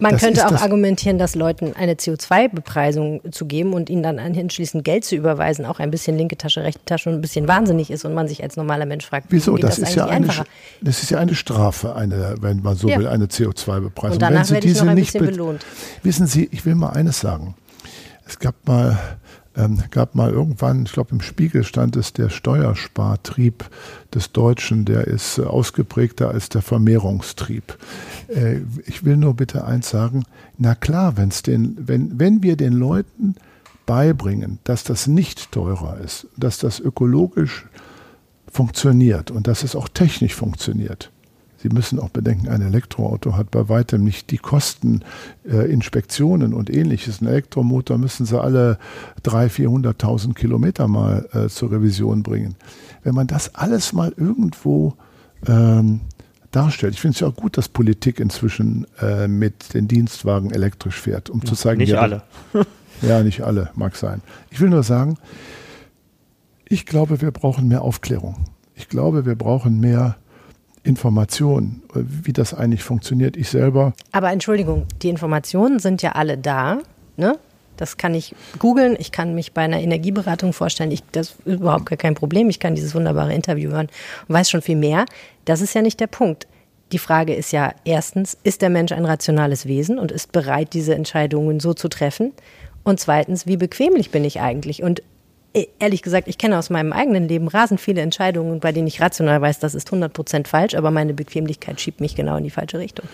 Man 0.00 0.12
Das 0.12 0.20
könnte 0.22 0.46
auch 0.46 0.52
argumentieren, 0.52 1.18
dass 1.18 1.34
Leuten 1.34 1.74
eine 1.76 1.94
CO2-Bepreisung 1.94 3.20
zu 3.32 3.46
geben 3.46 3.72
und 3.72 3.90
ihnen 3.90 4.02
dann 4.02 4.18
anschließend 4.18 4.84
Geld 4.84 5.04
zu 5.04 5.16
überweisen, 5.16 5.64
auch 5.66 5.80
ein 5.80 5.90
bisschen 5.90 6.16
linke 6.16 6.36
Tasche, 6.36 6.62
rechte 6.62 6.84
Tasche 6.84 7.08
und 7.10 7.16
ein 7.16 7.20
bisschen 7.20 7.48
wahnsinnig 7.48 7.90
ist 7.90 8.04
und 8.04 8.14
man 8.14 8.28
sich 8.28 8.42
als 8.42 8.56
normaler 8.56 8.86
Mensch 8.86 9.06
fragt, 9.06 9.26
Wieso? 9.30 9.54
geht 9.54 9.64
Das, 9.64 9.76
das, 9.80 9.90
ist 9.90 9.94
ja 9.96 10.04
eine, 10.06 10.26
einfacher? 10.28 10.44
das 10.80 11.02
ist 11.02 11.10
ja 11.10 11.18
eine 11.18 11.34
Strafe, 11.34 11.96
eine, 11.96 12.36
wenn 12.40 12.62
man 12.62 12.76
so 12.76 12.88
Ja. 12.88 12.98
will, 12.98 13.06
eine 13.08 13.26
CO2-Bepreisung. 13.26 14.12
Und 14.14 14.22
danach 14.22 14.38
wenn 14.40 14.44
Sie 14.44 14.54
werde 14.54 14.66
ich 14.66 14.72
diese 14.72 14.84
noch 14.84 14.90
ein 14.92 14.96
nicht 14.98 15.12
bisschen 15.12 15.26
be- 15.26 15.32
belohnt. 15.32 15.66
Wissen 16.02 16.26
Sie, 16.26 16.48
ich 16.52 16.64
will 16.64 16.74
mal 16.74 16.90
eines 16.90 17.20
sagen. 17.20 17.54
Es 18.26 18.38
gab 18.38 18.54
mal, 18.66 18.98
ähm, 19.58 19.82
gab 19.90 20.14
mal 20.14 20.30
irgendwann, 20.30 20.84
ich 20.84 20.92
glaube 20.92 21.10
im 21.10 21.20
Spiegel 21.20 21.64
stand 21.64 21.96
es, 21.96 22.12
der 22.12 22.30
Steuerspartrieb 22.30 23.68
des 24.14 24.32
Deutschen, 24.32 24.84
der 24.84 25.06
ist 25.06 25.38
äh, 25.38 25.42
ausgeprägter 25.42 26.30
als 26.30 26.48
der 26.48 26.62
Vermehrungstrieb. 26.62 27.76
Äh, 28.28 28.60
ich 28.86 29.04
will 29.04 29.16
nur 29.16 29.34
bitte 29.34 29.64
eins 29.64 29.90
sagen, 29.90 30.24
na 30.56 30.74
klar, 30.74 31.16
wenn's 31.16 31.42
den, 31.42 31.76
wenn, 31.80 32.18
wenn 32.18 32.42
wir 32.42 32.56
den 32.56 32.72
Leuten 32.72 33.34
beibringen, 33.84 34.60
dass 34.64 34.84
das 34.84 35.06
nicht 35.06 35.50
teurer 35.50 35.98
ist, 35.98 36.28
dass 36.36 36.58
das 36.58 36.78
ökologisch 36.78 37.66
funktioniert 38.50 39.30
und 39.30 39.46
dass 39.46 39.64
es 39.64 39.74
auch 39.74 39.88
technisch 39.88 40.34
funktioniert. 40.34 41.10
Sie 41.60 41.68
müssen 41.70 41.98
auch 41.98 42.10
bedenken, 42.10 42.48
ein 42.48 42.62
Elektroauto 42.62 43.36
hat 43.36 43.50
bei 43.50 43.68
weitem 43.68 44.04
nicht 44.04 44.30
die 44.30 44.38
Kosten, 44.38 45.02
äh, 45.44 45.70
Inspektionen 45.70 46.54
und 46.54 46.70
ähnliches. 46.70 47.20
Ein 47.20 47.26
Elektromotor 47.26 47.98
müssen 47.98 48.26
Sie 48.26 48.40
alle 48.40 48.78
300.000, 49.24 49.98
400.000 49.98 50.34
Kilometer 50.34 50.86
mal 50.86 51.28
äh, 51.32 51.48
zur 51.48 51.72
Revision 51.72 52.22
bringen. 52.22 52.54
Wenn 53.02 53.14
man 53.14 53.26
das 53.26 53.56
alles 53.56 53.92
mal 53.92 54.14
irgendwo 54.16 54.94
ähm, 55.48 56.00
darstellt, 56.52 56.94
ich 56.94 57.00
finde 57.00 57.14
es 57.14 57.20
ja 57.20 57.26
auch 57.26 57.36
gut, 57.36 57.56
dass 57.58 57.68
Politik 57.68 58.20
inzwischen 58.20 58.86
äh, 59.00 59.26
mit 59.26 59.74
den 59.74 59.88
Dienstwagen 59.88 60.52
elektrisch 60.52 61.00
fährt, 61.00 61.28
um 61.28 61.44
zu 61.44 61.56
zeigen, 61.56 61.78
Nicht 61.78 61.90
ja, 61.90 62.00
alle. 62.02 62.22
ja, 63.02 63.24
nicht 63.24 63.40
alle, 63.40 63.70
mag 63.74 63.96
sein. 63.96 64.22
Ich 64.50 64.60
will 64.60 64.70
nur 64.70 64.84
sagen, 64.84 65.16
ich 66.68 66.86
glaube, 66.86 67.20
wir 67.20 67.32
brauchen 67.32 67.66
mehr 67.66 67.82
Aufklärung. 67.82 68.44
Ich 68.76 68.88
glaube, 68.88 69.26
wir 69.26 69.34
brauchen 69.34 69.80
mehr 69.80 70.16
Information, 70.88 71.82
äh, 71.94 72.00
wie 72.24 72.32
das 72.32 72.54
eigentlich 72.54 72.82
funktioniert. 72.82 73.36
Ich 73.36 73.50
selber, 73.50 73.92
Aber 74.12 74.32
Entschuldigung, 74.32 74.86
die 75.02 75.08
Informationen 75.08 75.78
sind 75.78 76.02
ja 76.02 76.12
alle 76.12 76.38
da. 76.38 76.78
Ne? 77.16 77.38
Das 77.76 77.96
kann 77.96 78.14
ich 78.14 78.34
googeln. 78.58 78.96
Ich 78.98 79.12
kann 79.12 79.34
mich 79.34 79.52
bei 79.52 79.62
einer 79.62 79.80
Energieberatung 79.80 80.52
vorstellen. 80.52 80.90
Ich, 80.90 81.02
das 81.12 81.36
ist 81.44 81.60
überhaupt 81.60 81.86
gar 81.86 81.96
kein 81.96 82.14
Problem. 82.14 82.50
Ich 82.50 82.58
kann 82.58 82.74
dieses 82.74 82.94
wunderbare 82.94 83.32
Interview 83.32 83.70
hören 83.70 83.88
und 84.26 84.34
weiß 84.34 84.50
schon 84.50 84.62
viel 84.62 84.76
mehr. 84.76 85.06
Das 85.44 85.60
ist 85.60 85.74
ja 85.74 85.82
nicht 85.82 86.00
der 86.00 86.08
Punkt. 86.08 86.46
Die 86.90 86.98
Frage 86.98 87.34
ist 87.34 87.52
ja 87.52 87.72
erstens, 87.84 88.36
ist 88.42 88.62
der 88.62 88.70
Mensch 88.70 88.92
ein 88.92 89.04
rationales 89.04 89.66
Wesen 89.66 89.98
und 89.98 90.10
ist 90.10 90.32
bereit, 90.32 90.72
diese 90.72 90.94
Entscheidungen 90.94 91.60
so 91.60 91.74
zu 91.74 91.88
treffen? 91.88 92.32
Und 92.82 92.98
zweitens, 92.98 93.46
wie 93.46 93.58
bequemlich 93.58 94.10
bin 94.10 94.24
ich 94.24 94.40
eigentlich? 94.40 94.82
Und 94.82 95.02
ehrlich 95.78 96.02
gesagt, 96.02 96.28
ich 96.28 96.38
kenne 96.38 96.58
aus 96.58 96.70
meinem 96.70 96.92
eigenen 96.92 97.28
Leben 97.28 97.48
rasend 97.48 97.80
viele 97.80 98.00
Entscheidungen, 98.00 98.60
bei 98.60 98.72
denen 98.72 98.86
ich 98.86 99.00
rational 99.00 99.40
weiß, 99.40 99.58
das 99.58 99.74
ist 99.74 99.90
100% 99.90 100.46
falsch, 100.46 100.74
aber 100.74 100.90
meine 100.90 101.14
Bequemlichkeit 101.14 101.80
schiebt 101.80 102.00
mich 102.00 102.14
genau 102.14 102.36
in 102.36 102.44
die 102.44 102.50
falsche 102.50 102.78
Richtung. 102.78 103.06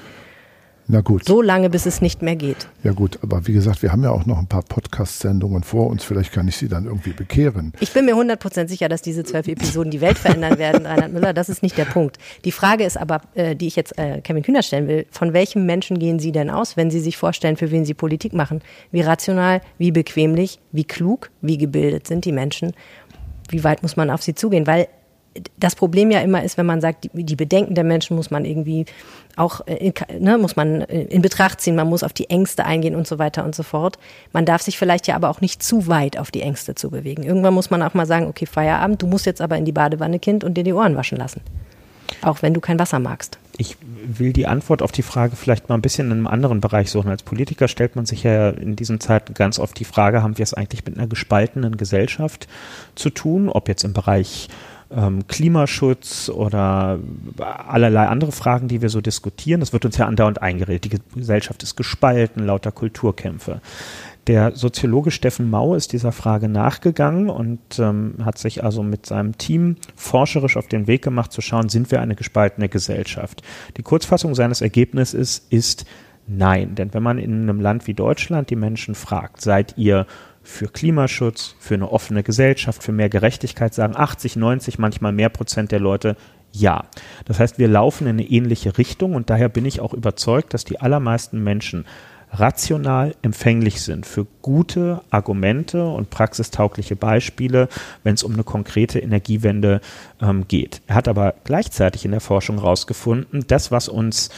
Na 0.86 1.00
gut, 1.00 1.24
So 1.24 1.40
lange, 1.40 1.70
bis 1.70 1.86
es 1.86 2.00
nicht 2.02 2.20
mehr 2.22 2.36
geht. 2.36 2.68
ja 2.82 2.92
gut, 2.92 3.18
aber 3.22 3.46
wie 3.46 3.52
gesagt, 3.52 3.82
wir 3.82 3.90
haben 3.90 4.02
ja 4.02 4.10
auch 4.10 4.26
noch 4.26 4.38
ein 4.38 4.46
paar 4.46 4.62
Podcast-Sendungen 4.62 5.62
vor 5.62 5.88
uns. 5.88 6.04
Vielleicht 6.04 6.32
kann 6.32 6.46
ich 6.48 6.56
Sie 6.56 6.68
dann 6.68 6.84
irgendwie 6.84 7.12
bekehren. 7.12 7.72
Ich 7.80 7.92
bin 7.92 8.04
mir 8.04 8.14
100% 8.14 8.68
sicher, 8.68 8.88
dass 8.88 9.00
diese 9.02 9.24
zwölf 9.24 9.48
Episoden 9.48 9.90
die 9.90 10.00
Welt 10.00 10.18
verändern 10.18 10.58
werden, 10.58 10.86
Reinhard 10.86 11.12
Müller. 11.12 11.32
Das 11.32 11.48
ist 11.48 11.62
nicht 11.62 11.78
der 11.78 11.86
Punkt. 11.86 12.18
Die 12.44 12.52
Frage 12.52 12.84
ist 12.84 12.96
aber, 12.96 13.22
äh, 13.34 13.56
die 13.56 13.66
ich 13.66 13.76
jetzt 13.76 13.98
äh, 13.98 14.20
Kevin 14.20 14.42
Kühner 14.42 14.62
stellen 14.62 14.86
will, 14.88 15.06
von 15.10 15.32
welchem 15.32 15.64
Menschen 15.66 15.98
gehen 15.98 16.18
Sie 16.18 16.32
denn 16.32 16.50
aus, 16.50 16.76
wenn 16.76 16.90
Sie 16.90 17.00
sich 17.00 17.16
vorstellen, 17.16 17.56
für 17.56 17.70
wen 17.70 17.84
Sie 17.84 17.94
Politik 17.94 18.34
machen? 18.34 18.60
Wie 18.92 19.00
rational, 19.00 19.62
wie 19.78 19.90
bequemlich, 19.90 20.60
wie 20.72 20.84
klug, 20.84 21.30
wie 21.40 21.58
gebildet 21.58 22.06
sind 22.06 22.24
die 22.24 22.32
Menschen? 22.32 22.72
Wie 23.48 23.64
weit 23.64 23.82
muss 23.82 23.96
man 23.96 24.10
auf 24.10 24.22
sie 24.22 24.34
zugehen? 24.34 24.66
Weil 24.66 24.88
das 25.56 25.74
Problem 25.74 26.10
ja 26.10 26.20
immer 26.20 26.42
ist, 26.42 26.56
wenn 26.58 26.66
man 26.66 26.80
sagt, 26.80 27.04
die, 27.04 27.24
die 27.24 27.36
Bedenken 27.36 27.74
der 27.74 27.84
Menschen 27.84 28.16
muss 28.16 28.30
man 28.30 28.44
irgendwie 28.44 28.86
auch 29.36 29.66
äh, 29.66 29.74
in, 29.74 30.22
ne, 30.22 30.38
muss 30.38 30.56
man 30.56 30.82
äh, 30.82 31.02
in 31.02 31.22
Betracht 31.22 31.60
ziehen, 31.60 31.74
man 31.74 31.88
muss 31.88 32.02
auf 32.02 32.12
die 32.12 32.30
Ängste 32.30 32.64
eingehen 32.64 32.94
und 32.94 33.06
so 33.06 33.18
weiter 33.18 33.44
und 33.44 33.54
so 33.54 33.62
fort. 33.62 33.98
Man 34.32 34.44
darf 34.44 34.62
sich 34.62 34.78
vielleicht 34.78 35.06
ja 35.06 35.16
aber 35.16 35.30
auch 35.30 35.40
nicht 35.40 35.62
zu 35.62 35.88
weit 35.88 36.18
auf 36.18 36.30
die 36.30 36.42
Ängste 36.42 36.74
zu 36.74 36.90
bewegen. 36.90 37.22
Irgendwann 37.22 37.54
muss 37.54 37.70
man 37.70 37.82
auch 37.82 37.94
mal 37.94 38.06
sagen, 38.06 38.26
okay, 38.26 38.46
Feierabend, 38.46 39.02
du 39.02 39.06
musst 39.06 39.26
jetzt 39.26 39.40
aber 39.40 39.56
in 39.56 39.64
die 39.64 39.72
Badewanne, 39.72 40.18
Kind, 40.18 40.44
und 40.44 40.54
dir 40.54 40.64
die 40.64 40.72
Ohren 40.72 40.96
waschen 40.96 41.18
lassen. 41.18 41.40
Auch 42.22 42.42
wenn 42.42 42.54
du 42.54 42.60
kein 42.60 42.78
Wasser 42.78 43.00
magst. 43.00 43.38
Ich 43.56 43.76
will 44.06 44.32
die 44.32 44.46
Antwort 44.46 44.82
auf 44.82 44.92
die 44.92 45.02
Frage 45.02 45.36
vielleicht 45.36 45.68
mal 45.68 45.74
ein 45.74 45.82
bisschen 45.82 46.06
in 46.06 46.12
einem 46.12 46.26
anderen 46.26 46.60
Bereich 46.60 46.90
suchen. 46.90 47.10
Als 47.10 47.22
Politiker 47.22 47.68
stellt 47.68 47.96
man 47.96 48.06
sich 48.06 48.22
ja 48.22 48.50
in 48.50 48.76
diesen 48.76 49.00
Zeiten 49.00 49.34
ganz 49.34 49.58
oft 49.58 49.78
die 49.78 49.84
Frage, 49.84 50.22
haben 50.22 50.38
wir 50.38 50.42
es 50.42 50.54
eigentlich 50.54 50.84
mit 50.84 50.96
einer 50.96 51.06
gespaltenen 51.06 51.76
Gesellschaft 51.76 52.48
zu 52.94 53.10
tun, 53.10 53.48
ob 53.48 53.68
jetzt 53.68 53.84
im 53.84 53.92
Bereich 53.92 54.48
ähm, 54.94 55.26
Klimaschutz 55.26 56.28
oder 56.28 56.98
allerlei 57.38 58.06
andere 58.06 58.32
Fragen, 58.32 58.68
die 58.68 58.82
wir 58.82 58.88
so 58.88 59.00
diskutieren. 59.00 59.60
Das 59.60 59.72
wird 59.72 59.84
uns 59.84 59.96
ja 59.96 60.06
andauernd 60.06 60.42
eingeredet. 60.42 60.84
Die 60.84 61.18
Gesellschaft 61.18 61.62
ist 61.62 61.76
gespalten, 61.76 62.46
lauter 62.46 62.72
Kulturkämpfe. 62.72 63.60
Der 64.26 64.56
Soziologe 64.56 65.10
Steffen 65.10 65.50
Mau 65.50 65.74
ist 65.74 65.92
dieser 65.92 66.12
Frage 66.12 66.48
nachgegangen 66.48 67.28
und 67.28 67.60
ähm, 67.78 68.14
hat 68.24 68.38
sich 68.38 68.64
also 68.64 68.82
mit 68.82 69.04
seinem 69.04 69.36
Team 69.36 69.76
forscherisch 69.96 70.56
auf 70.56 70.66
den 70.66 70.86
Weg 70.86 71.02
gemacht, 71.02 71.30
zu 71.30 71.42
schauen, 71.42 71.68
sind 71.68 71.90
wir 71.90 72.00
eine 72.00 72.14
gespaltene 72.14 72.70
Gesellschaft. 72.70 73.42
Die 73.76 73.82
Kurzfassung 73.82 74.34
seines 74.34 74.62
Ergebnisses 74.62 75.46
ist 75.50 75.84
nein. 76.26 76.74
Denn 76.74 76.94
wenn 76.94 77.02
man 77.02 77.18
in 77.18 77.42
einem 77.42 77.60
Land 77.60 77.86
wie 77.86 77.92
Deutschland 77.94 78.48
die 78.48 78.56
Menschen 78.56 78.94
fragt, 78.94 79.42
seid 79.42 79.74
ihr 79.76 80.06
für 80.44 80.68
Klimaschutz, 80.68 81.56
für 81.58 81.74
eine 81.74 81.90
offene 81.90 82.22
Gesellschaft, 82.22 82.82
für 82.82 82.92
mehr 82.92 83.08
Gerechtigkeit, 83.08 83.74
sagen 83.74 83.96
80, 83.96 84.36
90, 84.36 84.78
manchmal 84.78 85.12
mehr 85.12 85.30
Prozent 85.30 85.72
der 85.72 85.80
Leute 85.80 86.16
ja. 86.52 86.84
Das 87.24 87.40
heißt, 87.40 87.58
wir 87.58 87.68
laufen 87.68 88.06
in 88.06 88.20
eine 88.20 88.28
ähnliche 88.28 88.78
Richtung 88.78 89.14
und 89.14 89.28
daher 89.30 89.48
bin 89.48 89.66
ich 89.66 89.80
auch 89.80 89.92
überzeugt, 89.92 90.54
dass 90.54 90.64
die 90.64 90.80
allermeisten 90.80 91.42
Menschen 91.42 91.84
rational 92.30 93.14
empfänglich 93.22 93.80
sind 93.80 94.06
für 94.06 94.26
gute 94.42 95.00
Argumente 95.10 95.84
und 95.86 96.10
praxistaugliche 96.10 96.96
Beispiele, 96.96 97.68
wenn 98.02 98.14
es 98.14 98.24
um 98.24 98.32
eine 98.32 98.44
konkrete 98.44 98.98
Energiewende 98.98 99.80
ähm, 100.20 100.46
geht. 100.48 100.82
Er 100.86 100.96
hat 100.96 101.08
aber 101.08 101.34
gleichzeitig 101.44 102.04
in 102.04 102.10
der 102.10 102.20
Forschung 102.20 102.58
herausgefunden, 102.58 103.44
das, 103.46 103.70
was 103.70 103.88
uns 103.88 104.30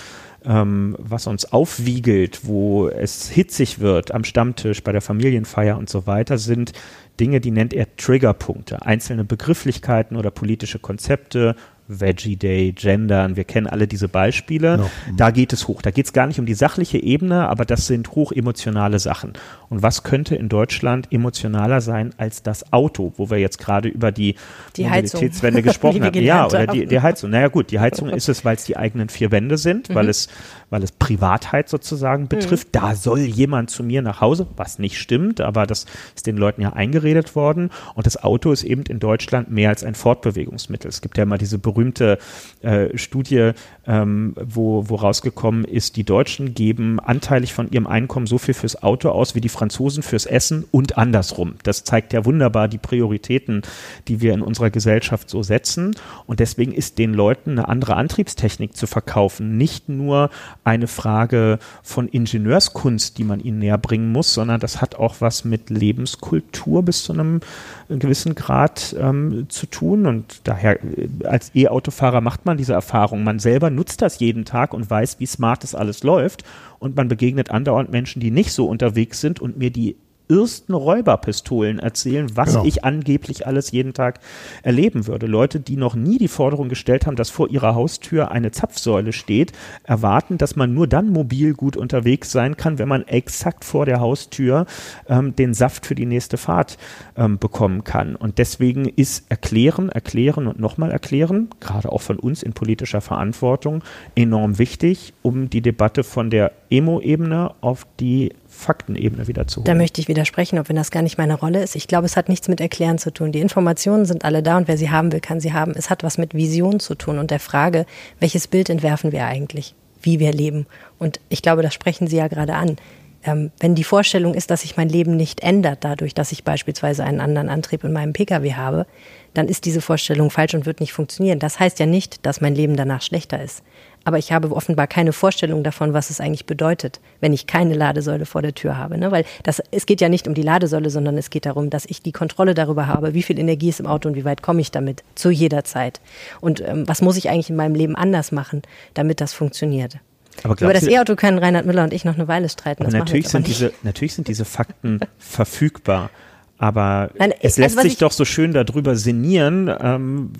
ähm, 0.47 0.97
was 0.99 1.27
uns 1.27 1.53
aufwiegelt, 1.53 2.41
wo 2.45 2.89
es 2.89 3.29
hitzig 3.29 3.81
wird 3.81 4.13
am 4.13 4.25
Stammtisch, 4.25 4.83
bei 4.83 4.93
der 4.93 5.03
Familienfeier 5.03 5.77
und 5.77 5.91
so 5.91 6.07
weiter, 6.07 6.39
sind 6.39 6.73
Dinge, 7.19 7.41
die 7.41 7.51
nennt 7.51 7.75
er 7.75 7.97
Triggerpunkte, 7.97 8.83
einzelne 8.83 9.25
Begrifflichkeiten 9.25 10.17
oder 10.17 10.31
politische 10.31 10.79
Konzepte, 10.79 11.57
Veggie 11.89 12.37
Day, 12.37 12.73
Gendern, 12.73 13.37
wir 13.37 13.45
kennen 13.45 13.67
alle 13.67 13.87
diese 13.87 14.09
Beispiele. 14.09 14.79
No. 14.79 14.91
Da 15.17 15.31
geht 15.31 15.53
es 15.53 15.69
hoch. 15.69 15.83
Da 15.83 15.91
geht 15.91 16.07
es 16.07 16.13
gar 16.13 16.27
nicht 16.27 16.41
um 16.41 16.47
die 16.47 16.55
sachliche 16.55 16.99
Ebene, 16.99 17.49
aber 17.49 17.65
das 17.65 17.87
sind 17.87 18.13
hochemotionale 18.13 18.99
Sachen. 18.99 19.35
Und 19.69 19.83
was 19.83 20.03
könnte 20.03 20.35
in 20.37 20.49
Deutschland 20.49 21.09
emotionaler 21.13 21.81
sein 21.81 22.15
als 22.17 22.43
das 22.43 22.73
Auto, 22.73 23.13
wo 23.17 23.31
wir 23.31 23.39
jetzt 23.39 23.59
gerade 23.59 23.89
über 23.89 24.13
die, 24.13 24.37
die 24.77 24.85
Mobilitätswende 24.85 25.63
gesprochen 25.63 26.05
haben? 26.05 26.23
Ja, 26.23 26.47
oder 26.47 26.67
die, 26.67 26.87
die 26.87 27.01
Heizung. 27.01 27.31
Naja 27.31 27.49
gut, 27.49 27.71
die 27.71 27.81
Heizung 27.81 28.09
ist 28.11 28.29
es, 28.29 28.45
weil 28.45 28.57
es 28.57 28.65
die 28.65 28.77
eigenen 28.77 29.09
vier 29.09 29.31
Wände 29.31 29.59
sind, 29.59 29.91
mhm. 29.91 29.95
weil 29.95 30.09
es 30.09 30.29
weil 30.71 30.83
es 30.83 30.93
Privatheit 30.93 31.69
sozusagen 31.69 32.25
mhm. 32.25 32.29
betrifft. 32.29 32.69
Mhm. 32.69 32.73
Da 32.73 32.95
soll 32.95 33.21
jemand 33.21 33.71
zu 33.71 33.83
mir 33.83 34.03
nach 34.03 34.21
Hause, 34.21 34.47
was 34.57 34.79
nicht 34.79 34.99
stimmt, 34.99 35.41
aber 35.41 35.67
das 35.67 35.87
ist 36.15 36.27
den 36.27 36.37
Leuten 36.37 36.63
ja 36.63 36.73
eingeredet 36.73 37.37
worden. 37.37 37.71
Und 37.95 38.07
das 38.07 38.23
Auto 38.23 38.53
ist 38.53 38.65
eben 38.65 38.83
in 38.83 38.99
Deutschland 38.99 39.51
mehr 39.51 39.71
als 39.71 39.85
ein 39.85 39.95
Fortbewegungsmittel. 39.95 40.89
Es 40.89 41.01
gibt 41.01 41.17
ja 41.17 41.23
immer 41.23 41.39
diese 41.39 41.59
berühmte 41.59 42.19
äh, 42.63 42.97
Studie, 42.97 43.53
ähm, 43.87 44.35
wo, 44.37 44.89
wo 44.89 44.97
rausgekommen 44.97 45.65
ist, 45.65 45.97
die 45.97 46.05
Deutschen 46.05 46.55
geben 46.55 46.99
anteilig 47.01 47.55
von 47.55 47.71
ihrem 47.71 47.87
Einkommen 47.87 48.27
so 48.27 48.39
viel 48.39 48.55
fürs 48.55 48.83
Auto 48.83 49.11
aus 49.11 49.35
wie 49.35 49.41
die 49.41 49.49
Franzosen 49.49 50.03
fürs 50.03 50.27
Essen 50.27 50.65
und 50.71 50.99
andersrum. 50.99 51.55
Das 51.63 51.85
zeigt 51.85 52.13
ja 52.13 52.25
wunderbar 52.25 52.69
die 52.69 52.79
Prioritäten, 52.79 53.63
die 54.09 54.21
wir 54.21 54.35
in 54.35 54.43
unserer 54.43 54.71
Gesellschaft 54.71 55.31
so 55.31 55.43
setzen. 55.43 55.95
Und 56.27 56.41
deswegen 56.41 56.73
ist 56.73 56.99
den 56.99 57.15
Leuten 57.15 57.53
eine 57.53 57.69
andere 57.69 57.97
Antriebstechnik 57.97 58.77
zu 58.77 58.87
verkaufen, 58.87 59.57
nicht 59.57 59.89
nur 59.89 60.31
eine 60.67 60.89
Frage 60.89 61.61
von 61.85 62.09
Ingenieurskunst, 62.09 63.19
die 63.19 63.25
man 63.25 63.39
ihnen 63.39 63.61
näher 63.61 63.79
bringen 63.79 64.11
muss, 64.11 64.35
sondern 64.35 64.59
das 64.59 64.81
hat 64.81 64.97
auch 64.97 65.21
was 65.21 65.45
mit 65.45 65.71
Lebenskultur 65.71 66.83
bis 66.83 67.05
zu 67.05 67.13
einem 67.13 67.41
gewissen 67.89 68.35
Grad 68.35 68.95
ähm, 68.99 69.47
zu 69.49 69.67
tun. 69.67 70.07
Und 70.07 70.41
daher 70.43 70.83
äh, 70.83 71.09
als 71.25 71.55
E-Autofahrer 71.55 72.21
macht 72.21 72.47
man 72.47 72.57
diese 72.57 72.73
Erfahrung. 72.73 73.23
Man 73.23 73.39
selber 73.39 73.71
nutzt 73.71 74.03
das 74.03 74.19
jeden 74.19 74.45
Tag 74.45 74.75
und 74.75 74.91
weiß, 74.91 75.21
wie 75.21 75.27
smart 75.27 75.63
das 75.63 75.77
alles 75.77 76.03
läuft. 76.03 76.43
Und 76.81 76.97
man 76.97 77.07
begegnet 77.07 77.53
andauernd 77.53 77.91
Menschen, 77.93 78.21
die 78.21 78.33
nicht 78.33 78.53
so 78.53 78.67
unterwegs 78.67 79.21
sind 79.21 79.41
und 79.41 79.57
mir 79.57 79.71
die 79.71 79.97
ersten 80.29 80.75
Räuberpistolen 80.75 81.79
erzählen, 81.79 82.29
was 82.35 82.55
genau. 82.55 82.65
ich 82.65 82.85
angeblich 82.85 83.47
alles 83.47 83.71
jeden 83.71 83.95
Tag 83.95 84.21
erleben 84.63 85.07
würde. 85.07 85.27
Leute, 85.27 85.61
die 85.61 85.77
noch 85.77 85.95
nie 85.95 86.19
die 86.19 86.29
Forderung 86.29 86.69
gestellt 86.69 87.07
haben, 87.07 87.17
dass 87.17 87.31
vor 87.31 87.49
ihrer 87.49 87.75
Haustür 87.75 88.31
eine 88.31 88.51
Zapfsäule 88.51 89.13
steht, 89.13 89.53
erwarten, 89.85 90.39
dass 90.39 90.57
man 90.57 90.75
nur 90.75 90.87
dann 90.87 91.11
mobil 91.11 91.55
gut 91.55 91.77
unterwegs 91.77 92.33
sein 92.33 92.57
kann, 92.57 92.79
wenn 92.79 92.89
man 92.89 93.07
exakt 93.07 93.65
vor 93.65 93.87
der 93.87 94.01
Haustür 94.01 94.67
ähm, 95.09 95.35
den 95.37 95.55
Saft 95.55 95.87
für 95.87 95.95
die 95.95 96.07
nächste 96.07 96.37
Fahrt 96.37 96.79
ähm, 97.17 97.39
bekommen 97.39 97.85
kann. 97.85 98.17
Und 98.17 98.39
deswegen 98.39 98.87
ist 98.87 99.27
Erklären, 99.29 99.89
Erklären 99.89 100.47
und 100.47 100.59
nochmal 100.59 100.91
Erklären, 100.91 101.49
gerade 101.61 101.91
auch 101.91 102.03
von 102.03 102.19
uns 102.19 102.43
in 102.43 102.53
politischer 102.53 103.01
Verantwortung, 103.01 103.83
enorm 104.15 104.59
wichtig, 104.59 105.15
um 105.23 105.51
die 105.51 105.61
Debatte 105.61 106.05
von 106.05 106.31
der 106.31 106.53
Emo-Ebene 106.71 107.55
auf 107.61 107.87
die 108.01 108.33
Faktenebene 108.57 109.29
wieder 109.29 109.47
zu 109.47 109.59
holen. 109.59 109.67
Da 109.67 109.75
möchte 109.75 110.01
ich 110.01 110.09
widersprechen, 110.09 110.59
ob 110.59 110.69
wenn 110.69 110.77
das 110.77 110.91
gar 110.91 111.03
nicht 111.03 111.19
meine 111.19 111.35
Rolle 111.35 111.63
ist. 111.63 111.77
Ich 111.77 111.87
glaube, 111.87 112.07
es 112.07 112.17
hat 112.17 112.29
nichts 112.29 112.49
mit 112.49 112.61
Erklären 112.61 112.99
zu 112.99 113.13
tun. 113.13 113.33
Die 113.33 113.41
Informationen 113.41 114.07
sind 114.07 114.25
alle 114.25 114.43
da 114.43 114.57
und 114.57 114.69
wer 114.69 114.77
sie 114.77 114.91
haben 114.91 115.13
will, 115.13 115.21
kann 115.21 115.41
sie 115.41 115.53
haben. 115.53 115.73
Es 115.77 115.91
hat 115.91 116.03
was 116.03 116.19
mit 116.19 116.35
Vision 116.35 116.81
zu 116.81 116.95
tun 116.95 117.19
und 117.19 117.31
der 117.31 117.41
Frage, 117.41 117.87
welches 118.21 118.49
Bild 118.49 118.71
entwerfen 118.71 119.13
wir 119.13 119.27
eigentlich, 119.27 119.75
wie 120.03 120.19
wir 120.19 120.33
leben. 120.33 120.67
Und 120.99 121.21
ich 121.29 121.43
glaube, 121.43 121.63
das 121.63 121.75
sprechen 121.75 122.07
Sie 122.07 122.17
ja 122.17 122.29
gerade 122.29 122.55
an. 122.55 122.77
Ähm, 123.25 123.51
wenn 123.59 123.75
die 123.75 123.85
Vorstellung 123.85 124.35
ist, 124.35 124.51
dass 124.51 124.63
sich 124.63 124.77
mein 124.77 124.89
Leben 124.89 125.17
nicht 125.17 125.41
ändert 125.41 125.79
dadurch, 125.83 126.15
dass 126.15 126.33
ich 126.33 126.45
beispielsweise 126.45 127.05
einen 127.05 127.21
anderen 127.21 127.49
Antrieb 127.49 127.85
in 127.85 127.93
meinem 127.93 128.13
Pkw 128.13 128.55
habe, 128.55 128.87
dann 129.35 129.49
ist 129.49 129.65
diese 129.65 129.81
Vorstellung 129.81 130.31
falsch 130.31 130.55
und 130.55 130.65
wird 130.65 130.81
nicht 130.81 130.93
funktionieren. 130.93 131.39
Das 131.39 131.61
heißt 131.61 131.79
ja 131.79 131.87
nicht, 131.87 132.25
dass 132.25 132.41
mein 132.41 132.55
Leben 132.55 132.77
danach 132.77 133.03
schlechter 133.03 133.43
ist 133.43 133.63
aber 134.07 134.19
ich 134.19 134.31
habe 134.31 134.53
offenbar 134.55 134.87
keine 134.87 135.13
Vorstellung 135.13 135.65
davon, 135.65 135.93
was 135.93 136.11
es 136.11 136.21
eigentlich 136.21 136.47
bedeutet, 136.47 137.01
wenn 137.21 137.33
ich 137.33 137.49
keine 137.49 137.75
Ladesäule 137.75 138.25
vor 138.25 138.41
der 138.41 138.55
Tür 138.55 138.79
habe. 138.79 138.97
Ne? 138.99 139.11
Weil 139.11 139.25
das, 139.43 139.61
es 139.73 139.85
geht 139.85 140.01
ja 140.01 140.09
nicht 140.09 140.29
um 140.29 140.35
die 140.35 140.43
Ladesäule, 140.43 140.91
sondern 140.91 141.19
es 141.19 141.29
geht 141.29 141.45
darum, 141.45 141.71
dass 141.71 141.87
ich 141.87 142.03
die 142.03 142.13
Kontrolle 142.13 142.55
darüber 142.55 142.87
habe, 142.87 143.15
wie 143.15 143.25
viel 143.25 143.37
Energie 143.37 143.69
ist 143.69 143.81
im 143.81 143.89
Auto 143.89 144.09
und 144.09 144.15
wie 144.15 144.25
weit 144.25 144.43
komme 144.43 144.61
ich 144.61 144.71
damit 144.71 145.03
zu 145.17 145.31
jeder 145.31 145.65
Zeit. 145.65 146.01
Und 146.41 146.61
ähm, 146.61 146.87
was 146.87 147.03
muss 147.03 147.17
ich 147.17 147.31
eigentlich 147.31 147.51
in 147.51 147.57
meinem 147.57 147.75
Leben 147.75 147.97
anders 147.97 148.31
machen, 148.31 148.63
damit 148.95 149.21
das 149.21 149.33
funktioniert. 149.33 149.99
Über 150.45 150.73
das 150.73 150.87
E-Auto 150.87 151.17
können 151.17 151.39
Reinhard 151.39 151.67
Müller 151.67 151.83
und 151.83 151.93
ich 151.93 152.05
noch 152.05 152.15
eine 152.15 152.29
Weile 152.29 152.49
streiten. 152.49 152.85
natürlich, 152.85 153.29
sind 153.29 153.49
diese, 153.49 153.73
natürlich 153.83 154.15
sind 154.15 154.29
diese 154.29 154.45
Fakten 154.45 155.01
verfügbar. 155.19 156.11
Aber 156.59 157.11
Nein, 157.19 157.35
es 157.41 157.59
lässt 157.59 157.77
also 157.77 157.89
sich 157.89 157.99
doch 157.99 158.13
so 158.13 158.25
schön 158.25 158.53
darüber 158.53 158.97
sinnieren, 158.97 159.71
ähm, 159.79 160.33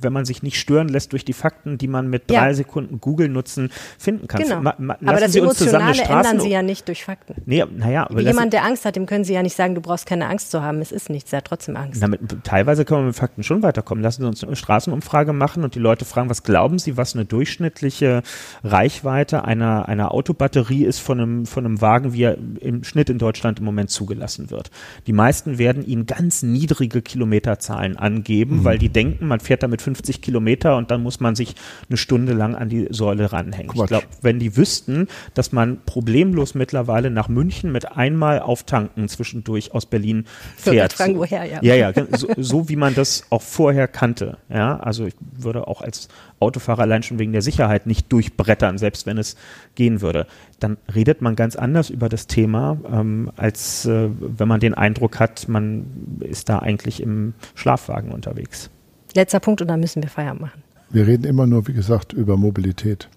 wenn 0.00 0.12
man 0.12 0.24
sich 0.24 0.42
nicht 0.42 0.58
stören 0.58 0.88
lässt 0.88 1.12
durch 1.12 1.24
die 1.24 1.32
Fakten, 1.32 1.78
die 1.78 1.88
man 1.88 2.08
mit 2.08 2.30
drei 2.30 2.48
ja. 2.48 2.54
Sekunden 2.54 3.00
Google 3.00 3.28
nutzen 3.28 3.70
finden 3.98 4.28
kann. 4.28 4.42
Genau. 4.42 4.60
Ma, 4.60 4.74
ma, 4.78 4.96
aber 5.04 5.20
das 5.20 5.34
Emotionale 5.34 6.02
ändern 6.02 6.40
Sie 6.40 6.50
ja 6.50 6.62
nicht 6.62 6.86
durch 6.88 7.04
Fakten. 7.04 7.34
Nee, 7.46 7.64
naja, 7.74 8.06
Wie 8.10 8.22
jemand, 8.22 8.52
der 8.52 8.64
Angst 8.64 8.84
hat, 8.84 8.96
dem 8.96 9.06
können 9.06 9.24
Sie 9.24 9.32
ja 9.32 9.42
nicht 9.42 9.56
sagen, 9.56 9.74
du 9.74 9.80
brauchst 9.80 10.06
keine 10.06 10.26
Angst 10.26 10.50
zu 10.50 10.62
haben. 10.62 10.80
Es 10.80 10.92
ist 10.92 11.08
nichts, 11.08 11.32
er 11.32 11.38
hat 11.38 11.46
trotzdem 11.46 11.76
Angst. 11.76 12.02
Damit, 12.02 12.20
teilweise 12.44 12.84
können 12.84 13.02
wir 13.02 13.06
mit 13.06 13.16
Fakten 13.16 13.42
schon 13.42 13.62
weiterkommen. 13.62 14.02
Lassen 14.02 14.22
Sie 14.22 14.28
uns 14.28 14.44
eine 14.44 14.56
Straßenumfrage 14.56 15.32
machen 15.32 15.64
und 15.64 15.74
die 15.74 15.78
Leute 15.78 16.04
fragen, 16.04 16.28
was 16.28 16.42
glauben 16.42 16.78
Sie, 16.78 16.96
was 16.98 17.14
eine 17.14 17.24
durchschnittliche 17.24 18.22
Reichweite 18.62 19.44
einer, 19.44 19.88
einer 19.88 20.12
Autobatterie 20.12 20.84
ist 20.84 20.98
von 20.98 21.20
einem, 21.20 21.46
von 21.46 21.64
einem 21.64 21.80
Wagen, 21.80 22.12
wie 22.12 22.24
er 22.24 22.36
im 22.60 22.84
Schnitt 22.84 23.08
in 23.08 23.18
Deutschland 23.18 23.58
im 23.58 23.64
Moment 23.64 23.90
zugelassen 23.90 24.50
wird. 24.50 24.70
Die 25.06 25.12
meisten 25.12 25.29
meisten 25.30 25.58
werden 25.58 25.86
ihnen 25.86 26.06
ganz 26.06 26.42
niedrige 26.42 27.02
Kilometerzahlen 27.02 27.96
angeben, 27.96 28.58
mhm. 28.58 28.64
weil 28.64 28.78
die 28.78 28.88
denken, 28.88 29.28
man 29.28 29.38
fährt 29.38 29.62
damit 29.62 29.80
50 29.80 30.20
Kilometer 30.20 30.76
und 30.76 30.90
dann 30.90 31.04
muss 31.04 31.20
man 31.20 31.36
sich 31.36 31.54
eine 31.88 31.96
Stunde 31.96 32.32
lang 32.32 32.56
an 32.56 32.68
die 32.68 32.88
Säule 32.90 33.30
ranhängen. 33.32 33.68
Quatsch. 33.68 33.82
Ich 33.84 33.88
glaube, 33.88 34.06
wenn 34.22 34.40
die 34.40 34.56
wüssten, 34.56 35.06
dass 35.34 35.52
man 35.52 35.78
problemlos 35.86 36.56
mittlerweile 36.56 37.10
nach 37.10 37.28
München 37.28 37.70
mit 37.70 37.96
einmal 37.96 38.40
auftanken 38.40 39.08
zwischendurch 39.08 39.72
aus 39.72 39.86
Berlin 39.86 40.24
fährt. 40.56 40.94
Fragen, 40.94 41.16
woher, 41.16 41.44
ja. 41.44 41.60
Ja, 41.62 41.76
ja, 41.76 41.92
so, 42.16 42.26
so 42.36 42.68
wie 42.68 42.76
man 42.76 42.96
das 42.96 43.22
auch 43.30 43.42
vorher 43.42 43.86
kannte. 43.86 44.38
Ja, 44.48 44.80
also 44.80 45.06
ich 45.06 45.14
würde 45.20 45.68
auch 45.68 45.80
als 45.80 46.08
Autofahrer 46.40 46.82
allein 46.82 47.02
schon 47.02 47.18
wegen 47.18 47.32
der 47.32 47.42
Sicherheit 47.42 47.86
nicht 47.86 48.12
durchbrettern, 48.12 48.78
selbst 48.78 49.06
wenn 49.06 49.18
es 49.18 49.36
gehen 49.74 50.00
würde. 50.00 50.26
Dann 50.58 50.78
redet 50.94 51.22
man 51.22 51.36
ganz 51.36 51.54
anders 51.54 51.90
über 51.90 52.08
das 52.08 52.26
Thema, 52.26 52.78
ähm, 52.90 53.30
als 53.36 53.86
äh, 53.86 54.08
wenn 54.18 54.48
man 54.48 54.60
den 54.60 54.74
Eindruck 54.74 55.20
hat, 55.20 55.48
man 55.48 56.18
ist 56.20 56.48
da 56.48 56.58
eigentlich 56.58 57.02
im 57.02 57.34
Schlafwagen 57.54 58.10
unterwegs. 58.10 58.70
Letzter 59.14 59.40
Punkt 59.40 59.60
und 59.60 59.68
dann 59.68 59.80
müssen 59.80 60.02
wir 60.02 60.08
Feierabend 60.08 60.40
machen. 60.42 60.62
Wir 60.90 61.06
reden 61.06 61.24
immer 61.24 61.46
nur, 61.46 61.68
wie 61.68 61.72
gesagt, 61.72 62.12
über 62.12 62.36
Mobilität. 62.36 63.08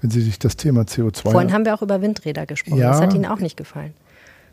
Wenn 0.00 0.10
Sie 0.10 0.20
sich 0.20 0.38
das 0.38 0.56
Thema 0.56 0.82
CO2. 0.82 1.30
Vorhin 1.30 1.52
haben 1.52 1.64
wir 1.64 1.74
auch 1.74 1.82
über 1.82 2.02
Windräder 2.02 2.46
gesprochen. 2.46 2.78
Ja, 2.78 2.90
das 2.90 3.00
hat 3.00 3.14
Ihnen 3.14 3.26
auch 3.26 3.38
nicht 3.38 3.56
gefallen. 3.56 3.92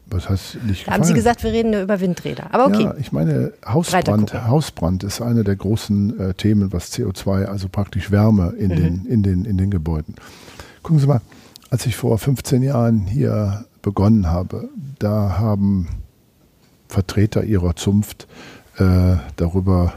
Was 0.10 0.30
heißt 0.30 0.64
nicht 0.64 0.88
da 0.88 0.93
haben 0.93 1.03
Sie 1.03 1.14
gesagt, 1.14 1.43
wir 1.43 1.51
reden 1.51 1.74
über 1.74 1.99
Windräder. 1.99 2.47
Aber 2.53 2.68
okay. 2.68 2.84
Ja, 2.84 2.95
ich 2.97 3.12
meine, 3.12 3.51
Hausbrand, 3.66 4.34
Hausbrand 4.34 5.03
ist 5.03 5.22
eine 5.22 5.43
der 5.43 5.55
großen 5.55 6.20
äh, 6.20 6.34
Themen, 6.34 6.72
was 6.72 6.93
CO2, 6.93 7.45
also 7.45 7.68
praktisch 7.68 8.10
Wärme 8.10 8.53
in, 8.58 8.72
mhm. 8.72 8.76
den, 8.76 9.05
in, 9.05 9.24
den, 9.24 9.45
in 9.45 9.58
den 9.58 9.70
Gebäuden. 9.70 10.16
Gucken 10.82 10.99
Sie 10.99 11.08
mal, 11.08 11.22
als 11.70 11.86
ich 11.86 11.97
vor 11.97 12.18
15 12.18 12.64
Jahren 12.64 13.08
hier 13.08 13.66
begonnen 13.82 14.28
habe, 14.28 14.70
da 14.99 15.38
haben 15.38 15.88
Vertreter 16.88 17.43
ihrer 17.43 17.76
Zunft 17.76 18.28
äh, 18.78 19.18
darüber 19.36 19.93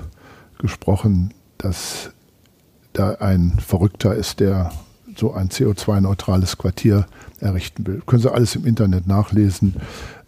gesprochen, 0.58 1.32
dass 1.58 2.10
da 2.92 3.14
ein 3.20 3.58
Verrückter 3.64 4.14
ist, 4.14 4.40
der 4.40 4.72
so 5.20 5.32
ein 5.32 5.48
CO2-neutrales 5.50 6.58
Quartier 6.58 7.06
errichten 7.40 7.86
will. 7.86 8.02
Können 8.06 8.22
Sie 8.22 8.32
alles 8.32 8.56
im 8.56 8.66
Internet 8.66 9.06
nachlesen. 9.06 9.76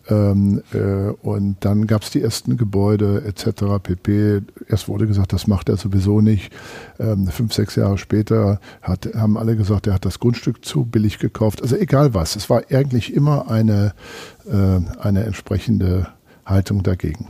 Ähm, 0.09 0.63
äh, 0.73 1.13
und 1.23 1.57
dann 1.61 1.87
gab 1.87 2.03
es 2.03 2.11
die 2.11 2.23
ersten 2.23 2.57
Gebäude 2.57 3.23
etc. 3.25 3.81
pp. 3.83 4.41
Erst 4.69 4.89
wurde 4.89 5.07
gesagt, 5.07 5.33
das 5.33 5.47
macht 5.47 5.69
er 5.69 5.77
sowieso 5.77 6.21
nicht. 6.21 6.53
Ähm, 6.99 7.29
fünf, 7.29 7.53
sechs 7.53 7.77
Jahre 7.77 7.99
später 7.99 8.61
hat, 8.83 9.09
haben 9.15 9.39
alle 9.39 9.57
gesagt, 9.57 9.87
er 9.87 9.95
hat 9.95 10.05
das 10.05 10.19
Grundstück 10.19 10.65
zu 10.65 10.85
billig 10.85 11.19
gekauft. 11.19 11.63
Also 11.63 11.77
egal 11.77 12.15
was. 12.15 12.37
Es 12.37 12.51
war 12.51 12.63
eigentlich 12.71 13.15
immer 13.15 13.51
eine, 13.51 13.95
äh, 14.47 15.01
eine 15.01 15.25
entsprechende 15.25 16.09
Haltung 16.45 16.83
dagegen. 16.83 17.29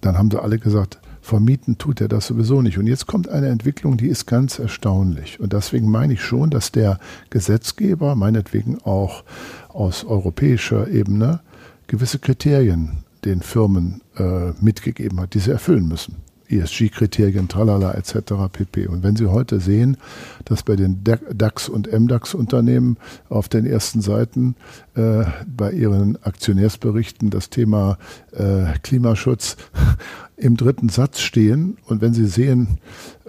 Dann 0.00 0.16
haben 0.16 0.30
sie 0.30 0.42
alle 0.42 0.58
gesagt, 0.58 0.98
vermieten 1.26 1.76
tut 1.76 2.00
er 2.00 2.08
das 2.08 2.28
sowieso 2.28 2.62
nicht. 2.62 2.78
Und 2.78 2.86
jetzt 2.86 3.06
kommt 3.06 3.28
eine 3.28 3.48
Entwicklung, 3.48 3.96
die 3.96 4.08
ist 4.08 4.26
ganz 4.26 4.58
erstaunlich. 4.58 5.40
Und 5.40 5.52
deswegen 5.52 5.90
meine 5.90 6.14
ich 6.14 6.22
schon, 6.22 6.50
dass 6.50 6.72
der 6.72 6.98
Gesetzgeber, 7.30 8.14
meinetwegen 8.14 8.78
auch 8.82 9.24
aus 9.68 10.04
europäischer 10.04 10.88
Ebene, 10.88 11.40
gewisse 11.88 12.18
Kriterien 12.18 12.98
den 13.24 13.42
Firmen 13.42 14.02
äh, 14.16 14.52
mitgegeben 14.60 15.20
hat, 15.20 15.34
die 15.34 15.40
sie 15.40 15.50
erfüllen 15.50 15.88
müssen. 15.88 16.16
ESG-Kriterien, 16.48 17.48
tralala 17.48 17.92
etc. 17.94 18.34
pp. 18.52 18.86
Und 18.86 19.02
wenn 19.02 19.16
Sie 19.16 19.26
heute 19.26 19.60
sehen, 19.60 19.96
dass 20.44 20.62
bei 20.62 20.76
den 20.76 21.02
DAX- 21.04 21.68
und 21.68 21.92
MDAX-Unternehmen 21.92 22.96
auf 23.28 23.48
den 23.48 23.66
ersten 23.66 24.00
Seiten 24.00 24.56
äh, 24.94 25.24
bei 25.46 25.72
ihren 25.72 26.22
Aktionärsberichten 26.22 27.30
das 27.30 27.50
Thema 27.50 27.98
äh, 28.32 28.78
Klimaschutz 28.82 29.56
im 30.36 30.56
dritten 30.56 30.88
Satz 30.88 31.20
stehen 31.20 31.78
und 31.86 32.00
wenn 32.00 32.14
Sie 32.14 32.26
sehen, 32.26 32.78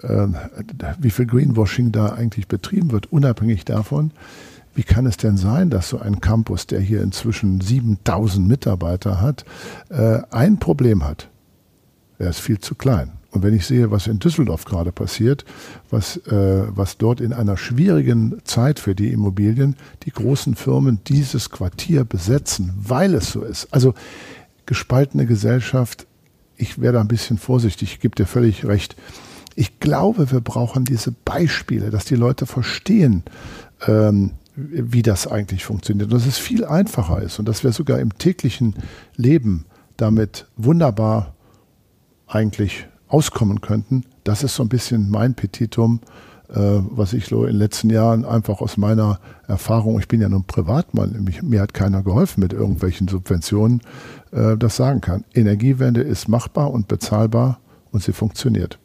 äh, 0.02 0.26
wie 0.98 1.10
viel 1.10 1.26
Greenwashing 1.26 1.92
da 1.92 2.10
eigentlich 2.10 2.48
betrieben 2.48 2.92
wird, 2.92 3.12
unabhängig 3.12 3.64
davon, 3.64 4.12
wie 4.74 4.84
kann 4.84 5.06
es 5.06 5.16
denn 5.16 5.36
sein, 5.36 5.70
dass 5.70 5.88
so 5.88 5.98
ein 5.98 6.20
Campus, 6.20 6.68
der 6.68 6.78
hier 6.78 7.02
inzwischen 7.02 7.60
7000 7.60 8.46
Mitarbeiter 8.46 9.20
hat, 9.20 9.44
äh, 9.88 10.20
ein 10.30 10.58
Problem 10.58 11.04
hat? 11.04 11.28
Er 12.18 12.30
ist 12.30 12.40
viel 12.40 12.58
zu 12.58 12.74
klein. 12.74 13.12
Und 13.30 13.42
wenn 13.42 13.54
ich 13.54 13.66
sehe, 13.66 13.90
was 13.90 14.06
in 14.06 14.18
Düsseldorf 14.18 14.64
gerade 14.64 14.90
passiert, 14.90 15.44
was, 15.90 16.16
äh, 16.26 16.64
was 16.68 16.96
dort 16.96 17.20
in 17.20 17.32
einer 17.32 17.56
schwierigen 17.56 18.40
Zeit 18.44 18.78
für 18.78 18.94
die 18.94 19.12
Immobilien 19.12 19.76
die 20.04 20.10
großen 20.10 20.54
Firmen 20.54 21.00
dieses 21.06 21.50
Quartier 21.50 22.04
besetzen, 22.04 22.72
weil 22.76 23.14
es 23.14 23.30
so 23.30 23.42
ist. 23.42 23.68
Also 23.72 23.94
gespaltene 24.64 25.26
Gesellschaft, 25.26 26.06
ich 26.56 26.80
werde 26.80 27.00
ein 27.00 27.08
bisschen 27.08 27.38
vorsichtig, 27.38 27.92
ich 27.92 28.00
gebe 28.00 28.16
dir 28.16 28.26
völlig 28.26 28.64
recht. 28.64 28.96
Ich 29.54 29.78
glaube, 29.78 30.30
wir 30.30 30.40
brauchen 30.40 30.84
diese 30.84 31.12
Beispiele, 31.12 31.90
dass 31.90 32.06
die 32.06 32.16
Leute 32.16 32.46
verstehen, 32.46 33.24
ähm, 33.86 34.32
wie 34.56 35.02
das 35.02 35.26
eigentlich 35.26 35.64
funktioniert. 35.64 36.10
Und 36.10 36.18
dass 36.18 36.26
es 36.26 36.38
viel 36.38 36.64
einfacher 36.64 37.22
ist 37.22 37.38
und 37.38 37.46
dass 37.46 37.62
wir 37.62 37.72
sogar 37.72 38.00
im 38.00 38.16
täglichen 38.18 38.74
Leben 39.16 39.66
damit 39.96 40.46
wunderbar 40.56 41.34
eigentlich 42.28 42.86
auskommen 43.08 43.60
könnten. 43.60 44.04
Das 44.24 44.42
ist 44.42 44.54
so 44.54 44.62
ein 44.62 44.68
bisschen 44.68 45.10
mein 45.10 45.34
Petitum, 45.34 46.00
äh, 46.50 46.54
was 46.56 47.12
ich 47.12 47.26
so 47.26 47.44
in 47.44 47.52
den 47.52 47.58
letzten 47.58 47.90
Jahren 47.90 48.24
einfach 48.24 48.60
aus 48.60 48.76
meiner 48.76 49.18
Erfahrung, 49.46 49.98
ich 49.98 50.08
bin 50.08 50.20
ja 50.20 50.28
nun 50.28 50.44
Privatmann, 50.44 51.24
mich, 51.24 51.42
mir 51.42 51.60
hat 51.60 51.74
keiner 51.74 52.02
geholfen 52.02 52.40
mit 52.40 52.52
irgendwelchen 52.52 53.08
Subventionen, 53.08 53.82
äh, 54.32 54.56
das 54.56 54.76
sagen 54.76 55.00
kann. 55.00 55.24
Energiewende 55.34 56.00
ist 56.00 56.28
machbar 56.28 56.70
und 56.70 56.88
bezahlbar 56.88 57.60
und 57.92 58.02
sie 58.02 58.12
funktioniert. 58.12 58.78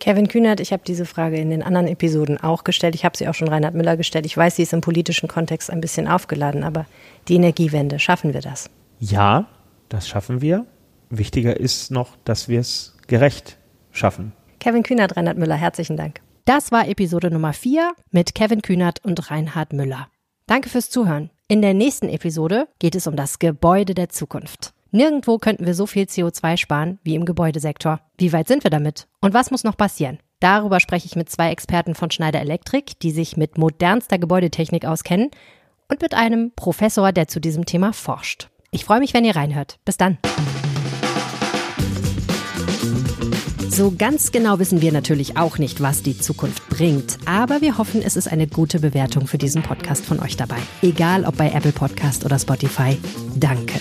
Kevin 0.00 0.26
Kühnert, 0.26 0.58
ich 0.58 0.72
habe 0.72 0.82
diese 0.84 1.04
Frage 1.04 1.36
in 1.36 1.50
den 1.50 1.62
anderen 1.62 1.86
Episoden 1.86 2.36
auch 2.36 2.64
gestellt. 2.64 2.96
Ich 2.96 3.04
habe 3.04 3.16
sie 3.16 3.28
auch 3.28 3.34
schon 3.34 3.46
Reinhard 3.46 3.74
Müller 3.74 3.96
gestellt. 3.96 4.26
Ich 4.26 4.36
weiß, 4.36 4.56
sie 4.56 4.62
ist 4.62 4.72
im 4.72 4.80
politischen 4.80 5.28
Kontext 5.28 5.70
ein 5.70 5.80
bisschen 5.80 6.08
aufgeladen, 6.08 6.64
aber 6.64 6.86
die 7.28 7.36
Energiewende, 7.36 8.00
schaffen 8.00 8.34
wir 8.34 8.40
das? 8.40 8.68
Ja, 8.98 9.46
das 9.90 10.08
schaffen 10.08 10.40
wir. 10.40 10.66
Wichtiger 11.12 11.58
ist 11.58 11.90
noch, 11.90 12.16
dass 12.24 12.48
wir 12.48 12.60
es 12.60 12.96
gerecht 13.06 13.58
schaffen. 13.90 14.32
Kevin 14.60 14.82
Kühnert, 14.82 15.16
Reinhard 15.16 15.38
Müller, 15.38 15.56
herzlichen 15.56 15.96
Dank. 15.96 16.20
Das 16.44 16.72
war 16.72 16.88
Episode 16.88 17.30
Nummer 17.30 17.52
4 17.52 17.92
mit 18.10 18.34
Kevin 18.34 18.62
Kühnert 18.62 19.04
und 19.04 19.30
Reinhard 19.30 19.72
Müller. 19.72 20.08
Danke 20.46 20.68
fürs 20.68 20.90
Zuhören. 20.90 21.30
In 21.48 21.62
der 21.62 21.74
nächsten 21.74 22.08
Episode 22.08 22.66
geht 22.78 22.94
es 22.94 23.06
um 23.06 23.14
das 23.14 23.38
Gebäude 23.38 23.94
der 23.94 24.08
Zukunft. 24.08 24.72
Nirgendwo 24.90 25.38
könnten 25.38 25.66
wir 25.66 25.74
so 25.74 25.86
viel 25.86 26.04
CO2 26.04 26.56
sparen 26.56 26.98
wie 27.02 27.14
im 27.14 27.24
Gebäudesektor. 27.24 28.00
Wie 28.18 28.32
weit 28.32 28.48
sind 28.48 28.64
wir 28.64 28.70
damit? 28.70 29.06
Und 29.20 29.34
was 29.34 29.50
muss 29.50 29.64
noch 29.64 29.76
passieren? 29.76 30.18
Darüber 30.40 30.80
spreche 30.80 31.06
ich 31.06 31.16
mit 31.16 31.30
zwei 31.30 31.50
Experten 31.50 31.94
von 31.94 32.10
Schneider 32.10 32.40
Electric, 32.40 32.94
die 33.02 33.10
sich 33.10 33.36
mit 33.36 33.58
modernster 33.58 34.18
Gebäudetechnik 34.18 34.84
auskennen 34.84 35.30
und 35.88 36.02
mit 36.02 36.14
einem 36.14 36.52
Professor, 36.56 37.12
der 37.12 37.28
zu 37.28 37.40
diesem 37.40 37.66
Thema 37.66 37.92
forscht. 37.92 38.48
Ich 38.70 38.84
freue 38.84 39.00
mich, 39.00 39.14
wenn 39.14 39.24
ihr 39.24 39.36
reinhört. 39.36 39.78
Bis 39.84 39.98
dann. 39.98 40.18
So 43.72 43.90
ganz 43.90 44.32
genau 44.32 44.58
wissen 44.58 44.82
wir 44.82 44.92
natürlich 44.92 45.38
auch 45.38 45.56
nicht, 45.56 45.80
was 45.80 46.02
die 46.02 46.18
Zukunft 46.18 46.68
bringt, 46.68 47.16
aber 47.24 47.62
wir 47.62 47.78
hoffen, 47.78 48.02
es 48.02 48.16
ist 48.16 48.30
eine 48.30 48.46
gute 48.46 48.80
Bewertung 48.80 49.26
für 49.26 49.38
diesen 49.38 49.62
Podcast 49.62 50.04
von 50.04 50.20
euch 50.20 50.36
dabei. 50.36 50.58
Egal 50.82 51.24
ob 51.24 51.38
bei 51.38 51.50
Apple 51.50 51.72
Podcast 51.72 52.26
oder 52.26 52.38
Spotify. 52.38 52.98
Danke. 53.34 53.80